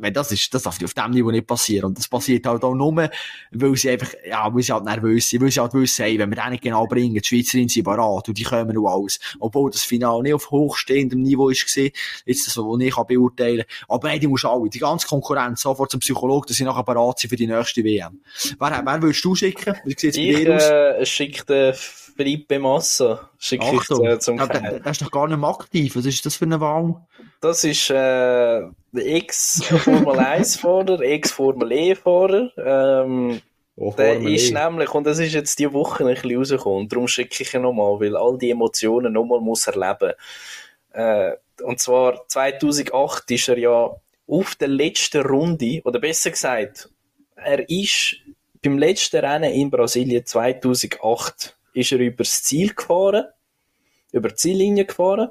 [0.00, 1.86] wenn das ist, das darf auf dem Niveau nicht passieren.
[1.86, 3.10] Und das passiert halt auch nur,
[3.52, 6.30] weil sie einfach, ja, weil sie halt nervös sind, weil sie halt wissen, hey, wenn
[6.30, 9.18] wir den nicht genau bringen, die Schweizerinnen sind parat und die kommen und alles.
[9.38, 11.92] Obwohl das Finale nicht auf hochstehendem Niveau gesehen,
[12.24, 13.86] jetzt das, was ich beurteilen kann.
[13.88, 17.18] Aber hey, die musst alle, die ganze Konkurrenz, sofort zum Psychologen, dass sie nachher parat
[17.18, 18.20] sind für die nächste WM.
[18.58, 19.74] Wer, wer würdest du schicken?
[19.84, 20.62] Wie sieht's bei Ich dir aus?
[20.62, 21.74] äh, schicke
[22.20, 24.80] Felipe Massa schicke ich äh, zum der, Keil.
[24.80, 25.96] der ist doch gar nicht mehr aktiv.
[25.96, 26.96] Was ist das für eine Wahl?
[27.40, 32.50] Das ist äh, der Ex-Formel 1-Fahrer, Ex-Formel E-Fahrer.
[32.58, 33.40] Ähm,
[33.76, 34.52] Oh, der Formel ist E.
[34.52, 37.98] nämlich, und das ist jetzt die Woche ein bisschen rausgekommen, darum schicke ich ihn nochmal,
[37.98, 40.12] weil all die Emotionen nochmal muss erleben.
[40.92, 41.32] Äh,
[41.62, 43.90] und zwar 2008 ist er ja
[44.26, 46.90] auf der letzten Runde, oder besser gesagt,
[47.36, 48.16] er ist
[48.62, 53.26] beim letzten Rennen in Brasilien 2008 ist er übers Ziel gefahren,
[54.12, 55.30] über die Ziellinie gefahren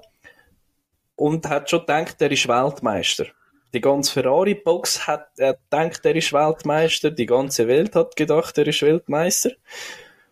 [1.16, 3.26] und hat schon gedacht, er ist Weltmeister.
[3.74, 7.12] Die ganze Ferrari-Box hat er gedacht, er ist Weltmeister.
[7.12, 9.52] Die ganze Welt hat gedacht, er ist Weltmeister.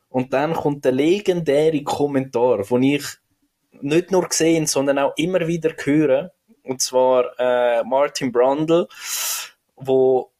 [0.09, 3.05] Und dann kommt der legendäre Kommentar, den ich
[3.81, 6.31] nicht nur gesehen, sondern auch immer wieder höre.
[6.63, 8.87] Und zwar äh, Martin Brundle,
[9.75, 10.31] wo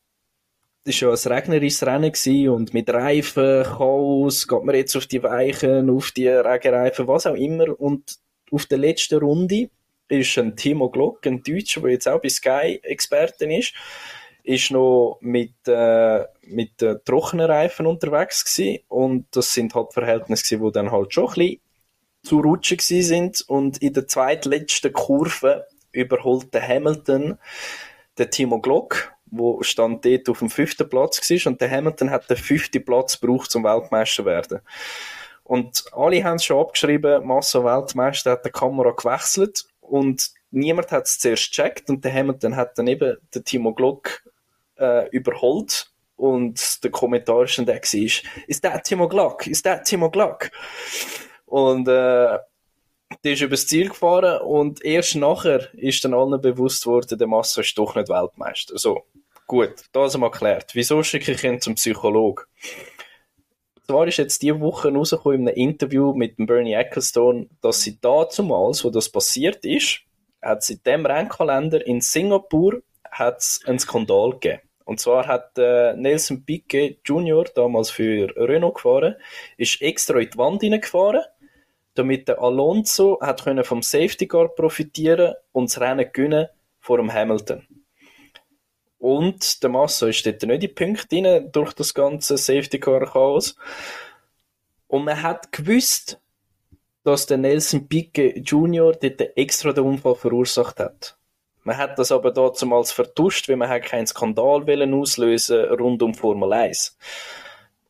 [0.88, 5.90] war ja ein regnerisches Rennen und mit Reifen, Chaos, geht man jetzt auf die Weichen,
[5.90, 7.80] auf die Regenreifen, was auch immer.
[7.80, 8.18] Und
[8.52, 9.70] auf der letzten Runde
[10.08, 13.74] ist ein Timo Glock, ein Deutscher, der jetzt auch bei Sky Experten ist,
[14.44, 18.80] ist noch mit, äh, mit äh, trockenen Reifen unterwegs gewesen.
[18.88, 21.62] Und das sind halt Verhältnisse die dann halt schon ein bisschen
[22.24, 23.42] zu gewesen sind.
[23.50, 27.38] Und in der zweitletzten Kurve überholt der Hamilton
[28.18, 31.52] den Timo Glock, wo stand dort auf dem fünften Platz war.
[31.52, 34.62] Und der Hamilton hat den fünften Platz gebraucht, zum Weltmeister zu werden.
[35.44, 41.06] Und alle haben es schon abgeschrieben, Massa Weltmeister hat die Kamera gewechselt und niemand hat
[41.06, 44.24] es zuerst gecheckt und der Hamilton hat dann eben den Timo Glock
[44.78, 49.48] äh, überholt und der Kommentar ist dann der war, ist that Timo Glock?
[49.48, 50.52] Ist that Timo Glock?
[51.46, 52.40] Und äh,
[53.24, 57.62] der ist übers Ziel gefahren und erst nachher ist dann allen bewusst worden, der Massa
[57.62, 58.78] ist doch nicht Weltmeister.
[58.78, 59.04] So,
[59.48, 60.76] gut, das wir geklärt.
[60.76, 62.44] Wieso schicke ich ihn zum Psychologen?
[63.88, 68.00] Zwar ist jetzt diese Woche rausgekommen in einem Interview mit dem Bernie Ecclestone, dass sie
[68.02, 70.02] damals, wo das passiert ist,
[70.42, 74.62] hat sie in dem Rennkalender in Singapur einen Skandal gegeben.
[74.84, 77.46] Und zwar hat äh, Nelson Piquet Jr.
[77.56, 79.16] damals für Renault gefahren,
[79.58, 81.24] ist extra in die Wand hineingefahren,
[81.94, 86.48] damit der Alonso hat können vom Safety Car profitieren und das Rennen gewinnen
[86.80, 87.68] vor dem Hamilton.
[89.00, 93.06] Und der Massa ist dort nicht in die Punkte rein durch das ganze Safety Car
[93.06, 93.56] Chaos.
[94.88, 96.20] Und man hat gewusst,
[97.04, 98.94] dass der Nelson Piquet Jr.
[98.94, 101.18] dort extra den Unfall verursacht hat.
[101.64, 106.54] Man hat das aber damals vertuscht, weil man keinen Skandal wollen auslösen rund um Formel
[106.54, 106.98] 1.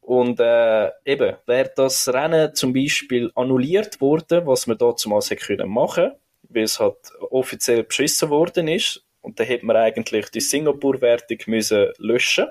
[0.02, 5.70] Und äh, eben, wäre das Rennen zum Beispiel annulliert worden, was man damals hätte können
[5.70, 6.12] machen,
[6.44, 6.98] weil es halt
[7.30, 12.48] offiziell beschissen worden ist, und dann hätte man eigentlich die Singapur-Wertung müssen löschen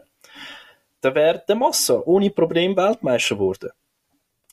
[1.00, 3.70] dann wäre der Massa ohne Problem Weltmeister geworden.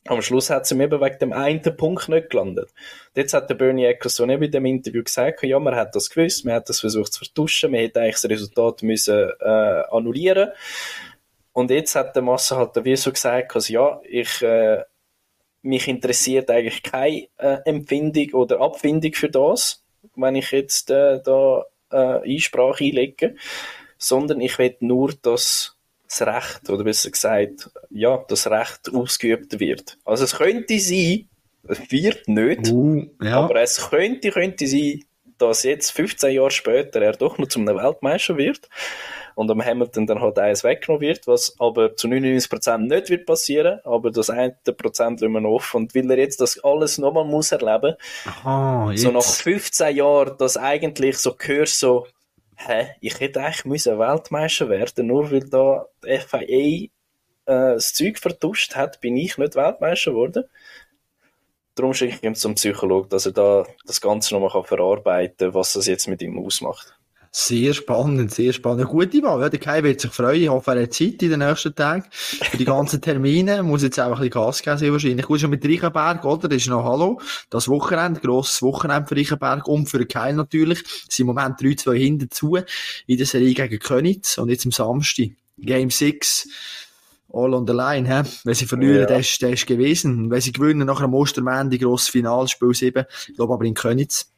[0.06, 2.70] Am Schluss hat sie eben wegen dem einen Punkt nicht gelandet.
[3.08, 6.10] Und jetzt hat der Bernie Ecclestone eben in dem Interview gesagt, ja, man hat das
[6.10, 10.50] gewusst, man hat das versucht zu vertuschen, man hätte eigentlich das Resultat müssen äh, annullieren.
[11.52, 14.82] Und jetzt hat der Massa halt wie so gesagt, also ja, ich äh,
[15.62, 19.82] mich interessiert eigentlich keine äh, Empfindung oder Abfindung für das,
[20.14, 21.64] wenn ich jetzt äh, da
[21.94, 23.38] äh, Einsprache einlegen,
[23.98, 25.76] sondern ich will nur, dass
[26.08, 29.98] das Recht, oder besser gesagt, ja, das Recht ausgeübt wird.
[30.04, 31.28] Also es könnte sein,
[31.66, 33.40] es wird nicht, Uh, ja.
[33.40, 35.04] aber es könnte, könnte sein,
[35.38, 38.68] dass jetzt 15 Jahre später er doch noch zum Weltmeister wird
[39.34, 43.80] und am Hamilton dann halt eins weggenommen wird, was aber zu 99% nicht wird passieren,
[43.84, 45.76] aber das 1% lassen wir noch offen.
[45.82, 47.94] Und weil er jetzt das alles nochmal muss erleben,
[48.26, 52.06] Aha, so nach 15 Jahren, dass eigentlich so hörst so,
[52.56, 56.88] hä, ich hätte eigentlich müssen Weltmeister werden, nur weil da die FIA
[57.46, 60.44] äh, das Zeug vertuscht hat, bin ich nicht Weltmeister geworden.
[61.74, 65.72] Darum schicke ich ihm zum Psychologen, dass er da das Ganze nochmal verarbeiten kann, was
[65.72, 66.96] das jetzt mit ihm ausmacht.
[67.36, 68.86] Sehr spannend, sehr spannend.
[68.88, 69.40] Gute Wahl.
[69.40, 70.40] Ja, der Kai wird sich freuen.
[70.40, 73.64] Ich hoffe, er hat Zeit in den nächsten Tagen für die ganzen Termine.
[73.64, 75.26] Muss jetzt auch ein bisschen Gas geben, wahrscheinlich.
[75.26, 76.46] Gut, schon mit Reichenberg, oder?
[76.46, 77.20] Das ist noch Hallo.
[77.50, 80.82] Das Wochenende, grosses Wochenende für Reichenberg und für den Kai natürlich.
[81.08, 82.56] Es sind im Moment 3-2 hinten zu
[83.08, 84.38] in der Serie gegen Könitz.
[84.38, 85.30] Und jetzt am Samstag.
[85.58, 86.46] Game 6.
[87.32, 88.22] All on the line, hä?
[88.44, 89.06] Wenn sie verlieren, Ja.
[89.06, 90.30] das, ist, das ist gewesen.
[90.30, 93.04] Wenn sie gewinnen, nachher am Ostermann, grosses Finale, Spiel 7.
[93.28, 94.30] Ich glaube aber in Könitz.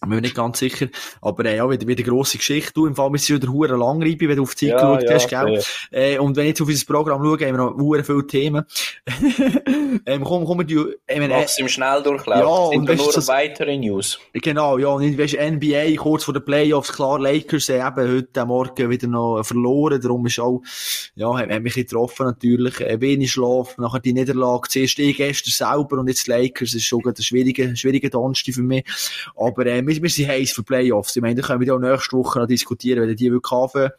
[0.00, 0.86] Bin mir nicht ganz sicher.
[1.22, 2.72] Aber äh, ja, wieder, wieder grosse Geschichte.
[2.74, 5.28] Du, im Fall bist du wieder hure langreibig, wenn du auf die Zeit geschaut hast,
[5.28, 5.62] gell?
[5.90, 8.64] Äh, und wenn ich jetzt auf unser Programm schaue, haben wir noch hure viele Themen.
[10.06, 12.38] ähm, komm, komm, du, ich meine, äh, Mach's im Schnelldurchlauf.
[12.38, 14.18] Ja, Ja, sind und weißt nur das- weitere News.
[14.32, 18.46] Genau, ja, und ich weißt, NBA, kurz vor den Playoffs, klar, Lakers, äh, eben heute
[18.46, 20.62] Morgen wieder noch verloren, darum ist auch,
[21.14, 25.98] ja, hat mich getroffen, natürlich, äh, wenig Schlaf, nachher die Niederlage, zuerst ich gestern selber
[25.98, 28.84] und jetzt Lakers, das ist schon ein schwieriger, schwieriger Donnerstag für mich,
[29.36, 31.78] aber, äh, wir, wir sind heiß für Playoffs, ich meine, da können wir ja auch
[31.78, 33.90] nächste Woche noch diskutieren, wenn die wirklich anfangen,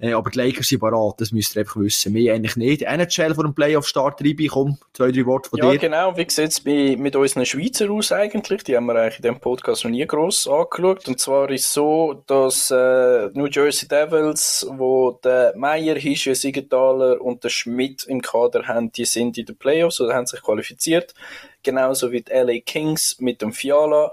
[0.00, 3.34] äh, aber die Lakers sind parat, das müsst ihr einfach wissen, wir eigentlich nicht, NHL
[3.34, 5.78] vor dem Playoff-Start reinbekommen, komm, zwei, drei Worte von Ja, dir.
[5.78, 6.16] genau.
[6.16, 8.64] Wie sieht es mit unseren Schweizer aus eigentlich?
[8.64, 11.08] Die haben wir eigentlich in diesem Podcast noch nie gross angeschaut.
[11.08, 17.20] Und zwar ist es so, dass äh, New Jersey Devils, wo der Meier, Hische, Siegenthaler
[17.20, 21.14] und der Schmidt im Kader haben, die sind in den Playoffs oder haben sich qualifiziert.
[21.62, 24.12] Genauso wie die LA Kings mit dem Fiala.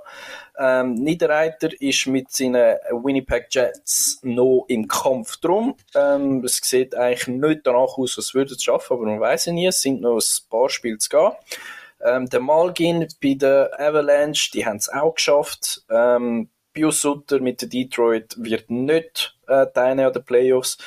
[0.58, 5.76] Ähm, Niederreiter ist mit seinen Winnipeg Jets noch im Kampf drum.
[5.96, 9.54] Ähm, es sieht eigentlich nicht danach aus, als würde es schaffen, aber man weiß ja
[9.54, 9.68] nie.
[9.68, 11.32] Es sind noch ein paar Spiele zu gehen.
[12.02, 15.84] Ähm, der Malgin bei der Avalanche, die haben es auch geschafft.
[15.90, 20.78] Ähm, Pius Sutter mit Detroit wird nicht äh, teilnehmen an den Playoffs.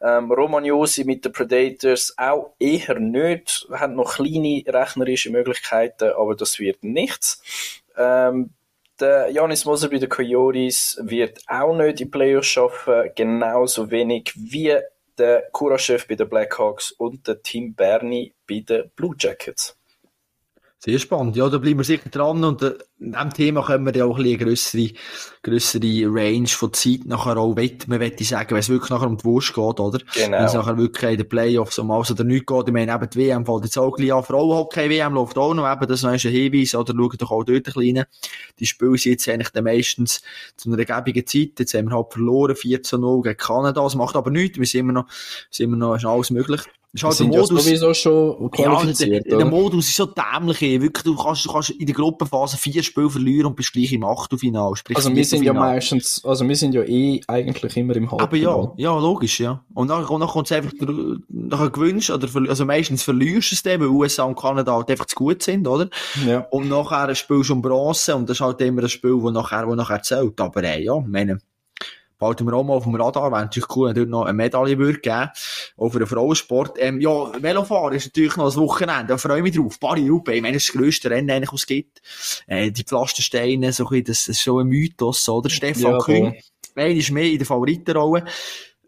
[0.00, 3.66] Ähm, Romagnosi mit den Predators auch eher nicht.
[3.70, 7.42] Haben noch kleine rechnerische Möglichkeiten, aber das wird nichts.
[7.96, 8.50] Ähm,
[9.00, 14.76] der Janis Moser bei den Coyotes wird auch nicht die Playoffs schaffen, genauso wenig wie
[15.18, 19.76] der Kurachev bei den Blackhawks und der Tim Berni bei den Blue Jackets.
[20.84, 21.34] Sehr spannend.
[21.34, 24.24] Ja, da bleiben wir sicher dran und äh, diesem Thema können wir ja auch ein
[24.24, 24.90] bisschen eine grössere,
[25.42, 27.88] grössere Range von Zeit nachher auch wetten.
[27.88, 29.98] Man möchte sagen, wenn es wirklich nachher um die Wurst geht, oder?
[30.12, 30.36] Genau.
[30.36, 32.68] Wenn es nachher wirklich in den Playoffs um alles oder nichts geht.
[32.68, 34.24] Ich meine, eben die WM fällt jetzt auch gleich an.
[34.24, 35.86] Frauenhockey-WM läuft auch noch eben.
[35.88, 36.92] Das noch ist ein Hinweis, oder?
[36.94, 38.06] Schaut doch auch dort ein bisschen rein.
[38.58, 40.20] Die Spiele sind jetzt eigentlich dann meistens
[40.58, 41.60] zu einer gebigen Zeit.
[41.60, 43.82] Jetzt haben wir halt verloren, 4 zu 0 gegen Kanada.
[43.82, 44.58] Das macht aber nichts.
[44.58, 45.06] Wir sind immer noch,
[45.50, 46.60] sind immer noch, ist alles möglich.
[46.94, 47.64] Ist halt der ja Modus.
[47.64, 49.44] sowieso schon Ja, der, qualifiziert, der?
[49.44, 50.80] Modus ist so dämlich, ey.
[50.80, 54.04] wirklich, du kannst, du kannst in der Gruppenphase vier Spiele verlieren und bist gleich im
[54.04, 58.08] Achtelfinale, sprich Also wir sind ja meistens, also wir sind ja eh eigentlich immer im
[58.08, 58.72] Aber Halbfinale.
[58.76, 59.64] ja, ja, logisch, ja.
[59.74, 60.72] Und dann, und dann kommt es einfach,
[61.28, 65.06] nachher gewünscht, oder, also meistens verlierst du es dann, weil USA und Kanada halt einfach
[65.06, 65.88] zu gut sind, oder?
[66.26, 66.46] Ja.
[66.50, 69.66] Und nachher spielst du um Bronze, und das ist halt immer ein Spiel, das nachher,
[69.66, 70.40] das nachher zählt.
[70.40, 71.38] Aber, ey, ja, meine,
[72.18, 74.78] behalten wir auch mal auf dem Radar, wäre natürlich cool, wenn dort noch eine Medaille
[74.78, 75.30] würde geben,
[75.76, 76.76] auch für den Frauensport.
[76.78, 79.78] Ähm, ja, Velofahren ist natürlich noch das Wochenende, da freue ich mich drauf.
[79.80, 82.02] Paris-Roubaix, ich meine, das ist das grösste Rennen eigentlich, was es gibt.
[82.46, 85.50] Äh, die Pflastersteine, so ein das, ist schon ein Mythos, oder?
[85.50, 86.34] Stefan Ja, Kühn,
[86.74, 88.24] einer ist mehr in der Favoritenrolle.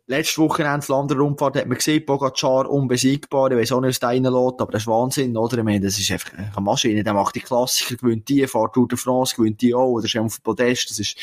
[0.09, 4.11] Letztes Wochenende, das Landerrundfahrt, hat man gesehen, Pogacar unbesiegbar, ich weiss auch nicht, was der
[4.11, 5.59] reinlässt, aber das ist Wahnsinn, oder?
[5.59, 8.86] Ich meine, das ist einfach eine Maschine, der macht die Klassiker, gewinnt die, fährt Tour
[8.86, 11.16] de France, gewinnt die auch, oder ist auf dem Podest, das ist,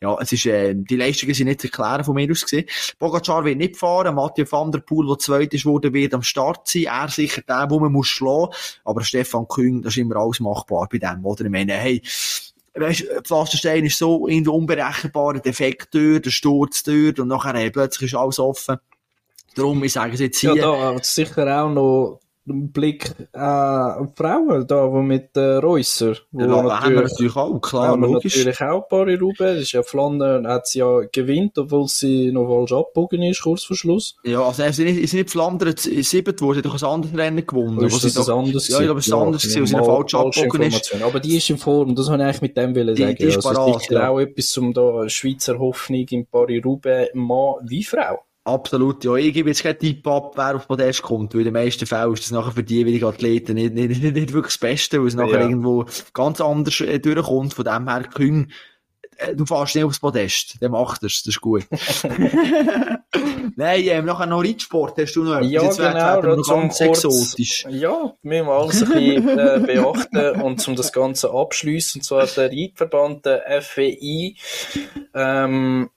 [0.00, 2.66] ja, es ist, äh, die Leistungen sind nicht zu erklären von mir aus gesehen.
[2.98, 6.68] Pogacar wird nicht fahren, Mathieu van der Poel, der zweit ist worden, wird am Start
[6.68, 8.52] sein, er sicher der, wo man muss schlagen,
[8.84, 11.44] aber Stefan Küng, das ist immer alles machbar bei dem, oder?
[11.44, 12.02] Ich meine, hey,
[12.74, 18.12] weißt, Pflasterstein ist so irgendwie unberechenbar, der Defekt dort, der Sturz und nachher äh, plötzlich
[18.12, 18.76] ist alles offen.
[19.54, 20.62] Darum, ich sage es jetzt Ja, hier.
[20.62, 26.40] da hat sicher auch noch Blick äh, auf Frauen, da, wo mit äh, Reusser, wo
[26.42, 26.64] Ja, haben
[26.94, 28.36] wir natürlich, natürlich auch, klar, haben logisch.
[28.36, 29.34] natürlich auch ein paar Ruben.
[29.38, 33.64] Das ist ja Flandern, hat sie ja gewinnt, obwohl sie noch falsch abgebogen ist, kurz
[33.64, 34.16] vor Schluss.
[34.24, 37.46] Ja, also, er ist nicht, nicht Flandern siebert worden, er hat doch ein anderes Rennen
[37.46, 37.78] gewonnen.
[37.78, 38.68] Oder wo ist sie das doch- anderes?
[38.68, 39.26] Ja, ich glaube, es ist gewesen?
[39.26, 41.02] anders gewesen, weil sie falsch abgebogen ist.
[41.02, 43.16] Aber die ist in Form, das wollte ich eigentlich mit dem Die- sagen.
[43.18, 44.08] die ist also, parat, ja.
[44.08, 48.20] auch etwas, um da Schweizer Hoffnung im Paris-Roubaix, Mann wie Frau.
[48.46, 49.14] Absolut, ja.
[49.16, 52.12] Ich gebe jetzt keinen Tipp ab, wer auf Podest kommt, weil in den meisten Fällen
[52.12, 55.14] ist das nachher für die jeweiligen Athleten nicht, nicht, nicht, wirklich das Beste, weil es
[55.16, 55.48] nachher Ja.
[55.48, 57.54] irgendwo ganz anders äh, durchkommt.
[57.54, 58.52] Von dem her, Küng,
[59.16, 61.64] äh, du fährst nicht aufs Podest, der macht das, das ist gut.
[63.58, 65.50] Nein, ähm, nachher noch Reitsport hast du noch etwas.
[65.50, 67.66] Ja, Jetzt genau, werden wir noch ganz kurz- exotisch.
[67.70, 72.26] Ja, müssen wir alles ein bisschen äh, beachten und um das Ganze abschließen, und zwar
[72.26, 74.36] der Reitverband, der FWI,
[75.14, 75.88] ähm,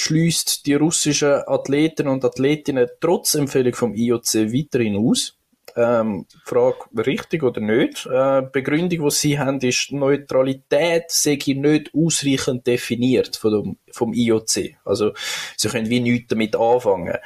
[0.00, 5.36] schließt die russischen Athleten und Athletinnen trotz Empfehlung vom IOC weiterhin aus.
[5.76, 8.06] Ähm, Frage richtig oder nicht.
[8.06, 14.76] Äh, Begründung, die sie haben, ist, Neutralität sei nicht ausreichend definiert von dem, vom IOC.
[14.84, 15.12] Also,
[15.56, 17.16] sie können wie nichts damit anfangen.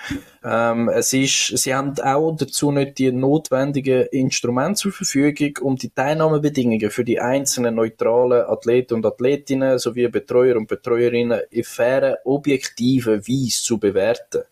[0.45, 5.91] Ähm, es ist, sie haben auch dazu nicht die notwendigen Instrumente zur Verfügung, um die
[5.91, 13.27] Teilnahmebedingungen für die einzelnen neutralen Athleten und Athletinnen sowie Betreuer und Betreuerinnen in fairen, objektiven
[13.27, 14.43] Weise zu bewerten.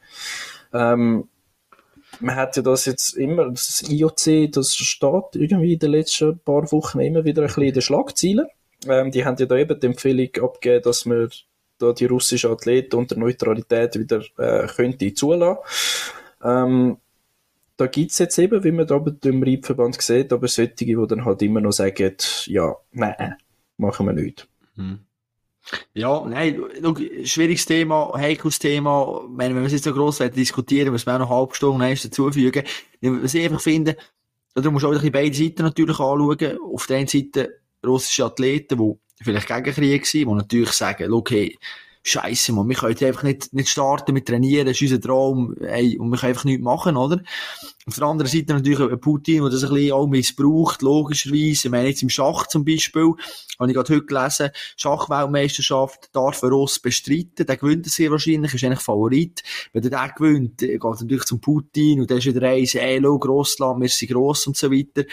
[0.72, 1.28] Ähm,
[2.22, 6.70] man hat ja das jetzt immer, das IOC, das steht irgendwie in den letzten paar
[6.72, 8.46] Wochen immer wieder ein bisschen in den Schlagzeilen.
[8.86, 11.28] Ähm, die haben ja da eben die Empfehlung abgegeben, dass man
[11.78, 15.58] da die russischen Athleten unter Neutralität wieder äh, könnte zulassen.
[16.42, 16.96] Ähm,
[17.76, 21.42] da gibt's jetzt eben, wie man da dem Reitverband sieht, aber solche, die dann halt
[21.42, 22.16] immer noch sagen,
[22.46, 23.36] ja, nein,
[23.76, 24.48] machen wir nicht.
[25.94, 26.60] Ja, nein,
[27.24, 29.22] schwieriges Thema, heikles Thema.
[29.28, 32.64] Wenn wir es jetzt so gross diskutieren, müssen wir auch noch eine halbe Stunde dazufügen.
[33.00, 33.96] Was ich einfach finde,
[34.54, 36.58] da musst du auch beide Seiten natürlich anschauen.
[36.58, 41.56] Auf der einen Seite russische Athleten, die vielleicht gegen Krieg sind, die natürlich sagen, okay,
[42.04, 45.54] Scheiße, man, wir können jetzt einfach nicht, nicht starten mit trainieren, das ist unser Traum,
[45.58, 47.22] ey, und wir können einfach nichts machen, oder?
[47.86, 51.68] Auf der anderen Seite natürlich Putin, der das ein bisschen auch missbraucht, logischerweise.
[51.68, 53.14] Ich meine, jetzt im Schach zum Beispiel,
[53.58, 58.64] habe ich gerade heute gelesen, Schachweltmeisterschaft darf ein Russ bestreiten, der gewinnt sehr wahrscheinlich, ist
[58.64, 59.42] eigentlich Favorit.
[59.72, 63.80] Wenn der gewinnt, geht natürlich zum Putin und dann ist wieder eins, ey, schau, Russland,
[63.80, 65.04] wir sind gross und so weiter.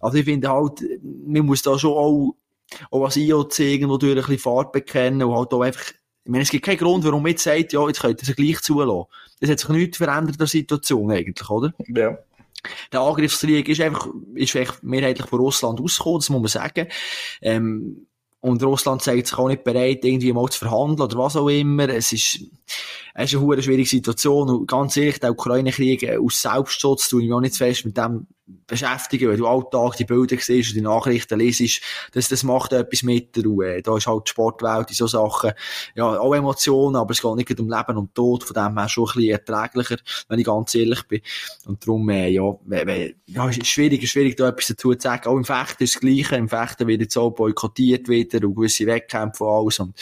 [0.00, 2.36] Also ich finde halt, man muss da schon auch,
[2.90, 5.92] auch als IOC irgendwo durch ein bisschen Fahrt bekennen und halt auch einfach,
[6.24, 8.60] ich meine, es gibt keinen Grund, warum jetzt sagt, ja, jetzt könnt ihr es gleich
[8.60, 9.08] zulassen.
[9.40, 11.74] Das hat sich nichts verändert in der Situation eigentlich, oder?
[11.88, 12.16] Ja.
[12.92, 16.86] Der Angriffskrieg ist einfach, ist einfach mehrheitlich von Russland ausgekommen, das muss man sagen.
[17.40, 18.06] Ähm,
[18.40, 21.88] und Russland zeigt sich auch nicht bereit, irgendwie mal zu verhandeln oder was auch immer.
[21.88, 22.40] Es ist,
[23.14, 24.48] es ist eine hure schwierige Situation.
[24.48, 27.96] Und ganz ehrlich, der Ukraine-Krieg äh, aus Selbstschutz tue ich mich auch nicht fest mit
[27.96, 28.26] dem
[28.66, 31.80] beschäftigen, weil du alltag die Bilder siehst und die Nachrichten lesest,
[32.12, 33.82] das, das macht etwas mit der Ruhe.
[33.82, 35.52] Da ist halt die Sportwelt in so Sachen,
[35.94, 39.04] ja, auch Emotionen, aber es geht nicht um Leben und Tod, von dem her schon
[39.04, 39.96] ein bisschen erträglicher,
[40.28, 41.20] wenn ich ganz ehrlich bin.
[41.66, 42.56] Und darum, äh, ja,
[43.26, 45.28] ja, ist schwierig, schwierig, da etwas dazu zu sagen.
[45.28, 46.36] Auch im Fechten ist das Gleiche.
[46.36, 49.78] Im Fechten wird jetzt auch boykottiert wieder und gewisse Wettkämpfe und alles.
[49.78, 49.94] Und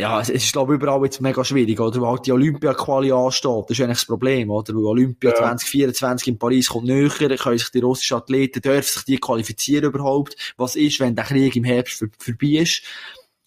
[0.00, 2.00] ja, es ist, glaube ich, überall jetzt mega schwierig, oder?
[2.00, 3.64] Weil halt die Olympia-Quali ansteht.
[3.68, 4.74] Das ist eigentlich das Problem, oder?
[4.74, 5.36] Weil Olympia Ja.
[5.36, 10.36] 2024 in Paris kommt näher, können sich die russischen Athleten, dürfen sich die qualifizieren überhaupt?
[10.56, 12.82] Was ist, wenn der Krieg im Herbst vor- vorbei ist?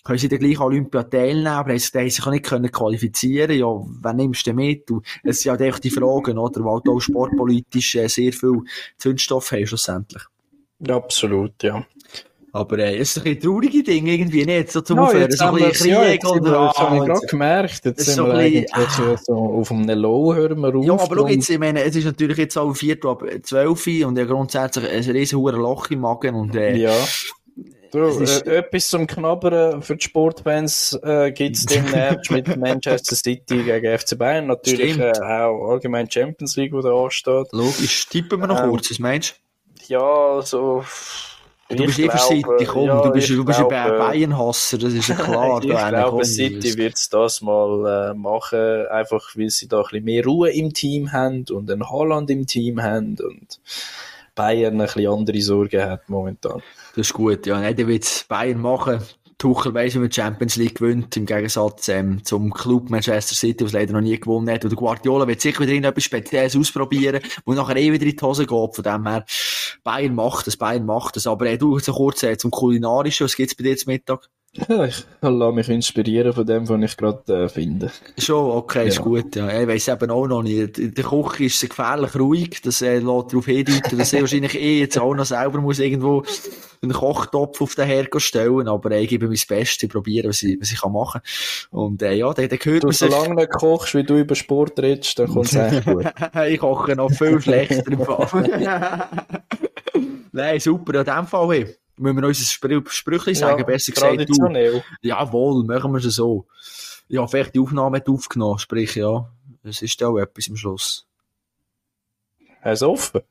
[0.05, 3.67] können sie dann gleich an Olympia teilnehmen, aber haben sich, auch nicht können qualifizieren Ja,
[3.67, 4.91] wen nimmst du denn mit?
[4.91, 6.63] Und es sind halt einfach die Fragen, oder?
[6.65, 8.63] Weil du auch sportpolitisch äh, sehr viel
[8.97, 10.23] Zündstoff haben, schlussendlich.
[10.89, 11.85] Absolut, ja.
[12.55, 15.55] Aber äh, es ist ein traurige Ding irgendwie nicht, so zum Ja, Aufhören, so ein
[15.55, 17.85] bisschen ja, Krieg oder das habe ich gerade gemerkt.
[17.85, 20.85] Jetzt sind so wir bisschen, eigentlich so auf einem Low, hören wir auf.
[20.85, 24.07] Ja, aber schau jetzt, ich meine, es ist natürlich jetzt auch Viertel ab 12 Uhr
[24.07, 26.93] und ja grundsätzlich ein riesen Loch im Magen und äh, Ja.
[27.91, 33.15] Du, ist- äh, etwas zum Knabbern für die Sportfans äh, gibt es demnächst mit Manchester
[33.15, 34.47] City gegen FC Bayern.
[34.47, 37.47] Natürlich äh, auch allgemein Champions League, die da ansteht.
[37.51, 39.35] logisch, tippen wir noch Ähm, kurz, was meinst
[39.87, 40.83] Ja, also...
[41.75, 41.85] du?
[41.85, 45.07] Bist eh für City, komm, ja, du bist, du bist ein glaube, Bayern-Hasser, das ist
[45.07, 45.61] ja klar.
[45.61, 49.83] ich glaube, komm, City wird es das mal äh, machen, einfach weil sie da ein
[49.83, 53.59] bisschen mehr Ruhe im Team haben und einen Holland im Team haben und
[54.35, 56.61] Bayern ein bisschen andere Sorgen hat momentan.
[56.95, 57.59] Das ist gut, ja.
[57.59, 58.99] Nein, der wird Bayern machen.
[59.43, 63.65] Tuchel weiss, wie man die Champions League gewinnt, im Gegensatz ähm, zum Club Manchester City,
[63.65, 64.63] was leider noch nie gewonnen hat.
[64.63, 68.21] Und der Guardiola wird sicher wieder irgendetwas Spezielles ausprobieren, wo nachher eh wieder in die
[68.23, 68.75] Hose geht.
[68.75, 69.25] Von dem her,
[69.83, 71.27] Bayern macht es, Bayern macht es.
[71.27, 74.29] Aber äh, du, so kurz äh, zum Kulinarischen, was gibt's bei dir zum Mittag?
[74.55, 77.91] Ja, ich lasse mich inspirieren von dem, was ich gerade äh, finde.
[78.19, 79.01] Schon, okay, ist Ja.
[79.01, 79.61] gut, ja.
[79.61, 80.77] Ich weiss eben auch noch nicht.
[80.77, 82.61] In der Küche ist es gefährlich ruhig.
[82.61, 86.23] Das äh, lässt darauf hindeuten, dass ich wahrscheinlich eh jetzt auch noch selber muss irgendwo
[86.83, 88.67] einen Kochtopf auf den Herd stellen.
[88.67, 91.21] Aber äh, ich gebe mein Bestes, probieren, was ich, was ich kann machen
[91.71, 94.79] Und äh, ja, dann, dann hört Du, man solange nicht kochst, wie du über Sport
[94.79, 96.05] redest, dann kommt es echt gut.
[96.47, 99.09] ich koche noch viel schlechter im Fall.
[100.31, 100.99] Nein, super.
[100.99, 104.81] In dem Fall hey, müssen wir unser Sprü Sprüchli sagen, Ja, besser gesagt du.
[105.01, 106.45] Jawohl, machen wir es so.
[107.07, 109.29] Ja, vielleicht die Aufnahme hat aufgenommen, sprich, ja.
[109.63, 111.07] Es ist auch etwas im Schluss.
[112.61, 113.21] Hast du offen?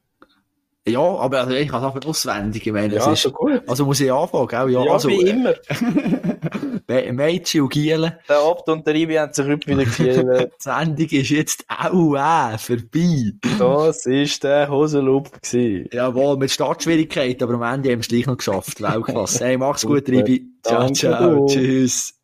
[0.86, 3.62] Ja, aber also, ich kann es einfach auswendig, ich meine, Ja, es so ist, gut.
[3.69, 4.70] also muss ich anfangen, gell?
[4.70, 5.55] Ja, Ja, also, wie immer.
[7.12, 10.16] Mädchen und Gielen, Der Abt und der Ibi haben sich heute wieder gefühlt.
[10.40, 13.32] die Sendung ist jetzt auch äh, vorbei.
[13.59, 15.31] Das war der Hosenloop.
[15.93, 18.81] Jawohl, mit Startschwierigkeiten, aber am Ende haben wir es gleich noch geschafft.
[18.81, 19.44] Weltklasse.
[19.44, 20.09] Hey, mach's gut.
[20.09, 20.47] Ribi.
[20.62, 21.47] Ciao, ciao.
[21.47, 22.14] Tschüss.